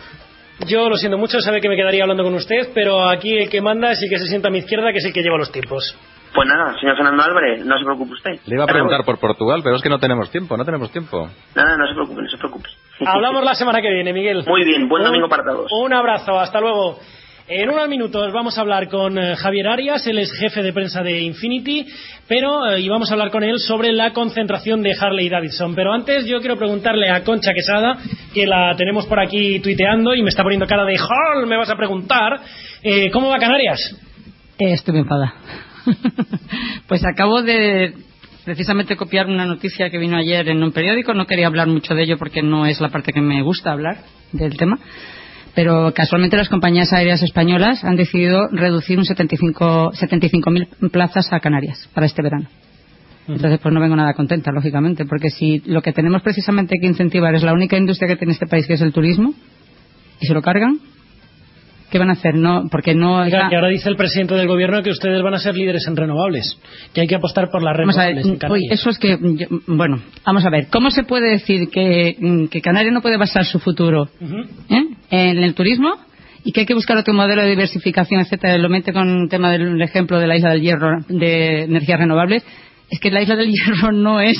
yo 0.68 0.90
lo 0.90 0.96
siento 0.96 1.18
mucho, 1.18 1.40
sabe 1.42 1.62
que 1.62 1.70
me 1.70 1.76
quedaría 1.76 2.04
hablando 2.04 2.24
con 2.24 2.34
usted, 2.34 2.70
pero 2.74 3.08
aquí 3.08 3.38
el 3.38 3.50
que 3.50 3.62
manda 3.62 3.92
es 3.92 4.02
el 4.02 4.10
que 4.10 4.20
se 4.20 4.28
sienta 4.28 4.48
a 4.48 4.52
mi 4.52 4.60
izquierda, 4.60 4.92
que 4.92 5.00
es 5.00 5.06
el 5.06 5.14
que 5.14 5.22
lleva 5.22 5.38
los 5.38 5.52
tiempos. 5.52 5.98
Pues 6.34 6.50
nada, 6.50 6.78
señor 6.80 6.98
Fernando 6.98 7.24
Álvarez, 7.24 7.66
no 7.66 7.78
se 7.78 7.86
preocupe 7.86 8.12
usted. 8.12 8.32
Le 8.46 8.56
iba 8.56 8.66
a 8.66 8.68
preguntar 8.68 9.06
por 9.06 9.18
Portugal, 9.20 9.62
pero 9.64 9.78
es 9.78 9.82
que 9.82 9.88
no 9.90 10.00
tenemos 10.00 10.30
tiempo, 10.30 10.58
no 10.58 10.66
tenemos 10.66 10.92
tiempo. 10.92 11.30
Nada, 11.56 11.78
no 11.78 11.88
se 11.88 11.94
preocupe, 11.94 12.22
no 12.22 12.30
se 12.30 12.38
preocupe. 12.38 12.70
Hablamos 13.06 13.44
la 13.46 13.56
semana 13.56 13.82
que 13.82 13.90
viene, 13.90 14.12
Miguel. 14.12 14.44
Muy 14.46 14.66
bien, 14.66 14.90
buen 14.90 15.04
domingo 15.04 15.30
para 15.30 15.44
todos. 15.44 15.72
Un 15.72 15.94
abrazo, 15.94 16.38
hasta 16.38 16.60
luego. 16.60 17.00
En 17.48 17.70
unos 17.70 17.88
minutos 17.88 18.34
vamos 18.34 18.58
a 18.58 18.62
hablar 18.62 18.90
con 18.90 19.20
eh, 19.20 19.36
Javier 19.36 19.68
Arias, 19.68 20.08
él 20.08 20.18
es 20.18 20.34
jefe 20.34 20.64
de 20.64 20.74
prensa 20.74 21.04
de 21.04 21.22
Infinity, 21.22 21.86
pero 22.28 22.66
eh, 22.66 22.82
y 22.82 22.90
vamos 22.90 23.12
a 23.12 23.14
hablar 23.14 23.30
con 23.30 23.44
él 23.44 23.60
sobre 23.60 23.92
la 23.92 24.14
concentración 24.14 24.82
de 24.82 24.96
Harley 25.00 25.30
Davidson. 25.30 25.76
Pero 25.76 25.94
antes 25.94 26.26
yo 26.26 26.40
quiero 26.40 26.58
preguntarle 26.58 27.08
a 27.12 27.24
Concha 27.24 27.54
Quesada, 27.54 28.00
que 28.34 28.48
la 28.48 28.76
tenemos 28.76 29.06
por 29.06 29.20
aquí 29.20 29.60
tuiteando 29.60 30.16
y 30.16 30.24
me 30.24 30.30
está 30.30 30.42
poniendo 30.42 30.66
cara 30.66 30.86
de 30.86 30.98
Hall, 30.98 31.46
me 31.46 31.56
vas 31.56 31.70
a 31.70 31.76
preguntar, 31.76 32.40
eh, 32.82 33.12
¿cómo 33.12 33.30
va 33.30 33.38
Canarias? 33.38 33.96
estoy 34.58 34.98
enfada. 34.98 35.36
pues 36.88 37.06
acabo 37.06 37.44
de 37.44 37.94
precisamente 38.44 38.96
copiar 38.96 39.28
una 39.28 39.46
noticia 39.46 39.92
que 39.92 40.00
vino 40.00 40.18
ayer 40.18 40.50
en 40.50 40.64
un 40.64 40.72
periódico, 40.72 41.14
no 41.14 41.28
quería 41.28 41.46
hablar 41.46 41.68
mucho 41.68 41.94
de 41.94 42.06
ello 42.06 42.18
porque 42.18 42.42
no 42.42 42.66
es 42.66 42.82
la 42.82 42.90
parte 42.90 43.14
que 43.14 43.22
me 43.22 43.44
gusta 43.44 43.72
hablar 43.72 43.98
del 44.32 44.58
tema 44.58 44.80
pero 45.56 45.94
casualmente 45.94 46.38
las 46.38 46.50
compañías 46.50 46.92
aéreas 46.94 47.24
españolas 47.24 47.84
han 47.84 47.96
decidido 47.96 48.48
reducir 48.52 49.00
un 49.00 49.06
75.000 49.06 49.94
75 49.94 50.52
plazas 50.92 51.32
a 51.32 51.40
Canarias 51.40 51.90
para 51.94 52.06
este 52.06 52.22
verano. 52.22 52.48
Entonces, 53.28 53.60
pues 53.60 53.74
no 53.74 53.80
vengo 53.80 53.96
nada 53.96 54.14
contenta, 54.14 54.52
lógicamente, 54.52 55.06
porque 55.06 55.32
si 55.32 55.60
lo 55.66 55.82
que 55.82 55.94
tenemos 55.94 56.22
precisamente 56.22 56.78
que 56.80 56.86
incentivar 56.86 57.34
es 57.34 57.42
la 57.42 57.54
única 57.54 57.76
industria 57.76 58.10
que 58.10 58.18
tiene 58.18 58.34
este 58.34 58.46
país, 58.46 58.68
que 58.68 58.74
es 58.74 58.82
el 58.82 58.94
turismo, 58.94 59.34
y 60.20 60.28
se 60.28 60.34
lo 60.34 60.44
cargan, 60.44 60.80
¿Qué 61.96 62.00
van 62.00 62.10
a 62.10 62.14
hacer? 62.14 62.36
No, 62.36 62.68
porque 62.70 62.96
no. 62.96 63.20
Oiga, 63.20 63.48
que 63.48 63.56
ahora 63.56 63.70
dice 63.70 63.88
el 63.88 63.96
presidente 63.96 64.34
del 64.34 64.48
gobierno 64.48 64.82
que 64.82 64.90
ustedes 64.90 65.22
van 65.22 65.36
a 65.36 65.40
ser 65.40 65.56
líderes 65.56 65.88
en 65.88 65.96
renovables, 65.96 66.60
que 66.94 67.02
hay 67.02 67.08
que 67.08 67.16
apostar 67.16 67.50
por 67.50 67.64
las 67.64 67.74
renovables. 67.74 68.26
eso 68.70 68.90
es 68.90 69.00
que, 69.00 69.18
bueno, 69.68 70.02
vamos 70.26 70.46
a 70.46 70.50
ver, 70.50 70.68
¿cómo 70.70 70.90
se 70.90 71.04
puede 71.04 71.30
decir 71.30 71.70
que, 71.70 72.48
que 72.52 72.62
Canarias 72.62 72.94
no 72.94 73.02
puede 73.02 73.18
basar 73.18 73.46
su 73.46 73.60
futuro 73.60 74.10
¿eh? 74.70 74.85
En 75.10 75.38
el 75.44 75.54
turismo? 75.54 75.96
y 76.48 76.52
que 76.52 76.60
hay 76.60 76.66
que 76.68 76.76
buscar 76.76 76.96
otro 76.96 77.12
modelo 77.12 77.42
de 77.42 77.50
diversificación, 77.50 78.22
etcétera, 78.22 78.60
lo 78.60 78.70
mete 78.70 78.94
con 78.94 79.24
el 79.24 79.30
tema 79.30 79.50
del 79.50 79.82
ejemplo 79.82 80.20
de 80.20 80.28
la 80.28 80.38
isla 80.38 80.52
del 80.52 80.62
hierro 80.62 81.00
de 81.10 81.64
energías 81.64 81.98
renovables, 81.98 82.44
es 82.90 83.00
que 83.00 83.12
la 83.12 83.22
isla 83.22 83.36
del 83.36 83.52
Hierro 83.52 83.92
no 83.92 84.22
es 84.22 84.38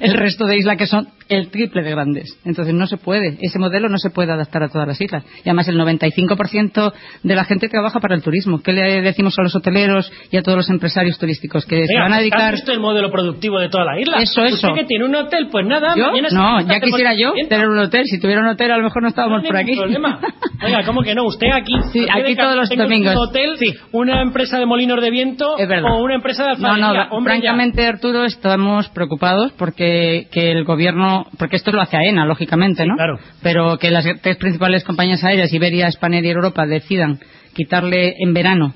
el 0.00 0.14
resto 0.14 0.46
de 0.46 0.58
islas 0.58 0.76
que 0.76 0.86
son 0.86 1.08
el 1.28 1.50
triple 1.50 1.82
de 1.82 1.90
grandes. 1.90 2.38
Entonces 2.44 2.74
no 2.74 2.86
se 2.86 2.96
puede, 2.96 3.38
ese 3.40 3.58
modelo 3.58 3.88
no 3.88 3.98
se 3.98 4.10
puede 4.10 4.32
adaptar 4.32 4.62
a 4.62 4.68
todas 4.68 4.86
las 4.86 5.00
islas. 5.00 5.24
Y 5.38 5.48
además 5.48 5.68
el 5.68 5.78
95% 5.78 6.92
de 7.22 7.34
la 7.34 7.44
gente 7.44 7.68
trabaja 7.68 8.00
para 8.00 8.14
el 8.14 8.22
turismo. 8.22 8.62
¿Qué 8.62 8.72
le 8.72 9.02
decimos 9.02 9.38
a 9.38 9.42
los 9.42 9.54
hoteleros 9.54 10.10
y 10.30 10.36
a 10.36 10.42
todos 10.42 10.56
los 10.56 10.70
empresarios 10.70 11.18
turísticos? 11.18 11.64
Que 11.66 11.86
se 11.86 11.98
van 11.98 12.12
a 12.12 12.18
dedicar... 12.18 12.54
¿Has 12.54 12.68
el 12.68 12.80
modelo 12.80 13.10
productivo 13.10 13.58
de 13.58 13.68
toda 13.68 13.84
la 13.84 14.00
isla? 14.00 14.18
Eso, 14.18 14.44
eso. 14.44 14.68
¿Usted 14.68 14.80
que 14.80 14.86
tiene 14.86 15.04
un 15.04 15.14
hotel? 15.14 15.48
Pues 15.50 15.66
nada, 15.66 15.94
No, 15.96 16.60
ya 16.60 16.80
quisiera 16.80 17.14
yo 17.14 17.32
tener 17.48 17.68
un 17.68 17.78
hotel. 17.78 18.04
Si 18.06 18.20
tuviera 18.20 18.40
un 18.40 18.48
hotel 18.48 18.70
a 18.72 18.78
lo 18.78 18.84
mejor 18.84 19.02
no 19.02 19.08
estábamos 19.08 19.42
por 19.46 19.56
aquí. 19.56 19.76
problema. 19.76 20.20
Oiga, 20.62 20.84
¿cómo 20.84 21.02
que 21.02 21.14
no? 21.14 21.24
Usted 21.24 21.48
aquí... 21.52 21.72
Sí, 21.94 22.06
aquí 22.10 22.34
todos 22.34 22.56
los 22.56 22.68
domingos. 22.70 23.14
Un 23.14 23.28
hotel, 23.28 23.56
sí. 23.56 23.72
una 23.92 24.20
empresa 24.20 24.58
de 24.58 24.66
molinos 24.66 25.00
de 25.00 25.10
viento 25.10 25.54
o 25.54 26.02
una 26.02 26.14
empresa 26.14 26.42
de 26.42 26.50
alfarería. 26.50 26.86
No, 26.86 26.94
no, 26.94 27.22
francamente, 27.22 27.86
Arturo, 27.86 28.24
estamos 28.24 28.88
preocupados 28.88 29.52
porque 29.52 30.26
que 30.32 30.50
el 30.50 30.64
gobierno... 30.64 31.13
Porque 31.38 31.56
esto 31.56 31.72
lo 31.72 31.80
hace 31.80 31.96
AENA, 31.96 32.26
lógicamente, 32.26 32.86
¿no? 32.86 32.96
claro. 32.96 33.18
Pero 33.42 33.78
que 33.78 33.90
las 33.90 34.04
tres 34.22 34.36
principales 34.36 34.84
compañías 34.84 35.24
aéreas, 35.24 35.52
Iberia, 35.52 35.90
Spanair 35.90 36.24
y 36.24 36.30
Europa, 36.30 36.66
decidan 36.66 37.20
quitarle 37.54 38.14
en 38.18 38.34
verano 38.34 38.74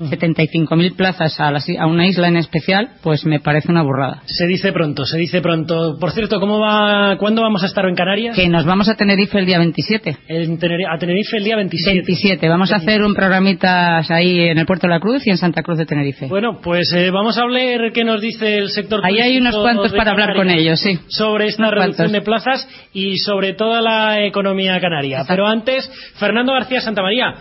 75.000 0.00 0.96
plazas 0.96 1.38
a, 1.38 1.48
a, 1.48 1.86
una 1.86 2.06
isla 2.06 2.28
en 2.28 2.36
especial, 2.36 2.92
pues 3.02 3.26
me 3.26 3.40
parece 3.40 3.70
una 3.70 3.82
burrada. 3.82 4.22
Se 4.24 4.46
dice 4.46 4.72
pronto, 4.72 5.04
se 5.04 5.18
dice 5.18 5.40
pronto. 5.40 5.98
Por 6.00 6.12
cierto, 6.12 6.40
¿cómo 6.40 6.58
va, 6.58 7.16
¿cuándo 7.18 7.42
vamos 7.42 7.62
a 7.62 7.66
estar 7.66 7.84
en 7.86 7.94
Canarias? 7.94 8.34
Que 8.34 8.48
nos 8.48 8.64
vamos 8.64 8.88
a 8.88 8.94
Tenerife 8.94 9.38
el 9.38 9.46
día 9.46 9.58
27. 9.58 10.10
a 10.10 10.98
Tenerife 10.98 11.36
el 11.36 11.44
día 11.44 11.56
27. 11.56 11.96
27. 11.96 12.48
Vamos 12.48 12.72
a 12.72 12.76
hacer 12.76 13.02
un 13.02 13.14
programita 13.14 13.98
ahí 14.08 14.40
en 14.40 14.58
el 14.58 14.66
Puerto 14.66 14.86
de 14.86 14.94
la 14.94 15.00
Cruz 15.00 15.26
y 15.26 15.30
en 15.30 15.36
Santa 15.36 15.62
Cruz 15.62 15.78
de 15.78 15.86
Tenerife. 15.86 16.26
Bueno, 16.26 16.60
pues 16.62 16.92
eh, 16.94 17.10
vamos 17.10 17.36
a 17.36 17.42
hablar 17.42 17.92
qué 17.92 18.04
nos 18.04 18.20
dice 18.20 18.56
el 18.56 18.70
sector 18.70 19.00
Ahí 19.04 19.18
hay 19.18 19.38
unos 19.38 19.56
cuantos 19.56 19.92
para 19.92 20.12
hablar 20.12 20.34
con 20.34 20.48
ellos, 20.48 20.80
sí. 20.80 20.98
Sobre 21.08 21.48
esta 21.48 21.70
reducción 21.70 22.12
de 22.12 22.22
plazas 22.22 22.66
y 22.92 23.18
sobre 23.18 23.52
toda 23.52 23.82
la 23.82 24.24
economía 24.24 24.80
canaria. 24.80 25.24
Pero 25.28 25.46
antes, 25.46 25.90
Fernando 26.18 26.52
García 26.52 26.80
Santamaría, 26.80 27.34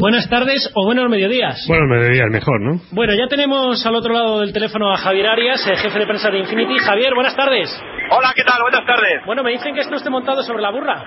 Buenas 0.00 0.30
tardes 0.30 0.70
o 0.74 0.86
buenos 0.86 1.10
mediodías. 1.10 1.66
Buenos 1.68 1.88
mediodías, 1.90 1.99
mejor, 2.30 2.60
¿no? 2.60 2.80
Bueno, 2.92 3.14
ya 3.14 3.26
tenemos 3.28 3.84
al 3.84 3.94
otro 3.94 4.12
lado 4.12 4.40
del 4.40 4.52
teléfono 4.52 4.92
a 4.92 4.96
Javier 4.96 5.26
Arias, 5.26 5.66
el 5.66 5.76
jefe 5.76 5.98
de 5.98 6.06
prensa 6.06 6.30
de 6.30 6.38
Infinity. 6.38 6.78
Javier, 6.78 7.14
buenas 7.14 7.36
tardes. 7.36 7.68
Hola, 8.10 8.32
¿qué 8.34 8.42
tal? 8.44 8.62
Buenas 8.62 8.84
tardes. 8.86 9.24
Bueno, 9.26 9.42
me 9.42 9.50
dicen 9.52 9.74
que 9.74 9.80
esto 9.80 9.96
esté 9.96 10.10
montado 10.10 10.42
sobre 10.42 10.62
la 10.62 10.70
burra. 10.70 11.02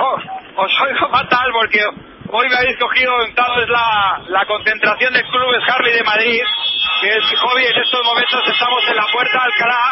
Oh, 0.00 0.62
os 0.62 0.80
oigo 0.82 1.08
fatal 1.10 1.50
porque 1.52 1.80
hoy 2.30 2.48
me 2.48 2.56
habéis 2.56 2.78
cogido 2.78 3.12
en 3.22 3.30
es 3.30 3.68
la, 3.68 4.22
la 4.28 4.46
concentración 4.46 5.12
de 5.12 5.22
clubes 5.22 5.62
Harley 5.68 5.92
de 5.92 6.04
Madrid, 6.04 6.42
que 7.00 7.08
es 7.16 7.24
hobby. 7.40 7.64
En 7.64 7.82
estos 7.82 8.00
momentos 8.04 8.40
estamos 8.48 8.82
en 8.88 8.96
la 8.96 9.06
puerta 9.12 9.38
de 9.38 9.44
Alcalá 9.44 9.84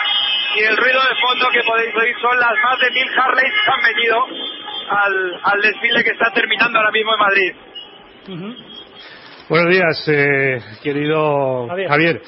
y 0.57 0.61
el 0.65 0.77
ruido 0.77 1.01
de 1.01 1.15
fondo 1.21 1.49
que 1.53 1.63
podéis 1.63 1.95
oír 1.95 2.15
son 2.21 2.39
las 2.39 2.55
más 2.65 2.79
de 2.81 2.91
mil 2.91 3.09
Harleys 3.17 3.55
que 3.65 3.71
han 3.71 3.83
venido 3.95 4.17
al, 4.91 5.41
al 5.45 5.61
desfile 5.61 6.05
que 6.05 6.11
está 6.11 6.31
terminando 6.33 6.79
ahora 6.79 6.91
mismo 6.91 7.13
en 7.15 7.21
Madrid. 7.21 7.53
Buenos 9.51 9.75
días, 9.75 10.05
eh, 10.07 10.61
querido 10.81 11.67
Javier. 11.89 12.23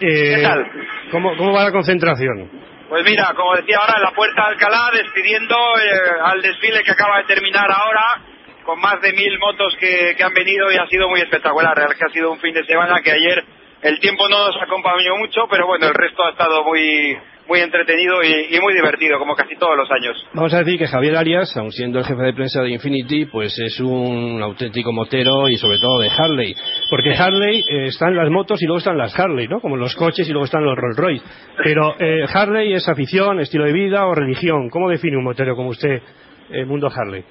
Eh, 0.00 0.36
¿Qué 0.36 0.42
tal? 0.42 0.64
¿cómo, 1.10 1.36
¿Cómo 1.36 1.52
va 1.52 1.64
la 1.64 1.72
concentración? 1.72 2.48
Pues 2.88 3.04
mira, 3.04 3.34
como 3.34 3.56
decía 3.56 3.78
ahora, 3.78 3.94
en 3.96 4.04
la 4.04 4.12
puerta 4.12 4.42
de 4.42 4.48
Alcalá, 4.50 4.90
despidiendo 4.94 5.56
eh, 5.56 6.22
al 6.22 6.40
desfile 6.40 6.84
que 6.84 6.92
acaba 6.92 7.18
de 7.18 7.24
terminar 7.24 7.66
ahora, 7.68 8.22
con 8.62 8.78
más 8.78 9.00
de 9.00 9.12
mil 9.12 9.40
motos 9.40 9.74
que, 9.80 10.14
que 10.16 10.22
han 10.22 10.32
venido 10.32 10.70
y 10.70 10.76
ha 10.76 10.86
sido 10.86 11.08
muy 11.08 11.20
espectacular. 11.20 11.74
La 11.76 11.82
verdad 11.82 11.94
es 11.94 11.98
que 11.98 12.10
ha 12.10 12.14
sido 12.14 12.30
un 12.30 12.38
fin 12.38 12.54
de 12.54 12.64
semana 12.64 13.02
que 13.02 13.10
ayer 13.10 13.44
el 13.82 13.98
tiempo 13.98 14.28
no 14.28 14.46
nos 14.46 14.62
acompañó 14.62 15.16
mucho, 15.16 15.48
pero 15.50 15.66
bueno, 15.66 15.88
el 15.88 15.94
resto 15.94 16.22
ha 16.22 16.30
estado 16.30 16.62
muy 16.62 17.18
muy 17.48 17.60
entretenido 17.60 18.22
y, 18.22 18.54
y 18.54 18.60
muy 18.60 18.74
divertido, 18.74 19.18
como 19.18 19.34
casi 19.34 19.56
todos 19.56 19.76
los 19.76 19.90
años. 19.90 20.16
Vamos 20.34 20.52
a 20.52 20.58
decir 20.58 20.78
que 20.78 20.86
Javier 20.86 21.16
Arias, 21.16 21.56
aun 21.56 21.72
siendo 21.72 21.98
el 21.98 22.04
jefe 22.04 22.22
de 22.22 22.34
prensa 22.34 22.60
de 22.62 22.70
Infinity, 22.70 23.24
pues 23.24 23.58
es 23.58 23.80
un 23.80 24.40
auténtico 24.42 24.92
motero 24.92 25.48
y 25.48 25.56
sobre 25.56 25.78
todo 25.78 25.98
de 25.98 26.10
Harley. 26.10 26.54
Porque 26.90 27.14
Harley 27.14 27.64
eh, 27.66 27.86
están 27.86 28.14
las 28.14 28.30
motos 28.30 28.62
y 28.62 28.66
luego 28.66 28.78
están 28.78 28.98
las 28.98 29.18
Harley, 29.18 29.48
¿no? 29.48 29.60
Como 29.60 29.76
los 29.76 29.94
coches 29.96 30.28
y 30.28 30.32
luego 30.32 30.44
están 30.44 30.62
los 30.62 30.76
Rolls 30.76 30.96
Royce. 30.96 31.24
Pero 31.64 31.96
eh, 31.98 32.26
Harley 32.32 32.74
es 32.74 32.86
afición, 32.86 33.40
estilo 33.40 33.64
de 33.64 33.72
vida 33.72 34.06
o 34.06 34.14
religión. 34.14 34.68
¿Cómo 34.68 34.90
define 34.90 35.16
un 35.16 35.24
motero 35.24 35.56
como 35.56 35.70
usted 35.70 36.02
el 36.50 36.66
mundo 36.66 36.90
Harley? 36.94 37.24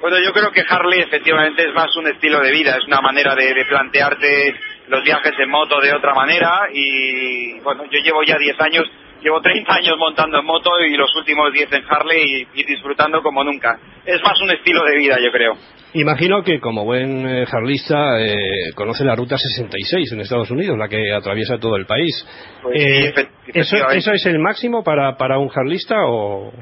Bueno, 0.00 0.18
yo 0.24 0.32
creo 0.32 0.52
que 0.52 0.62
Harley 0.68 1.00
efectivamente 1.00 1.62
es 1.66 1.74
más 1.74 1.94
un 1.96 2.06
estilo 2.06 2.38
de 2.40 2.52
vida, 2.52 2.76
es 2.76 2.86
una 2.86 3.00
manera 3.00 3.34
de, 3.34 3.52
de 3.52 3.64
plantearte 3.64 4.54
los 4.86 5.02
viajes 5.02 5.32
en 5.38 5.50
moto 5.50 5.80
de 5.80 5.92
otra 5.92 6.14
manera 6.14 6.68
y 6.72 7.58
bueno, 7.60 7.84
yo 7.90 7.98
llevo 8.00 8.22
ya 8.22 8.36
10 8.38 8.60
años, 8.60 8.86
llevo 9.22 9.40
30 9.40 9.74
años 9.74 9.96
montando 9.98 10.38
en 10.38 10.44
moto 10.44 10.70
y 10.80 10.96
los 10.96 11.14
últimos 11.16 11.52
10 11.52 11.72
en 11.72 11.84
Harley 11.88 12.46
y, 12.54 12.60
y 12.60 12.64
disfrutando 12.64 13.22
como 13.22 13.44
nunca. 13.44 13.78
Es 14.04 14.20
más 14.22 14.40
un 14.40 14.50
estilo 14.50 14.84
de 14.84 14.96
vida, 14.96 15.16
yo 15.22 15.30
creo. 15.30 15.54
Imagino 15.94 16.42
que 16.42 16.60
como 16.60 16.84
buen 16.84 17.26
eh, 17.26 17.46
harlista 17.50 18.20
eh, 18.20 18.72
conoce 18.74 19.04
la 19.04 19.14
Ruta 19.14 19.38
66 19.38 20.12
en 20.12 20.20
Estados 20.20 20.50
Unidos, 20.50 20.76
la 20.78 20.88
que 20.88 21.12
atraviesa 21.12 21.58
todo 21.58 21.76
el 21.76 21.86
país. 21.86 22.26
Pues 22.62 22.76
Eh, 22.76 23.14
¿eso. 23.54 23.76
¿Eso 23.90 24.12
es 24.12 24.26
el 24.26 24.38
máximo 24.38 24.84
para, 24.84 25.16
para 25.16 25.38
un 25.38 25.50
harlista 25.54 25.96
o...? 26.06 26.52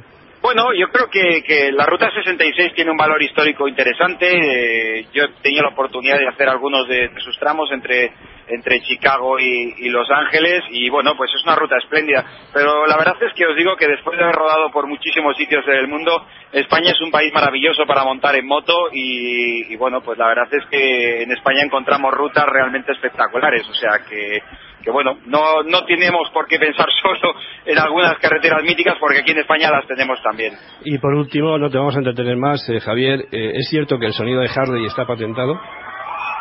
Bueno, 0.43 0.73
yo 0.79 0.87
creo 0.91 1.11
que, 1.11 1.43
que 1.43 1.73
la 1.73 1.87
Ruta 1.87 2.09
66 2.09 2.73
tiene 2.75 2.93
un 2.93 2.97
valor 2.97 3.21
histórico 3.21 3.67
interesante. 3.67 4.29
Eh, 4.31 5.07
yo 5.13 5.25
he 5.25 5.29
tenido 5.43 5.65
la 5.65 5.71
oportunidad 5.71 6.19
de 6.19 6.29
hacer 6.29 6.49
algunos 6.49 6.87
de, 6.87 7.09
de 7.09 7.21
sus 7.21 7.37
tramos 7.37 7.69
entre, 7.73 8.13
entre 8.49 8.81
Chicago 8.83 9.39
y, 9.39 9.89
Los 9.89 10.11
Ángeles 10.11 10.65
y 10.71 10.91
bueno, 10.91 11.15
pues 11.17 11.31
es 11.35 11.43
una 11.45 11.57
ruta 11.57 11.77
espléndida. 11.79 12.25
Pero 12.53 12.87
la 12.87 12.97
verdad 12.97 13.17
es 13.21 13.33
que 13.35 13.47
os 13.47 13.57
digo 13.57 13.77
que 13.77 13.89
después 13.89 14.19
de 14.19 14.25
haber 14.25 14.37
rodado 14.37 14.71
por 14.71 14.87
muchísimos 14.87 15.37
sitios 15.37 15.65
del 15.67 15.89
mundo, 15.89 16.27
España 16.53 16.91
es 16.91 17.01
un 17.01 17.11
país 17.11 17.33
maravilloso 17.33 17.87
para 17.87 18.05
montar 18.05 18.37
en 18.37 18.47
moto 18.47 18.89
y, 18.93 19.73
y 19.73 19.77
bueno, 19.77 20.01
pues 20.01 20.19
la 20.19 20.29
verdad 20.29 20.49
es 20.53 20.67
que 20.71 21.23
en 21.23 21.33
España 21.33 21.63
encontramos 21.65 22.13
rutas 22.13 22.45
realmente 22.47 22.93
espectaculares. 22.93 23.67
O 23.69 23.75
sea 23.75 24.01
que 24.09 24.41
que 24.87 24.93
bueno, 24.93 25.19
no, 25.27 25.65
no 25.65 25.85
tenemos 25.85 26.31
por 26.33 26.47
qué 26.47 26.61
pensar 26.61 26.87
solo 27.03 27.35
en 27.65 27.77
algunas 27.77 28.17
carreteras 28.19 28.63
míticas 28.63 28.95
porque 29.01 29.19
aquí 29.19 29.33
en 29.33 29.41
España 29.41 29.69
las 29.69 29.85
tenemos 29.89 30.23
también. 30.23 30.55
Y 30.85 30.97
por 30.99 31.13
último, 31.13 31.59
no 31.59 31.69
te 31.69 31.77
vamos 31.77 31.97
a 31.97 31.99
entretener 31.99 32.37
más, 32.37 32.67
eh, 32.69 32.79
Javier. 32.79 33.27
eh, 33.33 33.53
¿Es 33.57 33.69
cierto 33.69 33.99
que 33.99 34.07
el 34.07 34.13
sonido 34.13 34.41
de 34.41 34.49
Harley 34.55 34.87
está 34.87 35.05
patentado? 35.05 35.61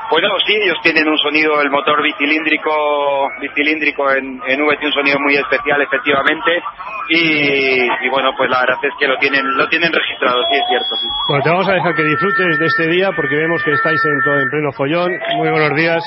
Bueno, 0.10 0.30
sí, 0.46 0.54
ellos 0.54 0.78
tienen 0.84 1.08
un 1.08 1.18
sonido, 1.18 1.60
el 1.62 1.70
motor 1.70 2.02
bicilíndrico, 2.02 3.30
bicilíndrico 3.42 4.12
en, 4.12 4.40
en 4.48 4.62
V 4.62 4.78
tiene 4.78 4.88
un 4.88 4.94
sonido 4.94 5.20
muy 5.20 5.36
especial, 5.36 5.82
efectivamente, 5.82 6.62
y, 7.10 7.84
y 7.84 8.10
bueno, 8.10 8.32
pues 8.38 8.50
la 8.50 8.60
verdad 8.62 8.78
es 8.84 8.94
que 9.00 9.08
lo 9.08 9.18
tienen, 9.18 9.46
lo 9.58 9.68
tienen 9.68 9.92
registrado, 9.92 10.44
sí 10.50 10.56
es 10.56 10.64
cierto, 10.70 10.96
sí. 10.96 11.08
Bueno, 11.28 11.44
te 11.44 11.50
vamos 11.50 11.68
a 11.70 11.74
dejar 11.74 11.96
que 11.96 12.04
disfrutes 12.04 12.60
de 12.60 12.66
este 12.66 12.88
día 12.88 13.12
porque 13.16 13.36
vemos 13.36 13.64
que 13.64 13.72
estáis 13.72 14.00
en, 14.06 14.24
todo, 14.24 14.40
en 14.40 14.50
pleno 14.50 14.72
follón. 14.72 15.12
Muy 15.38 15.50
buenos 15.50 15.76
días. 15.76 16.04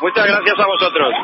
Muchas 0.00 0.26
gracias 0.26 0.58
a 0.58 0.66
vosotros. 0.66 1.14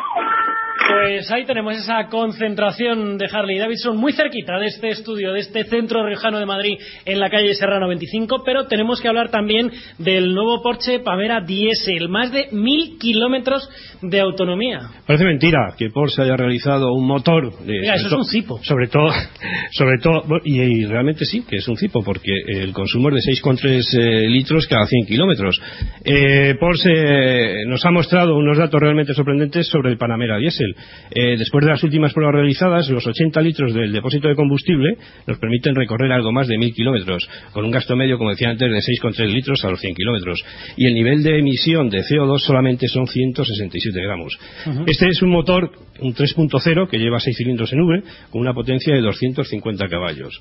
Pues 0.89 1.31
ahí 1.31 1.45
tenemos 1.45 1.77
esa 1.77 2.09
concentración 2.09 3.17
de 3.17 3.27
Harley 3.31 3.59
Davidson 3.59 3.97
muy 3.97 4.13
cerquita 4.13 4.59
de 4.59 4.67
este 4.67 4.89
estudio, 4.89 5.33
de 5.33 5.39
este 5.41 5.63
centro 5.65 6.05
riojano 6.05 6.39
de 6.41 6.47
Madrid 6.47 6.79
en 7.05 7.21
la 7.21 7.31
calle 7.31 7.55
Serrano 7.55 7.87
25, 7.87 8.43
pero 8.45 8.67
tenemos 8.67 9.01
que 9.01 9.07
hablar 9.07 9.31
también 9.31 9.71
del 9.99 10.35
nuevo 10.35 10.61
Porsche 10.63 10.99
Panamera 10.99 11.43
Diesel, 11.43 12.09
más 12.09 12.33
de 12.33 12.49
mil 12.53 12.99
kilómetros 12.99 13.69
de 14.03 14.19
autonomía. 14.21 14.81
Parece 15.07 15.25
mentira 15.27 15.75
que 15.79 15.91
Porsche 15.91 16.23
haya 16.23 16.35
realizado 16.37 16.93
un 16.93 17.07
motor. 17.07 17.53
de- 17.61 17.81
Mira, 17.83 17.95
eso 17.95 18.07
es 18.07 18.11
sobre 18.11 18.23
un 18.23 18.25
cipo. 18.29 18.59
Sobre 18.65 18.89
todo, 18.89 19.11
sobre 19.73 19.99
todo 20.03 20.23
y 20.45 20.87
realmente 20.87 21.25
sí, 21.25 21.45
que 21.49 21.57
es 21.57 21.69
un 21.69 21.77
cipo, 21.77 22.03
porque 22.03 22.33
el 22.49 22.73
consumo 22.73 23.11
es 23.11 23.25
de 23.27 23.33
6,3 23.33 23.95
eh, 23.97 24.29
litros 24.29 24.67
cada 24.67 24.87
100 24.87 25.07
kilómetros. 25.07 25.57
Eh, 26.05 26.57
Porsche 26.59 27.65
nos 27.67 27.85
ha 27.87 27.91
mostrado 27.93 28.35
unos 28.37 28.59
datos 28.61 28.81
realmente 28.81 29.15
sorprendentes 29.15 29.67
sobre 29.67 29.91
el 29.91 29.99
Panamera 29.99 30.39
Diesel. 30.39 30.75
Eh, 31.11 31.37
después 31.37 31.65
de 31.65 31.71
las 31.71 31.83
últimas 31.83 32.13
pruebas 32.13 32.35
realizadas, 32.35 32.89
los 32.91 33.07
80 33.07 33.41
litros 33.41 33.75
del 33.75 33.93
depósito 33.93 34.29
de 34.29 34.37
combustible 34.37 34.97
nos 35.27 35.39
permiten 35.39 35.75
recorrer 35.75 36.13
algo 36.13 36.31
más 36.33 36.47
de 36.47 36.57
1.000 36.57 36.75
kilómetros, 36.75 37.29
con 37.53 37.65
un 37.65 37.71
gasto 37.71 37.97
medio, 37.97 38.19
como 38.19 38.31
decía 38.31 38.51
antes, 38.51 38.71
de 38.71 38.79
6,3 38.79 39.33
litros 39.33 39.65
a 39.65 39.71
los 39.71 39.81
100 39.81 39.95
kilómetros. 39.95 40.45
Y 40.77 40.87
el 40.87 40.95
nivel 40.95 41.23
de 41.23 41.39
emisión 41.39 41.89
de 41.89 42.01
CO2 42.01 42.39
solamente 42.39 42.87
son 42.89 43.07
167 43.07 44.01
gramos. 44.01 44.39
Este 44.87 45.09
es 45.09 45.23
un 45.23 45.31
motor, 45.31 45.71
un 46.01 46.15
3.0, 46.15 46.89
que 46.89 46.99
lleva 46.99 47.19
6 47.19 47.37
cilindros 47.37 47.73
en 47.73 47.81
V, 47.81 48.03
con 48.31 48.41
una 48.41 48.55
potencia 48.55 48.95
de 48.95 49.01
250 49.01 49.89
caballos. 49.89 50.41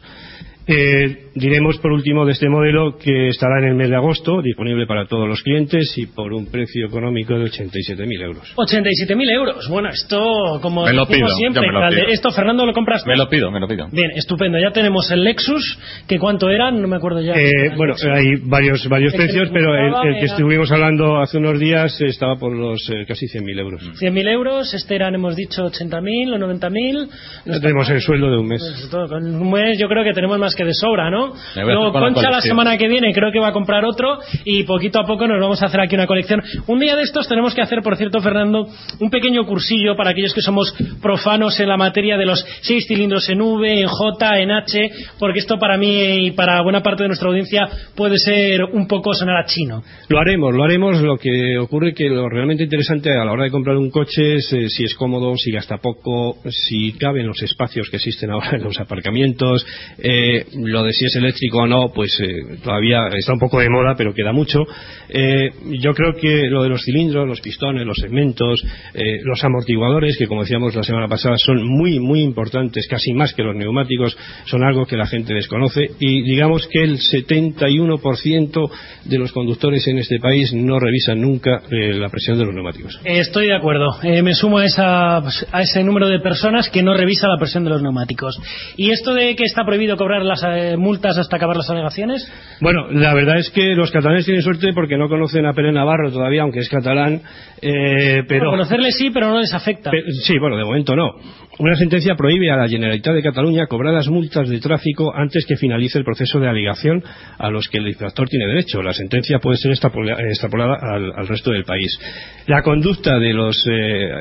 Eh, 0.71 1.29
diremos 1.33 1.77
por 1.79 1.91
último 1.91 2.25
de 2.25 2.33
este 2.33 2.47
modelo 2.47 2.95
que 2.97 3.29
estará 3.29 3.59
en 3.59 3.69
el 3.69 3.75
mes 3.75 3.89
de 3.89 3.95
agosto, 3.95 4.41
disponible 4.41 4.85
para 4.85 5.07
todos 5.07 5.27
los 5.27 5.41
clientes 5.41 5.91
y 5.97 6.05
por 6.05 6.31
un 6.31 6.45
precio 6.51 6.85
económico 6.85 7.33
de 7.33 7.45
87.000 7.45 8.21
euros. 8.21 8.53
87.000 8.55 9.31
euros. 9.31 9.67
Bueno, 9.69 9.89
esto, 9.89 10.59
como 10.61 10.85
Me 10.85 10.93
lo 10.93 11.05
decimos 11.05 11.31
pido, 11.31 11.37
siempre, 11.37 11.61
me 11.71 11.73
lo 11.73 11.89
pido. 11.89 12.07
esto, 12.09 12.31
Fernando, 12.31 12.65
lo 12.67 12.73
compras? 12.73 13.03
Me 13.07 13.17
lo 13.17 13.27
pido, 13.27 13.49
me 13.51 13.59
lo 13.59 13.67
pido. 13.67 13.87
Bien, 13.91 14.11
estupendo. 14.15 14.59
Ya 14.59 14.71
tenemos 14.71 15.09
el 15.11 15.23
Lexus, 15.23 15.79
que 16.07 16.19
cuánto 16.19 16.49
eran, 16.49 16.79
no 16.81 16.87
me 16.87 16.97
acuerdo 16.97 17.21
ya. 17.21 17.33
Eh, 17.33 17.71
bueno, 17.75 17.95
hay 18.13 18.35
varios 18.43 18.87
varios 18.87 19.13
El 19.13 19.19
precios, 19.21 19.49
pero 19.51 19.73
el, 19.75 19.87
el 19.87 20.13
que 20.19 20.25
era- 20.25 20.25
estuvimos 20.33 20.71
hablando 20.71 21.17
hace 21.17 21.37
unos 21.39 21.59
días 21.59 21.99
estaba 22.01 22.35
por 22.37 22.55
los 22.55 22.87
eh, 22.91 23.05
casi 23.07 23.25
100.000 23.25 23.59
euros. 23.59 23.81
100.000 23.99 24.27
euros, 24.29 24.73
este 24.73 24.95
eran, 24.95 25.15
hemos 25.15 25.35
dicho, 25.35 25.63
80.000 25.65 26.33
o 26.33 26.37
90.000. 26.37 27.09
Ya 27.45 27.59
tenemos 27.59 27.89
el 27.89 28.01
sueldo 28.01 28.29
de 28.29 28.37
un 28.37 28.47
mes. 28.47 28.61
Pues 28.61 28.89
todo, 28.91 29.07
con 29.07 29.23
un 29.25 29.51
mes 29.51 29.79
yo 29.79 29.87
creo 29.87 30.03
que 30.03 30.13
tenemos 30.13 30.37
más 30.37 30.55
que 30.59 30.65
de 30.65 30.73
sobra, 30.73 31.09
¿no? 31.09 31.31
Luego 31.55 31.85
la 31.85 31.91
Concha 31.91 32.29
la 32.29 32.41
semana 32.41 32.77
que 32.77 32.89
viene 32.89 33.13
creo 33.13 33.31
que 33.31 33.39
va 33.39 33.47
a 33.47 33.53
comprar 33.53 33.85
otro 33.85 34.19
y 34.43 34.63
poquito 34.63 34.99
a 34.99 35.05
poco 35.05 35.25
nos 35.25 35.39
vamos 35.39 35.63
a 35.63 35.67
hacer 35.67 35.79
aquí 35.79 35.95
una 35.95 36.05
colección. 36.05 36.43
Un 36.67 36.79
día 36.79 36.97
de 36.97 37.03
estos 37.03 37.29
tenemos 37.29 37.55
que 37.55 37.61
hacer, 37.61 37.81
por 37.81 37.95
cierto, 37.95 38.19
Fernando, 38.19 38.67
un 38.99 39.09
pequeño 39.09 39.45
cursillo 39.45 39.95
para 39.95 40.09
aquellos 40.09 40.33
que 40.33 40.41
somos 40.41 40.73
profanos 41.01 41.57
en 41.61 41.69
la 41.69 41.77
materia 41.77 42.17
de 42.17 42.25
los 42.25 42.45
seis 42.61 42.85
cilindros 42.87 43.29
en 43.29 43.39
V, 43.39 43.81
en 43.81 43.87
J, 43.87 44.39
en 44.39 44.51
H, 44.51 44.91
porque 45.17 45.39
esto 45.39 45.57
para 45.57 45.77
mí 45.77 46.27
y 46.27 46.31
para 46.31 46.61
buena 46.61 46.83
parte 46.83 47.03
de 47.03 47.07
nuestra 47.07 47.29
audiencia 47.29 47.67
puede 47.95 48.17
ser 48.17 48.65
un 48.65 48.85
poco 48.85 49.13
sonar 49.13 49.37
a 49.37 49.45
chino. 49.45 49.81
Lo 50.09 50.19
haremos, 50.19 50.53
lo 50.53 50.63
haremos. 50.63 51.01
Lo 51.01 51.17
que 51.17 51.57
ocurre 51.57 51.93
que 51.93 52.09
lo 52.09 52.27
realmente 52.27 52.63
interesante 52.63 53.11
a 53.11 53.23
la 53.23 53.31
hora 53.31 53.45
de 53.45 53.51
comprar 53.51 53.77
un 53.77 53.89
coche 53.89 54.35
es 54.35 54.51
eh, 54.51 54.67
si 54.67 54.83
es 54.83 54.93
cómodo, 54.95 55.37
si 55.37 55.51
gasta 55.51 55.77
poco, 55.77 56.37
si 56.49 56.91
caben 56.93 57.27
los 57.27 57.41
espacios 57.41 57.89
que 57.89 57.95
existen 57.95 58.31
ahora 58.31 58.57
en 58.57 58.63
los 58.63 58.77
aparcamientos. 58.77 59.65
Eh, 59.97 60.45
lo 60.55 60.83
de 60.83 60.93
si 60.93 61.05
es 61.05 61.15
eléctrico 61.15 61.59
o 61.59 61.67
no, 61.67 61.91
pues 61.93 62.19
eh, 62.21 62.57
todavía 62.63 63.07
está 63.13 63.33
un 63.33 63.39
poco 63.39 63.59
de 63.59 63.69
moda, 63.69 63.95
pero 63.97 64.13
queda 64.13 64.31
mucho. 64.31 64.65
Eh, 65.09 65.49
yo 65.81 65.93
creo 65.93 66.13
que 66.13 66.47
lo 66.49 66.63
de 66.63 66.69
los 66.69 66.83
cilindros, 66.83 67.27
los 67.27 67.41
pistones, 67.41 67.85
los 67.85 67.97
segmentos, 67.97 68.61
eh, 68.93 69.19
los 69.23 69.43
amortiguadores, 69.43 70.17
que 70.17 70.27
como 70.27 70.41
decíamos 70.41 70.75
la 70.75 70.83
semana 70.83 71.07
pasada 71.07 71.35
son 71.37 71.65
muy, 71.67 71.99
muy 71.99 72.21
importantes, 72.21 72.87
casi 72.87 73.13
más 73.13 73.33
que 73.33 73.43
los 73.43 73.55
neumáticos, 73.55 74.17
son 74.45 74.63
algo 74.63 74.85
que 74.85 74.97
la 74.97 75.07
gente 75.07 75.33
desconoce 75.33 75.91
y 75.99 76.21
digamos 76.23 76.67
que 76.67 76.83
el 76.83 76.97
71% 76.97 78.71
de 79.05 79.17
los 79.17 79.31
conductores 79.31 79.87
en 79.87 79.99
este 79.99 80.19
país 80.19 80.53
no 80.53 80.79
revisan 80.79 81.21
nunca 81.21 81.61
la 81.69 82.09
presión 82.09 82.37
de 82.37 82.45
los 82.45 82.53
neumáticos. 82.53 82.99
Estoy 83.03 83.47
de 83.47 83.55
acuerdo. 83.55 83.97
Me 84.03 84.33
sumo 84.33 84.59
a, 84.59 84.65
esa, 84.65 85.17
a 85.17 85.61
ese 85.61 85.83
número 85.83 86.07
de 86.07 86.19
personas 86.19 86.69
que 86.69 86.83
no 86.83 86.93
revisa 86.93 87.27
la 87.27 87.37
presión 87.37 87.63
de 87.63 87.69
los 87.69 87.81
neumáticos. 87.81 88.39
Y 88.77 88.91
esto 88.91 89.13
de 89.13 89.35
que 89.35 89.43
está 89.43 89.63
prohibido 89.65 89.97
cobrar 89.97 90.23
las 90.29 90.41
eh, 90.47 90.77
multas 90.77 91.17
hasta 91.17 91.35
acabar 91.35 91.57
las 91.57 91.69
alegaciones? 91.69 92.25
Bueno, 92.61 92.87
la 92.91 93.13
verdad 93.13 93.37
es 93.37 93.49
que 93.49 93.75
los 93.75 93.91
catalanes 93.91 94.25
tienen 94.25 94.41
suerte 94.43 94.71
porque 94.73 94.97
no 94.97 95.09
conocen 95.09 95.45
a 95.45 95.53
Pere 95.53 95.71
Navarro 95.73 96.11
todavía, 96.11 96.43
aunque 96.43 96.59
es 96.59 96.69
catalán, 96.69 97.21
eh, 97.61 98.23
pero... 98.27 98.45
Bueno, 98.45 98.51
conocerle 98.63 98.91
sí, 98.91 99.09
pero 99.13 99.27
no 99.29 99.39
les 99.39 99.53
afecta. 99.53 99.91
Pe- 99.91 100.03
Sí, 100.23 100.37
bueno, 100.39 100.55
de 100.57 100.63
momento 100.63 100.95
no. 100.95 101.11
Una 101.59 101.75
sentencia 101.75 102.15
prohíbe 102.15 102.49
a 102.51 102.55
la 102.55 102.69
Generalitat 102.69 103.13
de 103.15 103.21
Cataluña 103.21 103.67
cobrar 103.67 103.93
las 103.93 104.07
multas 104.07 104.47
de 104.47 104.61
tráfico 104.61 105.13
antes 105.13 105.45
que 105.45 105.57
finalice 105.57 105.97
el 105.97 106.05
proceso 106.05 106.39
de 106.39 106.47
alegación 106.47 107.03
a 107.37 107.49
los 107.49 107.67
que 107.67 107.79
el 107.79 107.87
infractor 107.89 108.29
tiene 108.29 108.47
derecho. 108.47 108.81
La 108.81 108.93
sentencia 108.93 109.39
puede 109.39 109.57
ser 109.57 109.71
extrapola- 109.71 110.17
extrapolada 110.29 110.77
al, 110.81 111.11
al 111.17 111.27
resto 111.27 111.51
del 111.51 111.65
país. 111.65 111.99
La 112.47 112.61
conducta 112.63 113.19
de, 113.19 113.33
los, 113.33 113.61
eh, 113.69 113.71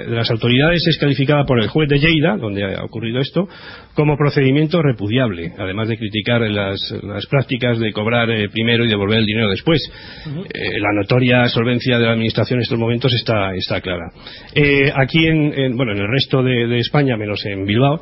de 0.08 0.16
las 0.16 0.28
autoridades 0.32 0.84
es 0.88 0.98
calificada 0.98 1.44
por 1.44 1.60
el 1.60 1.68
juez 1.68 1.88
de 1.88 1.98
Lleida, 2.00 2.36
donde 2.36 2.64
ha 2.64 2.82
ocurrido 2.82 3.20
esto, 3.20 3.46
como 3.94 4.16
procedimiento 4.16 4.82
repudiable, 4.82 5.52
además 5.58 5.88
de 5.88 5.96
criticar 5.98 6.40
las, 6.42 6.78
las 7.02 7.26
prácticas 7.26 7.78
de 7.78 7.92
cobrar 7.92 8.30
eh, 8.30 8.48
primero 8.48 8.84
y 8.84 8.88
devolver 8.88 9.18
el 9.18 9.26
dinero 9.26 9.50
después. 9.50 9.80
Eh, 10.26 10.80
la 10.80 10.92
notoria 10.92 11.46
solvencia 11.48 11.98
de 11.98 12.04
la 12.06 12.12
administración 12.12 12.58
en 12.58 12.62
estos 12.62 12.78
momentos 12.78 13.12
está, 13.14 13.54
está 13.54 13.80
clara. 13.80 14.10
Eh, 14.54 14.90
aquí, 14.94 15.26
en, 15.26 15.52
en- 15.58 15.76
bueno, 15.76 15.92
en 15.92 15.98
el 15.98 16.08
resto 16.08 16.42
de, 16.42 16.66
de 16.66 16.78
España, 16.78 17.16
menos 17.16 17.44
en 17.44 17.64
Bilbao, 17.66 18.00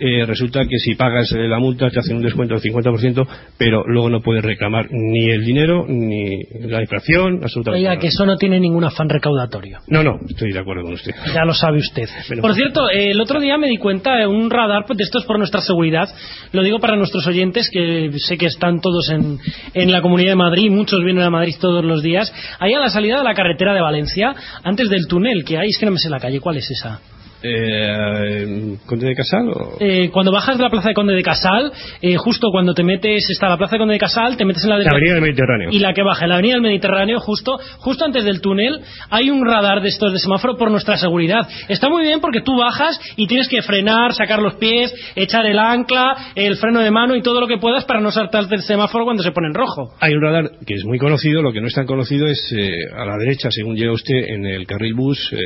eh, 0.00 0.24
resulta 0.26 0.64
que 0.64 0.78
si 0.78 0.94
pagas 0.94 1.32
eh, 1.32 1.48
la 1.48 1.58
multa 1.58 1.90
te 1.90 1.98
hacen 1.98 2.16
un 2.16 2.22
descuento 2.22 2.54
del 2.54 2.62
50%, 2.62 3.26
pero 3.56 3.84
luego 3.86 4.10
no 4.10 4.20
puedes 4.20 4.44
reclamar 4.44 4.86
ni 4.90 5.30
el 5.30 5.44
dinero 5.44 5.86
ni 5.88 6.42
la 6.60 6.80
infracción, 6.80 7.40
absolutamente 7.42 7.80
Oiga, 7.80 7.90
nada. 7.90 8.00
que 8.00 8.08
eso 8.08 8.24
no 8.24 8.36
tiene 8.36 8.60
ningún 8.60 8.84
afán 8.84 9.08
recaudatorio. 9.08 9.78
No, 9.88 10.02
no, 10.02 10.18
estoy 10.28 10.52
de 10.52 10.58
acuerdo 10.58 10.82
con 10.82 10.92
usted. 10.94 11.12
Ya 11.34 11.44
lo 11.44 11.54
sabe 11.54 11.78
usted. 11.78 12.08
Por 12.40 12.54
cierto, 12.54 12.88
eh, 12.90 13.10
el 13.10 13.20
otro 13.20 13.40
día 13.40 13.58
me 13.58 13.68
di 13.68 13.78
cuenta 13.78 14.16
de 14.16 14.26
un 14.26 14.50
radar 14.50 14.86
de 14.86 15.02
estos 15.02 15.24
por 15.24 15.38
nuestra 15.38 15.60
seguridad. 15.60 16.08
Lo 16.52 16.62
digo 16.62 16.78
para 16.78 16.96
nuestros 16.96 17.26
oyentes, 17.26 17.70
que 17.70 18.10
sé 18.16 18.38
que 18.38 18.46
están 18.46 18.80
todos 18.80 19.10
en, 19.10 19.38
en 19.74 19.92
la 19.92 20.00
Comunidad 20.00 20.30
de 20.30 20.36
Madrid, 20.36 20.70
muchos 20.70 21.02
vienen 21.04 21.24
a 21.24 21.30
Madrid 21.30 21.54
todos 21.60 21.84
los 21.84 22.02
días. 22.02 22.32
Ahí 22.58 22.74
a 22.74 22.78
la 22.78 22.90
salida 22.90 23.18
de 23.18 23.24
la 23.24 23.34
carretera 23.34 23.74
de 23.74 23.80
Valencia, 23.80 24.34
antes 24.62 24.88
del 24.88 25.06
túnel 25.06 25.44
que 25.44 25.58
hay, 25.58 25.68
es 25.68 25.78
que 25.78 25.86
no 25.86 25.92
me 25.92 25.98
sé 25.98 26.08
la 26.08 26.20
calle, 26.20 26.40
¿cuál 26.40 26.56
es 26.56 26.70
esa? 26.70 27.00
Eh, 27.42 28.76
¿Conde 28.86 29.06
de 29.06 29.14
Casal 29.14 29.48
o...? 29.48 29.76
Eh, 29.80 30.10
cuando 30.10 30.32
bajas 30.32 30.56
de 30.56 30.64
la 30.64 30.70
Plaza 30.70 30.88
de 30.88 30.94
Conde 30.94 31.14
de 31.14 31.22
Casal, 31.22 31.72
eh, 32.02 32.16
justo 32.16 32.48
cuando 32.50 32.74
te 32.74 32.82
metes, 32.82 33.28
está 33.30 33.48
la 33.48 33.56
Plaza 33.56 33.76
de 33.76 33.78
Conde 33.78 33.94
de 33.94 34.00
Casal, 34.00 34.36
te 34.36 34.44
metes 34.44 34.64
en 34.64 34.70
la 34.70 34.76
La 34.76 34.84
derecha. 34.84 34.96
Avenida 34.96 35.14
del 35.14 35.22
Mediterráneo. 35.22 35.68
Y 35.70 35.78
la 35.78 35.92
que 35.92 36.02
baja, 36.02 36.24
en 36.24 36.28
la 36.30 36.34
Avenida 36.36 36.54
del 36.54 36.62
Mediterráneo, 36.62 37.20
justo, 37.20 37.58
justo 37.78 38.04
antes 38.04 38.24
del 38.24 38.40
túnel, 38.40 38.80
hay 39.10 39.30
un 39.30 39.46
radar 39.46 39.82
de 39.82 39.88
estos 39.88 40.12
de 40.12 40.18
semáforo 40.18 40.56
por 40.56 40.70
nuestra 40.70 40.96
seguridad. 40.96 41.48
Está 41.68 41.88
muy 41.88 42.02
bien 42.02 42.20
porque 42.20 42.40
tú 42.40 42.56
bajas 42.56 43.00
y 43.16 43.26
tienes 43.26 43.48
que 43.48 43.62
frenar, 43.62 44.14
sacar 44.14 44.40
los 44.40 44.56
pies, 44.56 44.92
echar 45.14 45.46
el 45.46 45.58
ancla, 45.58 46.32
el 46.34 46.56
freno 46.56 46.80
de 46.80 46.90
mano 46.90 47.14
y 47.14 47.22
todo 47.22 47.40
lo 47.40 47.46
que 47.46 47.58
puedas 47.58 47.84
para 47.84 48.00
no 48.00 48.10
saltarte 48.10 48.56
el 48.56 48.62
semáforo 48.62 49.04
cuando 49.04 49.22
se 49.22 49.32
pone 49.32 49.48
en 49.48 49.54
rojo. 49.54 49.94
Hay 50.00 50.14
un 50.14 50.22
radar 50.22 50.50
que 50.66 50.74
es 50.74 50.84
muy 50.84 50.98
conocido, 50.98 51.42
lo 51.42 51.52
que 51.52 51.60
no 51.60 51.66
es 51.68 51.74
tan 51.74 51.86
conocido 51.86 52.26
es 52.26 52.52
eh, 52.56 52.70
a 52.96 53.04
la 53.04 53.16
derecha, 53.16 53.50
según 53.50 53.76
llega 53.76 53.92
usted 53.92 54.16
en 54.28 54.46
el 54.46 54.66
carril 54.66 54.94
bus, 54.94 55.32
eh, 55.32 55.36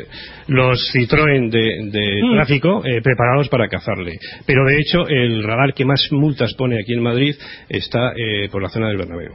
los 0.49 0.93
Citroën 0.95 1.51
de, 1.51 1.82
de 1.91 2.21
Mm. 2.23 2.35
tráfico 2.37 2.83
eh, 2.85 3.01
preparados 3.03 3.49
para 3.49 3.69
cazarle. 3.69 4.19
Pero 4.47 4.65
de 4.65 4.79
hecho, 4.79 5.07
el 5.09 5.43
radar 5.43 5.75
que 5.75 5.85
más 5.85 6.09
multas 6.13 6.55
pone 6.55 6.79
aquí 6.81 6.93
en 6.93 7.03
Madrid 7.03 7.35
está 7.69 8.13
eh, 8.17 8.49
por 8.51 8.63
la 8.63 8.69
zona 8.69 8.89
del 8.89 8.97
Bernabéu. 8.99 9.33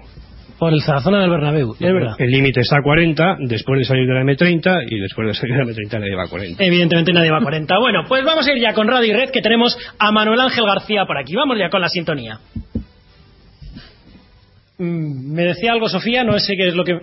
Por 0.60 0.74
el- 0.74 0.80
la 0.88 1.02
zona 1.02 1.22
del 1.22 1.30
Bernabéu, 1.30 1.74
es 1.74 1.80
verdad. 1.94 2.16
El 2.18 2.32
límite 2.32 2.62
está 2.62 2.78
a 2.78 2.82
40 2.82 3.38
después 3.42 3.78
de 3.80 3.86
salir 3.86 4.08
de 4.08 4.14
la 4.16 4.22
M30 4.24 4.86
y 4.90 5.00
después 5.00 5.28
de 5.28 5.34
salir 5.36 5.56
de 5.56 5.66
la 5.66 5.72
M30 5.72 6.00
nadie 6.00 6.16
va 6.16 6.24
a 6.24 6.28
40. 6.30 6.64
Evidentemente 6.64 7.14
nadie 7.14 7.30
va 7.30 7.38
a 7.38 7.42
40. 7.42 7.78
Bueno, 7.80 8.06
pues 8.08 8.24
vamos 8.26 8.48
a 8.48 8.52
ir 8.54 8.60
ya 8.60 8.74
con 8.74 8.88
Radio 8.88 9.14
y 9.14 9.14
Red, 9.16 9.30
que 9.30 9.42
tenemos 9.42 9.78
a 10.00 10.12
Manuel 10.12 10.40
Ángel 10.40 10.66
García 10.66 11.06
por 11.06 11.18
aquí. 11.20 11.36
Vamos 11.36 11.58
ya 11.60 11.70
con 11.70 11.80
la 11.82 11.90
sintonía. 11.90 12.40
Mm, 14.80 15.34
¿Me 15.34 15.44
decía 15.44 15.72
algo, 15.74 15.90
Sofía? 15.90 16.24
No 16.24 16.38
sé 16.40 16.56
qué 16.56 16.68
es 16.70 16.76
lo 16.76 16.84
que... 16.84 16.94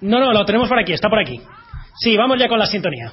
No, 0.00 0.20
no, 0.20 0.32
lo 0.32 0.44
tenemos 0.44 0.68
por 0.68 0.78
aquí, 0.78 0.92
está 0.92 1.08
por 1.08 1.18
aquí. 1.18 1.40
Sí, 2.00 2.16
vamos 2.16 2.38
ya 2.38 2.48
con 2.48 2.58
la 2.58 2.66
sintonía. 2.66 3.12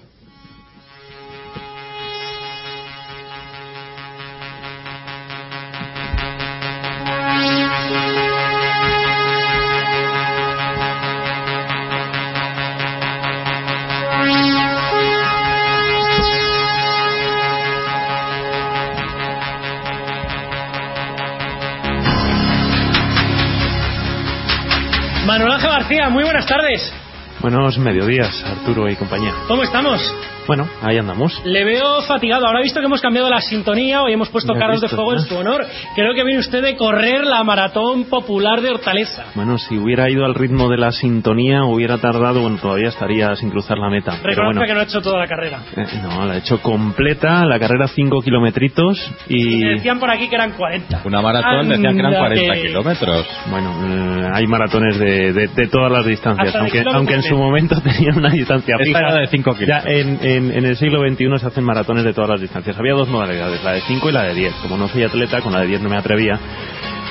Muy 26.15 26.23
buenas 26.23 26.45
tardes. 26.45 26.93
Buenos 27.41 27.77
mediodías, 27.77 28.41
Arturo 28.45 28.89
y 28.89 28.95
compañía. 28.95 29.33
¿Cómo 29.49 29.63
estamos? 29.63 30.01
Bueno, 30.47 30.67
ahí 30.81 30.97
andamos. 30.97 31.41
Le 31.45 31.63
veo 31.65 32.01
fatigado. 32.03 32.45
Ahora 32.45 32.59
he 32.59 32.63
visto 32.63 32.79
que 32.79 32.85
hemos 32.85 33.01
cambiado 33.01 33.29
la 33.29 33.41
sintonía. 33.41 34.03
Hoy 34.03 34.13
hemos 34.13 34.29
puesto 34.29 34.53
Ya 34.53 34.59
carros 34.59 34.81
de 34.81 34.89
fuego 34.89 35.13
en 35.13 35.19
su 35.21 35.35
honor. 35.37 35.65
Creo 35.95 36.13
que 36.13 36.23
viene 36.23 36.39
usted 36.39 36.61
de 36.61 36.75
correr 36.75 37.25
la 37.25 37.43
maratón 37.43 38.05
popular 38.05 38.61
de 38.61 38.69
Hortaleza. 38.69 39.25
Bueno, 39.35 39.57
si 39.57 39.77
hubiera 39.77 40.09
ido 40.09 40.25
al 40.25 40.35
ritmo 40.35 40.69
de 40.69 40.77
la 40.77 40.91
sintonía, 40.91 41.63
hubiera 41.65 41.97
tardado, 41.97 42.41
bueno, 42.41 42.57
todavía 42.61 42.89
estaría 42.89 43.35
sin 43.35 43.49
cruzar 43.49 43.77
la 43.77 43.89
meta. 43.89 44.11
Reconozca 44.23 44.43
bueno, 44.45 44.61
que 44.65 44.73
no 44.73 44.79
ha 44.79 44.83
hecho 44.83 45.01
toda 45.01 45.19
la 45.19 45.27
carrera. 45.27 45.59
eh, 45.75 45.85
no, 46.03 46.25
la 46.25 46.35
he 46.35 46.39
hecho 46.39 46.61
completa, 46.61 47.45
la 47.45 47.59
carrera 47.59 47.87
5 47.87 48.21
kilometritos 48.21 49.11
Me 49.29 49.35
y... 49.37 49.63
decían 49.75 49.99
por 49.99 50.09
aquí 50.11 50.29
que 50.29 50.35
eran 50.35 50.51
40. 50.53 51.01
Una 51.05 51.21
maratón 51.21 51.69
decían 51.69 51.93
que 51.93 51.99
eran 51.99 52.13
Anda 52.13 52.19
40 52.19 52.53
que- 52.53 52.61
kilómetros. 52.67 53.27
Bueno, 53.49 53.73
eh, 53.87 54.29
hay 54.33 54.47
maratones 54.47 54.99
de, 54.99 55.33
de- 55.33 55.47
de 55.47 55.67
todas 55.67 55.91
las 55.91 56.05
distancias, 56.05 56.47
Hasta 56.49 56.59
aunque, 56.59 56.83
aunque 56.93 57.13
en 57.15 57.23
su 57.23 57.35
momento 57.37 57.81
tenían 57.83 58.17
una 58.17 58.29
distancia 58.29 58.75
Esta 58.75 58.85
fija. 58.85 58.99
era 58.99 59.15
de 59.21 59.27
cinco 59.27 59.51
Ya 59.53 59.81
kilómetros. 59.81 59.95
en, 59.95 60.19
en- 60.35 60.51
en 60.51 60.65
el 60.65 60.77
siglo 60.77 61.01
XXI 61.07 61.39
se 61.39 61.47
hacen 61.47 61.63
maratones 61.63 62.03
de 62.03 62.13
todas 62.13 62.29
las 62.29 62.41
distancias. 62.41 62.77
Había 62.77 62.93
dos 62.93 63.07
modalidades, 63.09 63.63
la 63.63 63.73
de 63.73 63.81
5 63.81 64.09
y 64.09 64.13
la 64.13 64.23
de 64.23 64.33
10. 64.33 64.53
Como 64.61 64.77
no 64.77 64.87
soy 64.87 65.03
atleta, 65.03 65.41
con 65.41 65.53
la 65.53 65.61
de 65.61 65.67
10 65.67 65.81
no 65.81 65.89
me 65.89 65.97
atrevía. 65.97 66.39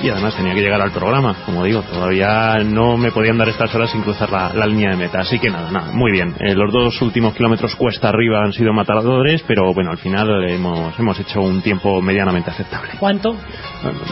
Y 0.05 0.11
además 0.11 0.36
tenía 0.36 0.52
que 0.52 0.61
llegar 0.61 0.82
al 0.82 0.92
programa, 0.92 1.34
como 1.46 1.64
digo, 1.64 1.80
todavía 1.80 2.59
no 2.59 2.98
me 2.98 3.11
podían 3.11 3.38
dar 3.38 3.48
estas 3.48 3.74
horas 3.74 3.90
sin 3.90 4.02
cruzar 4.02 4.30
la, 4.30 4.52
la 4.52 4.66
línea 4.66 4.90
de 4.90 4.96
meta. 4.96 5.20
Así 5.20 5.38
que 5.38 5.48
nada, 5.48 5.70
nada, 5.70 5.92
muy 5.92 6.12
bien. 6.12 6.34
Eh, 6.40 6.55
los 6.55 6.70
dos 6.70 7.00
últimos 7.00 7.34
kilómetros 7.34 7.74
cuesta 7.74 8.11
arriba 8.11 8.44
han 8.44 8.52
sido 8.52 8.74
matadores, 8.74 9.42
pero 9.48 9.72
bueno, 9.72 9.92
al 9.92 9.96
final 9.96 10.46
hemos, 10.46 10.98
hemos 10.98 11.18
hecho 11.18 11.40
un 11.40 11.62
tiempo 11.62 12.02
medianamente 12.02 12.50
aceptable. 12.50 12.90
¿Cuánto? 13.00 13.34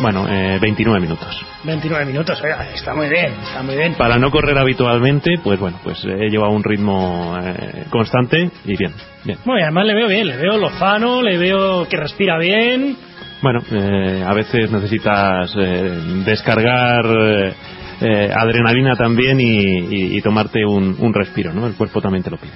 Bueno, 0.00 0.26
eh, 0.30 0.58
29 0.62 0.98
minutos. 0.98 1.44
29 1.64 2.06
minutos. 2.06 2.40
Oiga, 2.42 2.70
está 2.74 2.94
muy 2.94 3.10
bien, 3.10 3.34
está 3.42 3.62
muy 3.62 3.76
bien. 3.76 3.92
Para 3.92 4.16
no 4.16 4.30
correr 4.30 4.56
habitualmente, 4.56 5.34
pues 5.44 5.60
bueno, 5.60 5.78
pues 5.84 6.02
he 6.06 6.30
llevado 6.30 6.52
un 6.52 6.64
ritmo 6.64 7.36
eh, 7.38 7.84
constante 7.90 8.50
y 8.64 8.78
bien, 8.78 8.94
bien. 9.24 9.36
Bueno, 9.44 9.60
y 9.60 9.62
además 9.64 9.84
le 9.84 9.94
veo 9.94 10.08
bien, 10.08 10.26
le 10.26 10.38
veo 10.38 10.56
lozano, 10.56 11.20
le 11.20 11.36
veo 11.36 11.86
que 11.86 11.98
respira 11.98 12.38
bien. 12.38 12.96
Bueno, 13.42 13.60
eh, 13.72 14.22
a 14.26 14.32
veces 14.34 14.70
necesitas 14.70 15.52
eh, 15.58 16.22
descargar 16.24 17.04
eh, 17.06 17.52
eh, 18.00 18.30
adrenalina 18.34 18.94
también 18.96 19.40
y, 19.40 19.44
y- 19.44 20.16
y 20.16 20.22
tomarte 20.22 20.64
un, 20.64 20.96
un 20.98 21.12
respiro, 21.14 21.52
¿no? 21.52 21.66
El 21.66 21.74
cuerpo 21.74 22.00
también 22.00 22.22
te 22.22 22.30
lo 22.30 22.36
pide. 22.38 22.52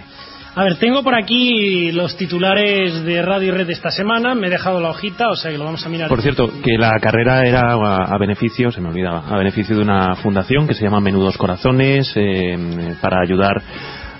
A 0.54 0.64
ver, 0.64 0.76
tengo 0.78 1.02
por 1.02 1.14
aquí 1.14 1.92
los 1.92 2.16
titulares 2.16 3.04
de 3.04 3.20
Radio 3.20 3.48
y 3.48 3.50
Red 3.50 3.66
de 3.66 3.74
esta 3.74 3.90
semana. 3.90 4.34
Me 4.34 4.46
he 4.46 4.50
dejado 4.50 4.80
la 4.80 4.88
hojita, 4.88 5.28
o 5.28 5.36
sea 5.36 5.50
que 5.50 5.58
lo 5.58 5.64
vamos 5.64 5.84
a 5.84 5.88
mirar. 5.90 6.08
Por 6.08 6.22
cierto, 6.22 6.48
que 6.62 6.78
la 6.78 6.92
carrera 6.98 7.44
era 7.46 7.72
a, 7.74 8.04
a 8.04 8.18
beneficio, 8.18 8.70
se 8.70 8.80
me 8.80 8.88
olvidaba, 8.88 9.24
a 9.28 9.36
beneficio 9.36 9.76
de 9.76 9.82
una 9.82 10.14
fundación 10.16 10.66
que 10.66 10.72
se 10.72 10.82
llama 10.84 11.00
Menudos 11.00 11.36
Corazones 11.36 12.10
eh, 12.16 12.56
para 13.02 13.20
ayudar 13.22 13.60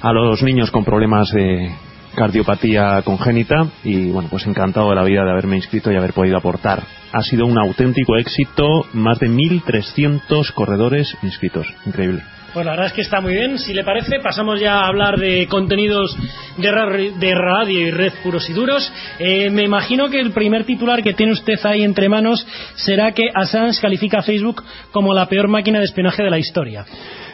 a 0.03 0.13
los 0.13 0.43
niños 0.43 0.71
con 0.71 0.85
problemas 0.85 1.31
de 1.31 1.71
cardiopatía 2.17 3.01
congénita 3.05 3.69
y 3.85 4.11
bueno, 4.11 4.29
pues 4.31 4.47
encantado 4.47 4.91
de 4.91 4.97
la 4.97 5.05
vida 5.05 5.25
de 5.25 5.31
haberme 5.31 5.57
inscrito 5.57 5.93
y 5.93 5.97
haber 5.97 6.13
podido 6.13 6.37
aportar. 6.37 6.83
Ha 7.13 7.23
sido 7.23 7.47
un 7.47 7.59
auténtico 7.59 8.17
éxito, 8.17 8.67
más 8.93 9.19
de 9.21 9.29
1.300 9.29 10.53
corredores 10.53 11.17
inscritos, 11.23 11.67
increíble. 11.87 12.23
Pues 12.53 12.65
la 12.65 12.73
verdad 12.73 12.87
es 12.87 12.93
que 12.95 13.03
está 13.03 13.21
muy 13.21 13.35
bien. 13.35 13.59
Si 13.59 13.75
le 13.75 13.85
parece, 13.85 14.19
pasamos 14.21 14.59
ya 14.59 14.81
a 14.81 14.87
hablar 14.87 15.19
de 15.19 15.47
contenidos 15.47 16.17
de, 16.57 16.71
ra- 16.73 16.87
de 16.91 17.35
radio 17.35 17.81
y 17.81 17.91
red 17.91 18.13
puros 18.23 18.49
y 18.49 18.55
duros. 18.55 18.91
Eh, 19.19 19.51
me 19.51 19.63
imagino 19.65 20.09
que 20.09 20.19
el 20.21 20.31
primer 20.33 20.65
titular 20.65 21.03
que 21.03 21.13
tiene 21.13 21.33
usted 21.33 21.59
ahí 21.65 21.83
entre 21.83 22.09
manos 22.09 22.47
será 22.77 23.13
que 23.13 23.25
Assange 23.35 23.79
califica 23.81 24.21
a 24.21 24.23
Facebook 24.23 24.63
como 24.91 25.13
la 25.13 25.27
peor 25.29 25.49
máquina 25.49 25.81
de 25.81 25.85
espionaje 25.85 26.23
de 26.23 26.31
la 26.31 26.39
historia. 26.39 26.87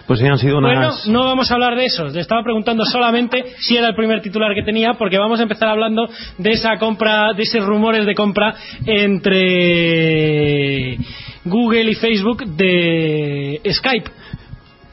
Pues 0.06 0.20
sí, 0.20 0.26
han 0.26 0.38
sido 0.38 0.60
Bueno, 0.60 0.80
unas... 0.80 1.06
no 1.06 1.24
vamos 1.24 1.50
a 1.50 1.54
hablar 1.54 1.76
de 1.76 1.86
eso. 1.86 2.04
Le 2.06 2.20
estaba 2.20 2.42
preguntando 2.42 2.84
solamente 2.84 3.44
si 3.58 3.76
era 3.76 3.88
el 3.88 3.94
primer 3.94 4.20
titular 4.20 4.54
que 4.54 4.62
tenía, 4.62 4.94
porque 4.94 5.18
vamos 5.18 5.40
a 5.40 5.44
empezar 5.44 5.68
hablando 5.68 6.08
de 6.38 6.50
esa 6.50 6.76
compra, 6.78 7.32
de 7.34 7.42
esos 7.42 7.64
rumores 7.64 8.06
de 8.06 8.14
compra 8.14 8.54
entre 8.84 10.96
Google 11.44 11.90
y 11.90 11.94
Facebook 11.94 12.44
de 12.46 13.60
Skype. 13.70 14.10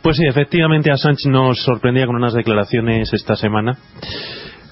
Pues 0.02 0.18
sí, 0.18 0.24
efectivamente 0.26 0.92
Assange 0.92 1.30
nos 1.30 1.62
sorprendía 1.64 2.06
con 2.06 2.16
unas 2.16 2.34
declaraciones 2.34 3.12
esta 3.12 3.36
semana 3.36 3.78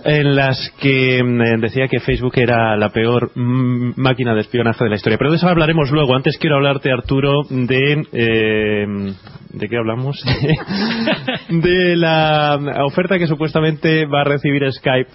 en 0.05 0.35
las 0.35 0.71
que 0.79 1.21
mm, 1.21 1.59
decía 1.59 1.87
que 1.89 1.99
Facebook 1.99 2.33
era 2.37 2.77
la 2.77 2.89
peor 2.89 3.31
mm, 3.35 3.93
máquina 3.97 4.33
de 4.33 4.41
espionaje 4.41 4.83
de 4.83 4.89
la 4.89 4.95
historia. 4.95 5.17
Pero 5.17 5.31
de 5.31 5.37
eso 5.37 5.49
hablaremos 5.49 5.91
luego. 5.91 6.15
Antes 6.15 6.37
quiero 6.37 6.55
hablarte, 6.55 6.91
Arturo, 6.91 7.41
de... 7.49 8.03
eh, 8.13 8.85
¿De 9.57 9.67
qué 9.67 9.77
hablamos? 9.77 10.23
de 11.49 11.95
la 11.95 12.59
oferta 12.85 13.17
que 13.17 13.27
supuestamente 13.27 14.05
va 14.05 14.21
a 14.21 14.25
recibir 14.25 14.63
Skype 14.71 15.09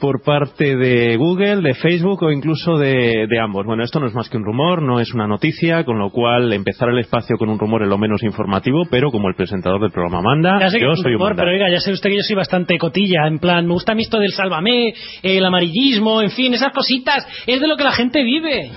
por 0.00 0.22
parte 0.22 0.76
de 0.76 1.16
Google, 1.16 1.62
de 1.62 1.72
Facebook 1.74 2.22
o 2.24 2.30
incluso 2.30 2.76
de, 2.76 3.26
de 3.26 3.40
ambos. 3.40 3.64
Bueno, 3.64 3.84
esto 3.84 4.00
no 4.00 4.06
es 4.06 4.14
más 4.14 4.28
que 4.28 4.36
un 4.36 4.44
rumor, 4.44 4.82
no 4.82 5.00
es 5.00 5.14
una 5.14 5.26
noticia, 5.26 5.84
con 5.84 5.98
lo 5.98 6.10
cual 6.10 6.52
empezar 6.52 6.90
el 6.90 6.98
espacio 6.98 7.38
con 7.38 7.48
un 7.48 7.58
rumor 7.58 7.82
es 7.82 7.88
lo 7.88 7.96
menos 7.96 8.22
informativo, 8.22 8.84
pero 8.90 9.10
como 9.10 9.28
el 9.28 9.34
presentador 9.34 9.80
del 9.80 9.92
programa 9.92 10.20
manda, 10.20 10.58
Ya 10.60 10.68
sé 10.68 10.78
que 10.78 10.84
yo 10.84 10.92
es 10.92 10.98
un 10.98 11.04
soy 11.04 11.14
un 11.14 11.20
rumor, 11.20 11.36
pero 11.36 11.50
oiga, 11.50 11.70
ya 11.70 11.80
sé 11.80 11.92
usted 11.92 12.10
que 12.10 12.16
yo 12.16 12.22
soy 12.22 12.36
bastante 12.36 12.76
cotilla, 12.76 13.26
en 13.26 13.38
plan, 13.38 13.66
me 13.66 13.72
gusta 13.72 13.92
a 13.92 13.94
mí 13.94 14.02
esto 14.02 14.18
del 14.18 14.32
sálvame, 14.32 14.92
el 15.22 15.44
amarillismo, 15.44 16.20
en 16.20 16.30
fin, 16.30 16.52
esas 16.52 16.72
cositas, 16.72 17.26
es 17.46 17.60
de 17.60 17.66
lo 17.66 17.76
que 17.76 17.84
la 17.84 17.92
gente 17.92 18.22
vive. 18.22 18.72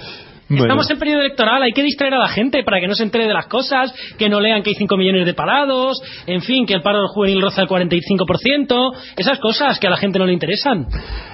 Bueno. 0.49 0.63
Estamos 0.65 0.89
en 0.89 0.99
periodo 0.99 1.21
electoral, 1.21 1.61
hay 1.61 1.73
que 1.73 1.83
distraer 1.83 2.13
a 2.13 2.19
la 2.19 2.29
gente 2.29 2.63
para 2.63 2.79
que 2.79 2.87
no 2.87 2.95
se 2.95 3.03
entere 3.03 3.27
de 3.27 3.33
las 3.33 3.47
cosas, 3.47 3.93
que 4.17 4.29
no 4.29 4.39
lean 4.39 4.63
que 4.63 4.69
hay 4.69 4.75
5 4.75 4.95
millones 4.95 5.25
de 5.25 5.33
parados, 5.33 6.01
en 6.25 6.41
fin, 6.41 6.65
que 6.65 6.73
el 6.73 6.81
paro 6.81 7.07
juvenil 7.09 7.41
roza 7.41 7.63
el 7.63 7.67
45%, 7.67 8.93
esas 9.17 9.39
cosas 9.39 9.79
que 9.79 9.87
a 9.87 9.89
la 9.89 9.97
gente 9.97 10.19
no 10.19 10.25
le 10.25 10.33
interesan. 10.33 10.87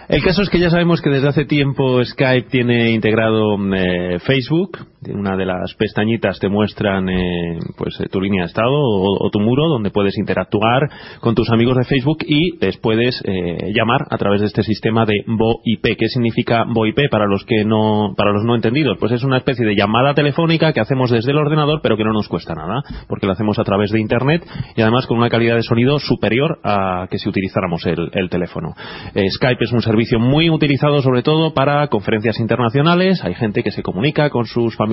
El 0.09 0.23
caso 0.23 0.41
es 0.41 0.49
que 0.49 0.59
ya 0.59 0.69
sabemos 0.69 1.01
que 1.01 1.09
desde 1.09 1.27
hace 1.27 1.45
tiempo 1.45 2.03
Skype 2.03 2.49
tiene 2.49 2.91
integrado 2.91 3.55
eh, 3.75 4.19
Facebook. 4.19 4.92
Una 5.11 5.35
de 5.35 5.45
las 5.45 5.73
pestañitas 5.75 6.39
te 6.39 6.47
muestran 6.47 7.09
eh, 7.09 7.59
pues 7.77 7.99
eh, 7.99 8.07
tu 8.09 8.21
línea 8.21 8.43
de 8.43 8.47
estado 8.47 8.71
o, 8.73 9.29
tu 9.31 9.39
muro 9.39 9.67
donde 9.67 9.89
puedes 9.89 10.17
interactuar 10.17 10.89
con 11.19 11.35
tus 11.35 11.49
amigos 11.49 11.77
de 11.77 11.83
Facebook 11.83 12.19
y 12.25 12.57
les 12.59 12.77
puedes 12.77 13.21
eh, 13.25 13.71
llamar 13.73 14.01
a 14.09 14.17
través 14.17 14.41
de 14.41 14.47
este 14.47 14.63
sistema 14.63 15.05
de 15.05 15.23
VoIP. 15.27 15.97
¿Qué 15.97 16.07
significa 16.07 16.65
VoIP 16.65 17.09
para 17.09 17.25
los 17.25 17.43
que 17.43 17.65
no 17.65 18.13
para 18.15 18.31
los 18.31 18.43
no 18.45 18.55
entendidos? 18.55 18.97
Pues 18.99 19.11
es 19.11 19.23
una 19.23 19.37
especie 19.37 19.65
de 19.65 19.75
llamada 19.75 20.13
telefónica 20.13 20.71
que 20.71 20.79
hacemos 20.79 21.11
desde 21.11 21.31
el 21.31 21.37
ordenador 21.37 21.81
pero 21.81 21.97
que 21.97 22.03
no 22.03 22.13
nos 22.13 22.27
cuesta 22.27 22.53
nada 22.53 22.83
porque 23.07 23.25
lo 23.25 23.33
hacemos 23.33 23.59
a 23.59 23.63
través 23.63 23.91
de 23.91 23.99
internet 23.99 24.45
y 24.75 24.81
además 24.81 25.07
con 25.07 25.17
una 25.17 25.29
calidad 25.29 25.55
de 25.55 25.63
sonido 25.63 25.99
superior 25.99 26.59
a 26.63 27.07
que 27.09 27.17
si 27.17 27.27
utilizáramos 27.27 27.85
el, 27.85 28.09
el 28.13 28.29
teléfono. 28.29 28.73
Eh, 29.15 29.29
Skype 29.29 29.63
es 29.63 29.71
un 29.71 29.81
servicio 29.81 30.19
muy 30.19 30.49
utilizado 30.49 31.01
sobre 31.01 31.23
todo 31.23 31.53
para 31.53 31.87
conferencias 31.87 32.39
internacionales. 32.39 33.23
Hay 33.23 33.33
gente 33.33 33.63
que 33.63 33.71
se 33.71 33.83
comunica 33.83 34.29
con 34.29 34.45
sus 34.45 34.75
familiares 34.75 34.92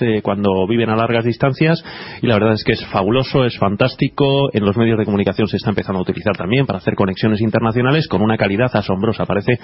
eh, 0.00 0.20
cuando 0.22 0.66
viven 0.66 0.90
a 0.90 0.96
largas 0.96 1.24
distancias 1.24 1.82
y 2.22 2.26
la 2.26 2.34
verdad 2.34 2.54
es 2.54 2.64
que 2.64 2.72
es 2.72 2.84
fabuloso, 2.86 3.44
es 3.44 3.56
fantástico. 3.58 4.50
En 4.52 4.64
los 4.64 4.76
medios 4.76 4.98
de 4.98 5.04
comunicación 5.04 5.48
se 5.48 5.56
está 5.56 5.70
empezando 5.70 5.98
a 5.98 6.02
utilizar 6.02 6.36
también 6.36 6.66
para 6.66 6.78
hacer 6.78 6.94
conexiones 6.94 7.40
internacionales 7.40 8.08
con 8.08 8.22
una 8.22 8.36
calidad 8.36 8.70
asombrosa. 8.74 9.26
Parece 9.26 9.58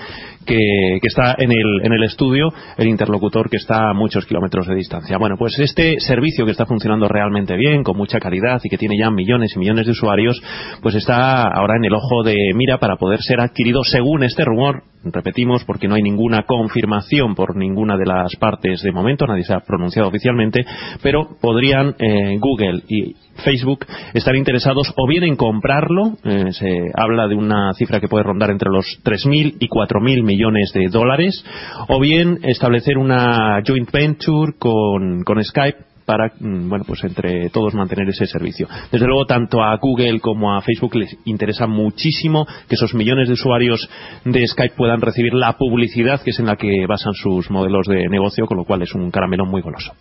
que, 0.44 0.98
que 1.00 1.06
está 1.06 1.34
en 1.38 1.50
el, 1.50 1.84
en 1.84 1.92
el 1.92 2.04
estudio 2.04 2.52
el 2.76 2.88
interlocutor 2.88 3.48
que 3.48 3.56
está 3.56 3.90
a 3.90 3.94
muchos 3.94 4.26
kilómetros 4.26 4.66
de 4.66 4.74
distancia. 4.74 5.18
Bueno, 5.18 5.36
pues 5.38 5.58
este 5.58 5.98
servicio 6.00 6.44
que 6.44 6.52
está 6.52 6.66
funcionando 6.66 7.08
realmente 7.08 7.56
bien, 7.56 7.82
con 7.82 7.96
mucha 7.96 8.18
calidad 8.18 8.60
y 8.62 8.68
que 8.68 8.78
tiene 8.78 8.98
ya 8.98 9.10
millones 9.10 9.52
y 9.56 9.58
millones 9.58 9.86
de 9.86 9.92
usuarios, 9.92 10.40
pues 10.82 10.94
está 10.94 11.42
ahora 11.42 11.76
en 11.76 11.84
el 11.84 11.94
ojo 11.94 12.22
de 12.22 12.36
mira 12.54 12.78
para 12.78 12.96
poder 12.96 13.20
ser 13.22 13.40
adquirido 13.40 13.82
según 13.84 14.24
este 14.24 14.44
rumor. 14.44 14.82
Repetimos, 15.02 15.64
porque 15.64 15.88
no 15.88 15.94
hay 15.94 16.02
ninguna 16.02 16.42
confirmación 16.42 17.34
por 17.34 17.56
ninguna 17.56 17.96
de 17.96 18.04
las 18.04 18.36
partes 18.36 18.82
de 18.82 18.92
momento, 18.92 19.26
nadie 19.26 19.44
se 19.44 19.54
ha 19.54 19.60
pronunciado 19.60 20.08
oficialmente, 20.08 20.64
pero 21.02 21.38
podrían 21.40 21.94
eh, 21.98 22.36
Google 22.38 22.82
y 22.86 23.16
Facebook 23.42 23.86
estar 24.12 24.36
interesados 24.36 24.92
o 24.94 25.08
bien 25.08 25.24
en 25.24 25.36
comprarlo, 25.36 26.16
eh, 26.22 26.52
se 26.52 26.90
habla 26.94 27.28
de 27.28 27.34
una 27.34 27.72
cifra 27.72 27.98
que 27.98 28.08
puede 28.08 28.24
rondar 28.24 28.50
entre 28.50 28.70
los 28.70 28.84
3.000 29.02 29.56
y 29.58 29.68
4.000 29.68 30.22
millones 30.22 30.70
de 30.74 30.88
dólares, 30.88 31.44
o 31.88 31.98
bien 31.98 32.38
establecer 32.42 32.98
una 32.98 33.62
joint 33.66 33.90
venture 33.90 34.52
con, 34.58 35.22
con 35.24 35.42
Skype 35.42 35.89
para, 36.10 36.32
mm, 36.40 36.68
bueno, 36.68 36.84
pues 36.84 37.04
entre 37.04 37.50
todos 37.50 37.72
mantener 37.72 38.08
ese 38.08 38.26
servicio. 38.26 38.66
Desde 38.90 39.06
luego, 39.06 39.26
tanto 39.26 39.62
a 39.62 39.76
Google 39.76 40.18
como 40.18 40.56
a 40.56 40.60
Facebook 40.60 40.96
les 40.96 41.16
interesa 41.24 41.68
muchísimo 41.68 42.46
que 42.68 42.74
esos 42.74 42.94
millones 42.94 43.28
de 43.28 43.34
usuarios 43.34 43.88
de 44.24 44.44
Skype 44.44 44.74
puedan 44.74 45.00
recibir 45.00 45.34
la 45.34 45.52
publicidad 45.52 46.20
que 46.20 46.30
es 46.30 46.40
en 46.40 46.46
la 46.46 46.56
que 46.56 46.84
basan 46.88 47.14
sus 47.14 47.48
modelos 47.48 47.86
de 47.86 48.08
negocio, 48.08 48.46
con 48.46 48.56
lo 48.56 48.64
cual 48.64 48.82
es 48.82 48.92
un 48.92 49.12
caramelón 49.12 49.48
muy 49.48 49.62
goloso. 49.62 49.92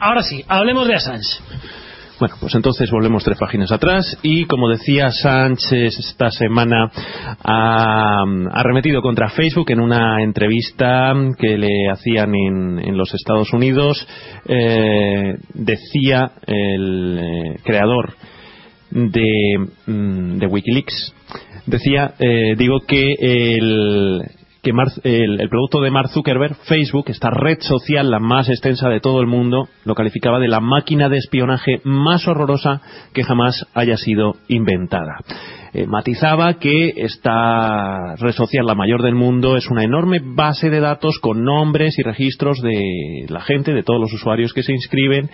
Ahora 0.00 0.24
sí, 0.24 0.44
hablemos 0.48 0.88
de 0.88 0.94
Assange. 0.96 1.38
Bueno, 2.18 2.36
pues 2.40 2.54
entonces 2.54 2.90
volvemos 2.90 3.24
tres 3.24 3.36
páginas 3.38 3.70
atrás 3.70 4.18
y 4.22 4.46
como 4.46 4.70
decía 4.70 5.10
Sánchez 5.10 5.98
esta 5.98 6.30
semana 6.30 6.90
ha 7.44 8.22
arremetido 8.52 9.02
contra 9.02 9.28
Facebook 9.28 9.70
en 9.70 9.80
una 9.80 10.22
entrevista 10.22 11.12
que 11.38 11.58
le 11.58 11.90
hacían 11.90 12.34
en, 12.34 12.78
en 12.78 12.96
los 12.96 13.12
Estados 13.12 13.52
Unidos. 13.52 14.08
Eh, 14.48 15.34
decía 15.52 16.32
el 16.46 17.18
eh, 17.20 17.60
creador 17.62 18.14
de, 18.90 19.66
mm, 19.86 20.38
de 20.38 20.46
Wikileaks, 20.46 21.14
decía, 21.66 22.14
eh, 22.18 22.54
digo 22.56 22.80
que 22.88 23.12
el 23.20 24.22
que 24.66 24.72
el, 25.04 25.48
producto 25.48 25.80
de 25.80 25.92
Mark 25.92 26.08
Zuckerberg, 26.08 26.56
Facebook, 26.64 27.04
esta 27.06 27.30
red 27.30 27.58
social 27.60 28.10
la 28.10 28.18
más 28.18 28.48
extensa 28.48 28.88
de 28.88 28.98
todo 28.98 29.20
el 29.20 29.28
mundo, 29.28 29.68
lo 29.84 29.94
calificaba 29.94 30.40
de 30.40 30.48
la 30.48 30.58
máquina 30.58 31.08
de 31.08 31.18
espionaje 31.18 31.80
más 31.84 32.26
horrorosa 32.26 32.80
que 33.12 33.22
jamás 33.22 33.64
haya 33.74 33.96
sido 33.96 34.34
inventada. 34.48 35.18
Eh, 35.72 35.86
matizaba 35.86 36.54
que 36.54 36.94
esta 36.96 38.16
red 38.16 38.32
social, 38.32 38.66
la 38.66 38.74
mayor 38.74 39.02
del 39.02 39.14
mundo, 39.14 39.56
es 39.56 39.70
una 39.70 39.84
enorme 39.84 40.20
base 40.20 40.68
de 40.68 40.80
datos 40.80 41.20
con 41.20 41.44
nombres 41.44 41.96
y 42.00 42.02
registros 42.02 42.60
de 42.60 43.26
la 43.28 43.42
gente, 43.42 43.72
de 43.72 43.84
todos 43.84 44.00
los 44.00 44.12
usuarios 44.12 44.52
que 44.52 44.64
se 44.64 44.72
inscriben, 44.72 45.30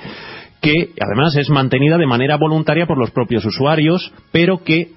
que 0.61 0.91
además 1.01 1.37
es 1.37 1.49
mantenida 1.49 1.97
de 1.97 2.07
manera 2.07 2.37
voluntaria 2.37 2.87
por 2.87 2.99
los 2.99 3.13
propios 3.13 3.47
usuarios, 3.47 4.13
pero 4.31 4.63
que 4.63 4.89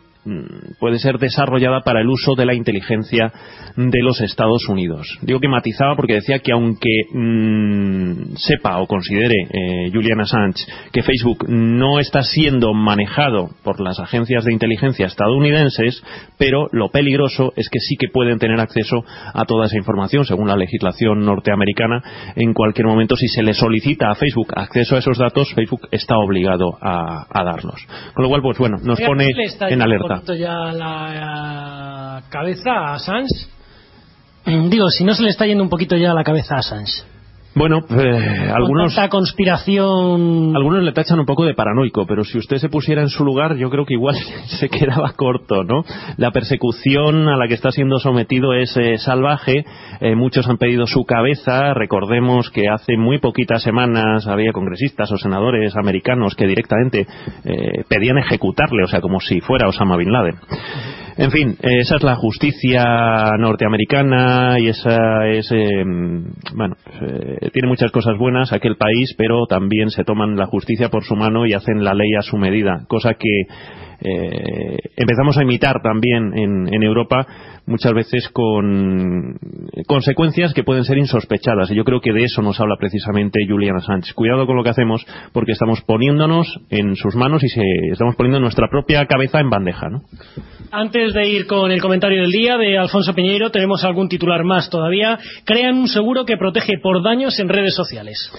puede 0.80 1.00
ser 1.00 1.18
desarrollada 1.18 1.82
para 1.82 2.02
el 2.02 2.08
uso 2.08 2.36
de 2.36 2.46
la 2.46 2.54
inteligencia 2.54 3.32
de 3.76 4.02
los 4.02 4.22
Estados 4.22 4.68
Unidos. 4.68 5.08
Digo 5.22 5.40
que 5.40 5.48
matizaba 5.48 5.96
porque 5.96 6.16
decía 6.16 6.40
que 6.40 6.52
aunque 6.52 6.90
mm, 7.14 8.36
sepa 8.36 8.80
o 8.80 8.88
considere 8.88 9.36
eh, 9.52 9.92
Julian 9.94 10.22
Assange 10.22 10.66
que 10.92 11.04
Facebook 11.04 11.46
no 11.48 12.00
está 12.00 12.24
siendo 12.24 12.74
manejado 12.74 13.50
por 13.64 13.80
las 13.80 14.00
agencias 14.00 14.46
de 14.46 14.54
inteligencia 14.54 15.08
estadounidenses, 15.08 16.02
pero 16.38 16.68
lo 16.72 16.90
peligroso 16.90 17.54
es 17.56 17.70
que 17.70 17.80
sí 17.80 17.96
que 17.98 18.10
pueden 18.10 18.40
tener 18.40 18.60
acceso 18.60 19.04
a 19.34 19.46
toda 19.46 19.68
esa 19.68 19.78
información 19.78 20.26
según 20.26 20.48
la 20.48 20.58
legislación 20.58 21.26
norteamericana. 21.26 22.02
En 22.36 22.54
cualquier 22.54 22.88
momento, 22.88 23.16
si 23.16 23.28
se 23.28 23.44
le 23.44 23.54
solicita 23.54 24.10
a 24.10 24.16
Facebook 24.16 24.54
acceso 24.56 24.96
a 24.96 25.00
esos 25.00 25.18
datos, 25.18 25.54
Facebook 25.54 25.88
está 25.92 26.18
obligado 26.18 26.78
a, 26.82 27.26
a 27.30 27.44
darlos. 27.44 27.86
Con 28.14 28.24
lo 28.24 28.30
cual, 28.30 28.42
pues 28.42 28.58
bueno, 28.58 28.78
nos 28.84 29.00
pone 29.02 29.34
¿le 29.34 29.44
está 29.44 29.70
en 29.70 29.82
alerta. 29.82 30.15
Poquito 30.16 30.34
ya 30.36 30.72
la 30.72 32.20
eh, 32.20 32.24
cabeza 32.30 32.72
a 32.72 32.94
Assange? 32.96 33.48
Digo, 34.46 34.90
si 34.90 35.04
no 35.04 35.16
se 35.16 35.24
le 35.24 35.30
está 35.30 35.46
yendo 35.46 35.64
un 35.64 35.70
poquito 35.70 35.96
ya 35.96 36.14
la 36.14 36.24
cabeza 36.24 36.56
a 36.56 36.60
Assange. 36.60 37.04
Bueno, 37.56 37.86
eh, 37.90 38.52
algunos... 38.54 38.94
Tanta 38.94 39.10
conspiración... 39.10 40.54
Algunos 40.56 40.84
le 40.84 40.92
tachan 40.92 41.20
un 41.22 41.26
poco 41.26 41.46
de 41.46 41.54
paranoico, 41.54 42.06
pero 42.06 42.26
si 42.26 42.38
usted 42.38 42.58
se 42.58 42.68
pusiera 42.68 43.02
en 43.02 43.08
su 43.08 43.24
lugar, 43.24 43.56
yo 43.56 43.70
creo 43.70 43.86
que 43.86 43.94
igual 43.94 44.16
se 44.60 44.68
quedaba 44.68 45.14
corto, 45.14 45.64
¿no? 45.64 45.86
La 46.18 46.32
persecución 46.32 47.30
a 47.30 47.38
la 47.38 47.48
que 47.48 47.54
está 47.54 47.72
siendo 47.72 48.00
sometido 48.00 48.54
es 48.54 48.76
eh, 48.76 48.98
salvaje. 48.98 49.66
Eh, 50.02 50.16
muchos 50.16 50.50
han 50.50 50.58
pedido 50.58 50.86
su 50.86 51.06
cabeza. 51.06 51.74
Recordemos 51.74 52.50
que 52.52 52.68
hace 52.68 52.98
muy 52.98 53.20
poquitas 53.20 53.64
semanas 53.64 54.28
había 54.28 54.52
congresistas 54.52 55.10
o 55.14 55.18
senadores 55.18 55.78
americanos 55.78 56.36
que 56.36 56.48
directamente 56.48 57.08
eh, 57.46 57.84
pedían 57.88 58.18
ejecutarle, 58.18 58.84
o 58.84 58.88
sea, 58.88 59.00
como 59.00 59.22
si 59.22 59.40
fuera 59.40 59.70
Osama 59.70 59.96
Bin 59.96 60.12
Laden. 60.12 60.36
En 61.18 61.32
fin, 61.32 61.56
esa 61.62 61.96
es 61.96 62.04
la 62.04 62.16
justicia 62.16 62.84
norteamericana 63.40 64.60
y 64.60 64.68
esa 64.68 65.26
es, 65.28 65.50
eh, 65.50 65.84
bueno, 66.54 66.76
eh, 67.02 67.50
tiene 67.54 67.70
muchas 67.70 67.90
cosas 67.92 68.18
buenas 68.18 68.52
aquel 68.52 68.76
país, 68.76 69.16
pero 69.18 69.46
también 69.46 69.92
se 69.92 70.04
toman 70.04 70.36
la 70.36 70.46
justicia 70.48 70.90
por 70.90 71.06
su 71.06 71.16
mano 71.16 71.46
y 71.46 71.54
hacen 71.54 71.86
la 71.86 71.94
ley 71.94 72.16
a 72.20 72.22
su 72.22 72.36
medida, 72.36 72.84
cosa 72.90 73.14
que 73.14 73.44
eh, 74.02 74.78
empezamos 74.98 75.38
a 75.38 75.44
imitar 75.44 75.82
también 75.82 76.34
en 76.38 76.84
Europa 76.84 77.26
muchas 77.68 77.94
veces 77.94 78.30
con 78.30 79.38
consecuencias 79.88 80.54
que 80.54 80.64
pueden 80.64 80.84
ser 80.84 80.98
insospechadas. 80.98 81.72
Y 81.72 81.76
yo 81.76 81.84
creo 81.84 82.02
que 82.02 82.14
de 82.14 82.24
eso 82.24 82.42
nos 82.42 82.60
habla 82.60 82.76
precisamente 82.78 83.40
Julian 83.48 83.78
Assange. 83.78 84.14
Cuidado 84.14 84.46
con 84.46 84.56
lo 84.56 84.64
que 84.64 84.70
hacemos 84.70 85.06
porque 85.34 85.54
estamos 85.54 85.82
poniéndonos 85.82 86.60
en 86.70 86.96
sus 86.96 87.16
manos 87.16 87.44
y 87.44 87.50
se, 87.50 87.62
estamos 87.92 88.16
poniendo 88.16 88.40
nuestra 88.40 88.68
propia 88.70 89.06
cabeza 89.06 89.40
en 89.40 89.50
bandeja, 89.50 89.90
¿no? 89.90 90.02
Antes 90.72 91.14
de 91.14 91.28
ir 91.28 91.48
con 91.48 91.72
el 91.72 91.82
comentario 91.82 92.22
del 92.22 92.32
día 92.32 92.58
de 92.58 92.78
Alfonso 92.78 93.14
Piñeiro, 93.14 93.50
tenemos 93.50 93.84
algún 93.84 94.10
titular 94.10 94.44
más 94.44 94.70
todavía. 94.70 95.18
Crean 95.46 95.78
un 95.78 95.88
seguro 95.88 96.26
que 96.26 96.38
protege 96.38 96.80
por 96.82 97.04
daños 97.04 97.40
en 97.40 97.50
redes 97.50 97.76
sociales. 97.76 98.32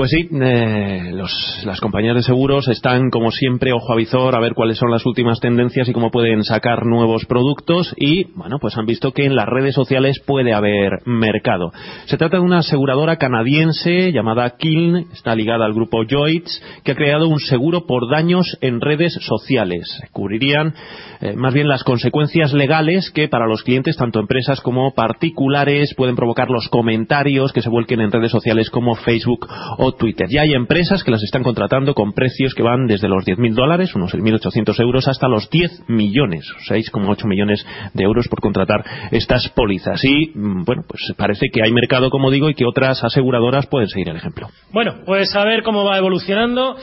Pues 0.00 0.12
sí, 0.12 0.30
eh, 0.32 1.10
los- 1.12 1.62
las 1.66 1.78
compañías 1.78 2.14
de 2.16 2.22
seguros 2.22 2.68
están, 2.68 3.10
como 3.10 3.30
siempre, 3.30 3.74
ojo 3.74 3.92
a 3.92 3.96
visor 3.96 4.34
a 4.34 4.40
ver 4.40 4.54
cuáles 4.54 4.78
son 4.78 4.90
las 4.90 5.04
últimas 5.04 5.40
tendencias 5.40 5.86
y 5.90 5.92
cómo 5.92 6.10
pueden 6.10 6.42
sacar 6.42 6.86
nuevos 6.86 7.26
productos. 7.26 7.94
Y, 7.98 8.24
bueno, 8.34 8.56
pues 8.58 8.78
han 8.78 8.86
visto 8.86 9.12
que 9.12 9.26
en 9.26 9.36
las 9.36 9.44
redes 9.44 9.74
sociales 9.74 10.18
puede 10.26 10.54
haber 10.54 11.00
mercado. 11.04 11.70
Se 12.06 12.16
trata 12.16 12.38
de 12.38 12.42
una 12.42 12.60
aseguradora 12.60 13.16
canadiense 13.16 14.10
llamada 14.10 14.56
Kiln, 14.56 15.08
está 15.12 15.34
ligada 15.34 15.66
al 15.66 15.74
grupo 15.74 16.02
Lloyds, 16.02 16.62
que 16.82 16.92
ha 16.92 16.96
creado 16.96 17.28
un 17.28 17.38
seguro 17.38 17.84
por 17.86 18.10
daños 18.10 18.56
en 18.62 18.80
redes 18.80 19.12
sociales. 19.20 19.86
Cubrirían 20.12 20.72
eh, 21.20 21.34
más 21.36 21.52
bien 21.52 21.68
las 21.68 21.84
consecuencias 21.84 22.54
legales 22.54 23.10
que 23.10 23.28
para 23.28 23.46
los 23.46 23.62
clientes, 23.64 23.98
tanto 23.98 24.18
empresas 24.18 24.62
como 24.62 24.94
particulares, 24.94 25.92
pueden 25.94 26.16
provocar 26.16 26.48
los 26.48 26.70
comentarios 26.70 27.52
que 27.52 27.60
se 27.60 27.68
vuelquen 27.68 28.00
en 28.00 28.10
redes 28.10 28.30
sociales 28.30 28.70
como 28.70 28.94
Facebook 28.94 29.46
o 29.76 29.89
Twitter. 29.92 30.26
Ya 30.30 30.42
hay 30.42 30.52
empresas 30.54 31.02
que 31.04 31.10
las 31.10 31.22
están 31.22 31.42
contratando 31.42 31.94
con 31.94 32.12
precios 32.12 32.54
que 32.54 32.62
van 32.62 32.86
desde 32.86 33.08
los 33.08 33.24
10.000 33.24 33.54
dólares, 33.54 33.94
unos 33.94 34.14
6.800 34.14 34.80
euros, 34.80 35.08
hasta 35.08 35.28
los 35.28 35.48
10 35.50 35.88
millones, 35.88 36.46
6,8 36.68 37.26
millones 37.26 37.64
de 37.94 38.04
euros 38.04 38.28
por 38.28 38.40
contratar 38.40 38.84
estas 39.10 39.48
pólizas. 39.50 40.04
Y, 40.04 40.32
mm, 40.34 40.64
bueno, 40.64 40.82
pues 40.86 41.02
parece 41.16 41.46
que 41.52 41.62
hay 41.62 41.72
mercado, 41.72 42.10
como 42.10 42.30
digo, 42.30 42.48
y 42.50 42.54
que 42.54 42.66
otras 42.66 43.02
aseguradoras 43.02 43.66
pueden 43.66 43.88
seguir 43.88 44.08
el 44.08 44.16
ejemplo. 44.16 44.48
Bueno, 44.72 44.96
pues 45.06 45.34
a 45.34 45.44
ver 45.44 45.62
cómo 45.62 45.84
va 45.84 45.98
evolucionando. 45.98 46.76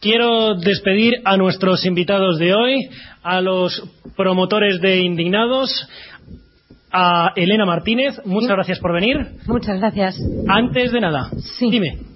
Quiero 0.00 0.54
despedir 0.56 1.14
a 1.24 1.36
nuestros 1.36 1.86
invitados 1.86 2.38
de 2.38 2.54
hoy, 2.54 2.90
a 3.22 3.40
los 3.40 3.82
promotores 4.16 4.80
de 4.80 4.98
Indignados, 4.98 5.88
a 6.92 7.32
Elena 7.34 7.64
Martínez. 7.64 8.20
Muchas 8.24 8.50
gracias 8.50 8.78
por 8.78 8.92
venir. 8.92 9.16
Muchas 9.46 9.78
gracias. 9.78 10.16
Antes 10.46 10.92
de 10.92 11.00
nada, 11.00 11.30
dime. 11.60 12.13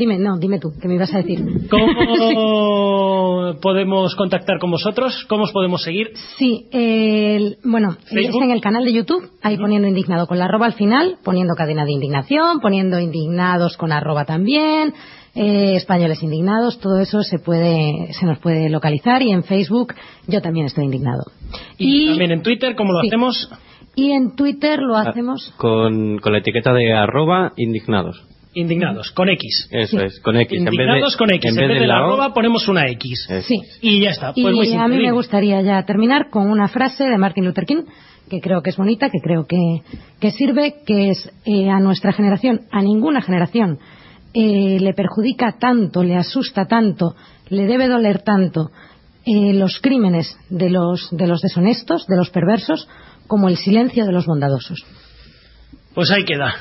Dime, 0.00 0.18
no, 0.18 0.38
dime 0.38 0.58
tú, 0.58 0.72
¿qué 0.80 0.88
me 0.88 0.94
ibas 0.94 1.12
a 1.12 1.18
decir? 1.18 1.44
¿Cómo 1.70 1.86
podemos 3.60 4.14
contactar 4.16 4.58
con 4.58 4.70
vosotros? 4.70 5.26
¿Cómo 5.28 5.44
os 5.44 5.52
podemos 5.52 5.82
seguir? 5.82 6.12
Sí, 6.38 6.68
el- 6.72 7.58
bueno, 7.64 7.90
Facebook. 8.06 8.30
está 8.36 8.44
en 8.46 8.50
el 8.52 8.62
canal 8.62 8.84
de 8.86 8.94
YouTube, 8.94 9.28
ahí 9.42 9.58
poniendo 9.58 9.86
indignado 9.88 10.26
con 10.26 10.38
la 10.38 10.46
arroba 10.46 10.64
al 10.64 10.72
final, 10.72 11.16
poniendo 11.22 11.52
cadena 11.54 11.84
de 11.84 11.92
indignación, 11.92 12.60
poniendo 12.60 12.98
indignados 12.98 13.76
con 13.76 13.92
arroba 13.92 14.24
también, 14.24 14.94
eh, 15.34 15.74
españoles 15.76 16.22
indignados, 16.22 16.80
todo 16.80 16.98
eso 16.98 17.20
se 17.22 17.38
puede, 17.38 18.14
se 18.14 18.24
nos 18.24 18.38
puede 18.38 18.70
localizar 18.70 19.20
y 19.20 19.32
en 19.32 19.44
Facebook 19.44 19.92
yo 20.26 20.40
también 20.40 20.64
estoy 20.64 20.84
indignado. 20.86 21.24
Y, 21.76 22.08
también 22.08 22.30
en 22.32 22.42
Twitter, 22.42 22.74
¿cómo 22.74 22.92
lo 22.94 23.02
Sí. 23.02 23.08
hacemos? 23.08 23.50
Y 23.96 24.12
en 24.12 24.34
Twitter 24.34 24.78
lo 24.80 24.96
Ah. 24.96 25.02
hacemos 25.10 25.52
Con, 25.58 26.18
con 26.20 26.32
la 26.32 26.38
etiqueta 26.38 26.72
de 26.72 26.90
arroba 26.94 27.52
indignados. 27.58 28.24
Indignados, 28.52 29.12
con 29.12 29.28
X. 29.28 29.68
Eso 29.70 30.00
es, 30.00 30.18
con 30.20 30.36
X. 30.36 30.58
En 30.58 30.64
vez 30.64 30.70
de- 30.76 30.82
Indignados 30.82 31.16
con 31.16 31.30
X. 31.32 31.50
En 31.50 31.56
vez 31.68 31.80
de 31.80 31.86
la 31.86 32.02
O, 32.02 32.04
arroba 32.06 32.34
ponemos 32.34 32.66
una 32.68 32.88
X. 32.88 33.28
Sí. 33.46 33.60
Y 33.80 34.00
ya 34.02 34.10
está. 34.10 34.32
Pues 34.32 34.54
muy 34.54 34.66
y 34.66 34.70
simple. 34.70 34.84
a 34.84 34.88
mí 34.88 34.96
me 34.98 35.12
gustaría 35.12 35.62
ya 35.62 35.84
terminar 35.84 36.30
con 36.30 36.50
una 36.50 36.66
frase 36.68 37.04
de 37.04 37.16
Martin 37.16 37.44
Luther 37.44 37.64
King 37.64 37.84
que 38.28 38.40
creo 38.40 38.62
que 38.62 38.70
es 38.70 38.76
bonita, 38.76 39.10
que 39.10 39.18
creo 39.20 39.44
que, 39.46 39.58
que 40.20 40.30
sirve, 40.30 40.82
que 40.86 41.10
es 41.10 41.30
eh, 41.44 41.68
a 41.68 41.80
nuestra 41.80 42.12
generación, 42.12 42.60
a 42.70 42.80
ninguna 42.80 43.22
generación, 43.22 43.80
eh, 44.34 44.78
le 44.80 44.94
perjudica 44.94 45.56
tanto, 45.58 46.04
le 46.04 46.14
asusta 46.16 46.66
tanto, 46.66 47.16
le 47.48 47.66
debe 47.66 47.88
doler 47.88 48.22
tanto 48.22 48.70
eh, 49.26 49.52
los 49.54 49.80
crímenes 49.80 50.36
de 50.48 50.70
los, 50.70 51.08
de 51.10 51.26
los 51.26 51.40
deshonestos, 51.40 52.06
de 52.06 52.16
los 52.16 52.30
perversos, 52.30 52.88
como 53.26 53.48
el 53.48 53.56
silencio 53.56 54.06
de 54.06 54.12
los 54.12 54.26
bondadosos. 54.26 54.84
Pues 55.94 56.10
ahí 56.12 56.24
queda. 56.24 56.54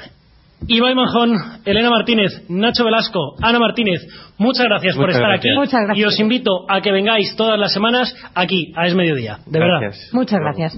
Ibai 0.67 0.93
Manjón, 0.93 1.31
Elena 1.65 1.89
Martínez, 1.89 2.31
Nacho 2.49 2.83
Velasco, 2.83 3.35
Ana 3.41 3.59
Martínez, 3.59 4.01
muchas 4.37 4.65
gracias 4.65 4.95
por 4.95 5.09
estar 5.09 5.27
gracias. 5.27 5.51
aquí. 5.51 5.59
Muchas 5.59 5.81
gracias. 5.85 5.97
Y 5.97 6.03
os 6.03 6.19
invito 6.19 6.65
a 6.69 6.81
que 6.81 6.91
vengáis 6.91 7.35
todas 7.35 7.57
las 7.59 7.73
semanas 7.73 8.13
aquí, 8.35 8.73
a 8.75 8.85
Es 8.85 8.95
Mediodía. 8.95 9.39
De 9.45 9.59
verdad. 9.59 9.91
Muchas 10.11 10.39
gracias. 10.39 10.77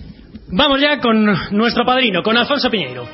Vamos 0.52 0.82
ya 0.82 1.00
con 1.00 1.26
nuestro 1.52 1.86
padrino, 1.86 2.22
con 2.24 2.38
Alfonso 2.38 2.70
Piñeiro. 2.70 3.06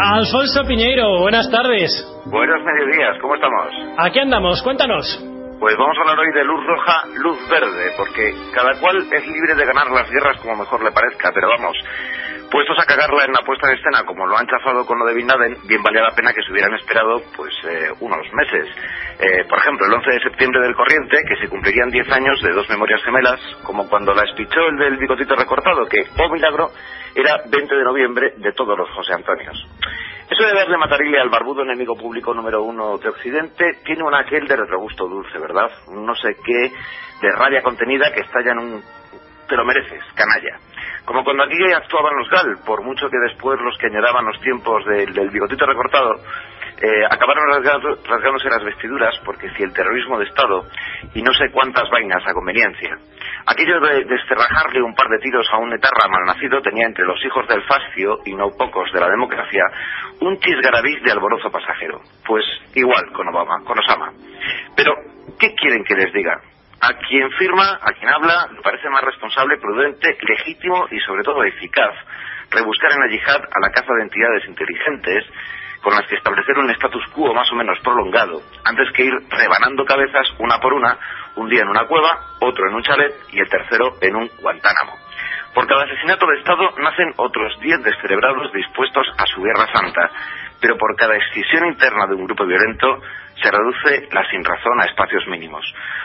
Alfonso 0.00 0.62
Piñeiro, 0.64 1.20
buenas 1.20 1.50
tardes. 1.50 1.90
Buenos 2.26 2.62
mediodías, 2.62 3.18
¿cómo 3.20 3.34
estamos? 3.34 3.66
Aquí 3.98 4.18
andamos, 4.20 4.62
cuéntanos. 4.62 5.27
Pues 5.58 5.76
vamos 5.76 5.96
a 5.98 6.00
hablar 6.02 6.20
hoy 6.20 6.32
de 6.32 6.44
luz 6.44 6.64
roja, 6.64 7.02
luz 7.16 7.38
verde, 7.48 7.92
porque 7.96 8.32
cada 8.54 8.78
cual 8.78 8.96
es 9.10 9.26
libre 9.26 9.56
de 9.56 9.66
ganar 9.66 9.90
las 9.90 10.08
guerras 10.08 10.40
como 10.40 10.54
mejor 10.54 10.84
le 10.84 10.92
parezca, 10.92 11.32
pero 11.34 11.48
vamos, 11.48 11.76
puestos 12.48 12.78
a 12.78 12.86
cagarla 12.86 13.24
en 13.24 13.32
la 13.32 13.42
puesta 13.42 13.66
en 13.66 13.76
escena 13.76 14.04
como 14.06 14.24
lo 14.24 14.38
han 14.38 14.46
chafado 14.46 14.86
con 14.86 15.00
lo 15.00 15.06
de 15.06 15.14
Bin 15.14 15.26
Laden, 15.26 15.56
bien 15.66 15.82
valía 15.82 16.02
la 16.02 16.14
pena 16.14 16.32
que 16.32 16.42
se 16.42 16.52
hubieran 16.52 16.74
esperado 16.74 17.22
pues 17.36 17.52
eh, 17.66 17.90
unos 17.98 18.22
meses. 18.34 18.68
Eh, 19.18 19.44
por 19.48 19.58
ejemplo, 19.58 19.86
el 19.86 19.94
11 19.94 20.10
de 20.10 20.20
septiembre 20.30 20.60
del 20.60 20.76
corriente, 20.76 21.18
que 21.26 21.36
se 21.42 21.48
cumplirían 21.48 21.90
10 21.90 22.12
años 22.12 22.40
de 22.40 22.52
dos 22.52 22.68
memorias 22.68 23.02
gemelas, 23.02 23.40
como 23.64 23.88
cuando 23.88 24.14
la 24.14 24.30
espichó 24.30 24.60
el 24.68 24.76
del 24.78 24.96
bigotito 24.96 25.34
recortado, 25.34 25.86
que, 25.86 26.06
oh 26.22 26.32
milagro, 26.32 26.70
era 27.16 27.42
20 27.50 27.74
de 27.74 27.84
noviembre 27.84 28.32
de 28.36 28.52
todos 28.52 28.78
los 28.78 28.88
José 28.90 29.12
Antonios. 29.12 29.58
Eso 30.30 30.46
de 30.46 30.52
verle 30.52 30.76
matarile 30.76 31.20
al 31.20 31.30
barbudo 31.30 31.62
enemigo 31.62 31.96
público 31.96 32.34
número 32.34 32.62
uno 32.62 32.98
de 32.98 33.08
Occidente 33.08 33.78
tiene 33.84 34.02
un 34.04 34.14
aquel 34.14 34.46
de 34.46 34.56
retrogusto 34.56 35.08
dulce, 35.08 35.38
¿verdad? 35.38 35.70
No 35.90 36.14
sé 36.14 36.36
qué 36.44 36.70
de 37.20 37.32
rabia 37.32 37.62
contenida 37.62 38.12
que 38.12 38.20
estalla 38.20 38.52
en 38.52 38.58
un... 38.58 38.82
Te 39.48 39.56
lo 39.56 39.64
mereces, 39.64 40.04
canalla. 40.14 40.58
Como 41.06 41.24
cuando 41.24 41.44
aquí 41.44 41.56
actuaban 41.74 42.14
los 42.18 42.28
GAL, 42.28 42.58
por 42.66 42.82
mucho 42.82 43.08
que 43.08 43.16
después 43.26 43.58
los 43.62 43.78
que 43.78 43.86
añoraban 43.86 44.26
los 44.26 44.38
tiempos 44.42 44.84
del, 44.84 45.14
del 45.14 45.30
bigotito 45.30 45.64
recortado 45.64 46.16
eh, 46.80 47.04
acabaron 47.10 47.62
rasgándose 47.64 48.50
las 48.50 48.62
vestiduras 48.62 49.14
porque 49.24 49.50
si 49.50 49.64
el 49.64 49.72
terrorismo 49.72 50.18
de 50.18 50.26
Estado 50.26 50.64
y 51.14 51.22
no 51.22 51.32
sé 51.32 51.50
cuántas 51.50 51.90
vainas 51.90 52.22
a 52.24 52.32
conveniencia. 52.32 52.96
Aquello 53.46 53.80
de 53.80 54.04
desterrajarle 54.04 54.82
un 54.82 54.94
par 54.94 55.08
de 55.08 55.18
tiros 55.18 55.46
a 55.50 55.58
un 55.58 55.72
etarra 55.72 56.08
malnacido 56.08 56.60
tenía 56.60 56.86
entre 56.86 57.04
los 57.04 57.18
hijos 57.24 57.48
del 57.48 57.62
fascio, 57.64 58.18
y 58.26 58.34
no 58.34 58.50
pocos 58.50 58.92
de 58.92 59.00
la 59.00 59.08
democracia, 59.08 59.64
un 60.20 60.38
chisgarabiz 60.38 61.02
de 61.02 61.12
alborozo 61.12 61.50
pasajero. 61.50 62.00
Pues 62.26 62.44
igual 62.74 63.10
con 63.12 63.26
Obama, 63.28 63.64
con 63.64 63.78
Osama. 63.78 64.12
Pero, 64.76 64.92
¿qué 65.40 65.54
quieren 65.54 65.82
que 65.82 65.94
les 65.94 66.12
diga? 66.12 66.40
A 66.80 66.94
quien 67.08 67.30
firma, 67.32 67.78
a 67.80 67.92
quien 67.92 68.08
habla, 68.08 68.48
le 68.54 68.60
parece 68.60 68.88
más 68.90 69.02
responsable, 69.02 69.58
prudente, 69.58 70.16
legítimo 70.20 70.86
y 70.90 71.00
sobre 71.00 71.24
todo 71.24 71.42
eficaz 71.42 71.94
rebuscar 72.50 72.92
en 72.92 73.00
la 73.00 73.08
yihad 73.08 73.42
a 73.44 73.60
la 73.60 73.70
caza 73.70 73.92
de 73.94 74.02
entidades 74.02 74.44
inteligentes 74.46 75.24
con 75.82 75.94
las 75.94 76.06
que 76.06 76.16
establecer 76.16 76.58
un 76.58 76.70
status 76.70 77.04
quo 77.14 77.34
más 77.34 77.50
o 77.52 77.56
menos 77.56 77.78
prolongado, 77.80 78.42
antes 78.64 78.88
que 78.94 79.04
ir 79.04 79.12
rebanando 79.30 79.84
cabezas 79.84 80.26
una 80.38 80.58
por 80.58 80.72
una, 80.72 80.98
un 81.36 81.48
día 81.48 81.62
en 81.62 81.68
una 81.68 81.86
cueva, 81.86 82.36
otro 82.40 82.68
en 82.68 82.74
un 82.74 82.82
chalet 82.82 83.14
y 83.30 83.40
el 83.40 83.48
tercero 83.48 83.94
en 84.00 84.16
un 84.16 84.30
Guantánamo. 84.40 84.96
Por 85.54 85.66
cada 85.66 85.84
asesinato 85.84 86.26
de 86.26 86.38
Estado 86.38 86.70
nacen 86.78 87.12
otros 87.16 87.58
diez 87.60 87.82
descerebrados 87.82 88.52
dispuestos 88.52 89.06
a 89.16 89.26
su 89.26 89.42
guerra 89.42 89.66
santa, 89.72 90.10
pero 90.60 90.76
por 90.76 90.96
cada 90.96 91.16
escisión 91.16 91.66
interna 91.66 92.06
de 92.06 92.14
un 92.14 92.24
grupo 92.24 92.46
violento 92.46 93.00
se 93.42 93.50
reduce 93.50 94.08
la 94.12 94.28
sinrazón 94.28 94.80
a 94.80 94.86
espacios 94.86 95.26
mínimos. 95.28 95.64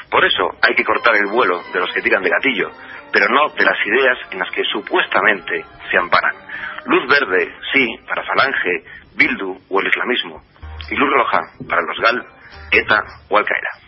Por 0.10 0.24
eso 0.26 0.50
hay 0.62 0.76
que 0.76 0.84
cortar 0.84 1.16
el 1.16 1.28
vuelo 1.28 1.60
de 1.74 1.80
los 1.80 1.92
que 1.92 2.02
tiran 2.02 2.22
de 2.22 2.30
gatillo, 2.30 2.70
pero 3.12 3.28
no 3.30 3.50
de 3.50 3.66
las 3.66 3.78
ideas 3.86 4.18
en 4.32 4.40
las 4.40 4.52
que 4.52 4.64
supuestamente 4.66 5.66
se 5.90 5.98
amparan. 5.98 6.36
Luz 6.86 7.08
verde, 7.08 7.54
sí, 7.72 7.88
para 8.08 8.24
Falange, 8.24 8.84
Bildu 9.16 9.58
o 9.70 9.80
el 9.80 9.88
islamismo. 9.88 10.42
Y 10.90 10.96
luz 10.96 11.10
roja 11.14 11.42
para 11.68 11.82
los 11.82 11.98
GAL, 11.98 12.26
ETA 12.72 13.04
o 13.30 13.38
Al 13.38 13.46
Qaeda. 13.46 13.83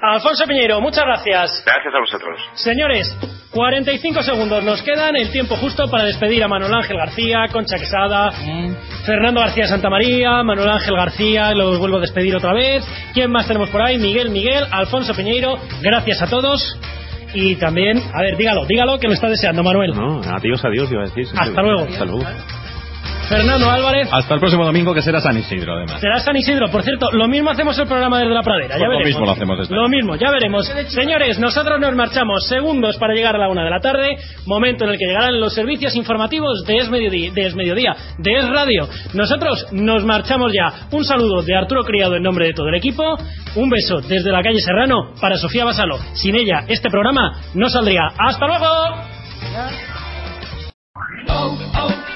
Alfonso 0.00 0.44
Piñeiro, 0.46 0.80
muchas 0.80 1.04
gracias. 1.04 1.62
Gracias 1.64 1.94
a 1.94 2.00
vosotros. 2.00 2.40
Señores, 2.54 3.16
45 3.50 4.22
segundos 4.22 4.62
nos 4.62 4.82
quedan, 4.82 5.16
el 5.16 5.30
tiempo 5.30 5.56
justo 5.56 5.88
para 5.90 6.04
despedir 6.04 6.44
a 6.44 6.48
Manuel 6.48 6.74
Ángel 6.74 6.98
García, 6.98 7.46
Concha 7.50 7.78
Quesada, 7.78 8.30
Fernando 9.06 9.40
García 9.40 9.66
Santa 9.66 9.88
María, 9.88 10.42
Manuel 10.42 10.68
Ángel 10.68 10.94
García, 10.94 11.52
los 11.52 11.78
vuelvo 11.78 11.96
a 11.96 12.00
despedir 12.00 12.36
otra 12.36 12.52
vez. 12.52 12.84
¿Quién 13.14 13.30
más 13.30 13.46
tenemos 13.46 13.70
por 13.70 13.80
ahí? 13.80 13.98
Miguel 13.98 14.30
Miguel, 14.30 14.64
Alfonso 14.70 15.14
Piñeiro, 15.14 15.58
gracias 15.80 16.20
a 16.20 16.26
todos. 16.26 16.78
Y 17.32 17.56
también, 17.56 17.98
a 18.12 18.22
ver, 18.22 18.36
dígalo, 18.36 18.66
dígalo 18.66 18.98
que 18.98 19.08
lo 19.08 19.14
está 19.14 19.28
deseando 19.28 19.62
Manuel. 19.62 19.94
No, 19.94 20.20
adiós, 20.20 20.64
adiós, 20.64 20.90
iba 20.92 21.02
a 21.02 21.06
decir. 21.06 21.26
Hasta 21.36 21.62
luego. 21.62 21.84
Hasta 21.84 22.04
luego. 22.04 22.26
Fernando 23.28 23.70
Álvarez. 23.70 24.08
Hasta 24.12 24.34
el 24.34 24.40
próximo 24.40 24.64
domingo, 24.64 24.94
que 24.94 25.02
será 25.02 25.20
San 25.20 25.36
Isidro, 25.36 25.74
además. 25.74 26.00
Será 26.00 26.20
San 26.20 26.36
Isidro. 26.36 26.70
Por 26.70 26.82
cierto, 26.82 27.10
lo 27.12 27.26
mismo 27.28 27.50
hacemos 27.50 27.78
el 27.78 27.86
programa 27.86 28.20
desde 28.20 28.32
la 28.32 28.42
pradera. 28.42 28.78
Ya 28.78 28.84
lo 28.84 28.90
veremos. 28.90 29.06
mismo 29.06 29.26
lo 29.26 29.32
hacemos 29.32 29.58
desde 29.58 29.74
Lo 29.74 29.88
mismo, 29.88 30.16
ya 30.16 30.30
veremos. 30.30 30.66
Señores, 30.88 31.38
nosotros 31.38 31.80
nos 31.80 31.94
marchamos 31.94 32.46
segundos 32.46 32.96
para 32.98 33.14
llegar 33.14 33.34
a 33.34 33.38
la 33.38 33.48
una 33.48 33.64
de 33.64 33.70
la 33.70 33.80
tarde, 33.80 34.16
momento 34.46 34.84
en 34.84 34.90
el 34.90 34.98
que 34.98 35.06
llegarán 35.06 35.40
los 35.40 35.54
servicios 35.54 35.96
informativos 35.96 36.64
de 36.66 36.76
Es 36.76 36.88
Mediodía, 36.88 37.32
de 37.32 37.46
Es, 37.46 37.54
Mediodía, 37.54 37.96
de 38.18 38.32
es 38.32 38.48
Radio. 38.48 38.88
Nosotros 39.14 39.66
nos 39.72 40.04
marchamos 40.04 40.52
ya. 40.52 40.86
Un 40.92 41.04
saludo 41.04 41.42
de 41.42 41.56
Arturo 41.56 41.82
Criado 41.84 42.16
en 42.16 42.22
nombre 42.22 42.46
de 42.46 42.52
todo 42.52 42.68
el 42.68 42.74
equipo. 42.76 43.16
Un 43.56 43.70
beso 43.70 44.00
desde 44.00 44.30
la 44.30 44.42
calle 44.42 44.60
Serrano 44.60 45.14
para 45.20 45.36
Sofía 45.36 45.64
Basalo. 45.64 45.98
Sin 46.14 46.36
ella, 46.36 46.64
este 46.68 46.90
programa 46.90 47.40
no 47.54 47.68
saldría. 47.68 48.08
¡Hasta 48.18 48.46
luego! 48.46 48.66
Oh, 51.28 51.58
oh. 51.80 52.15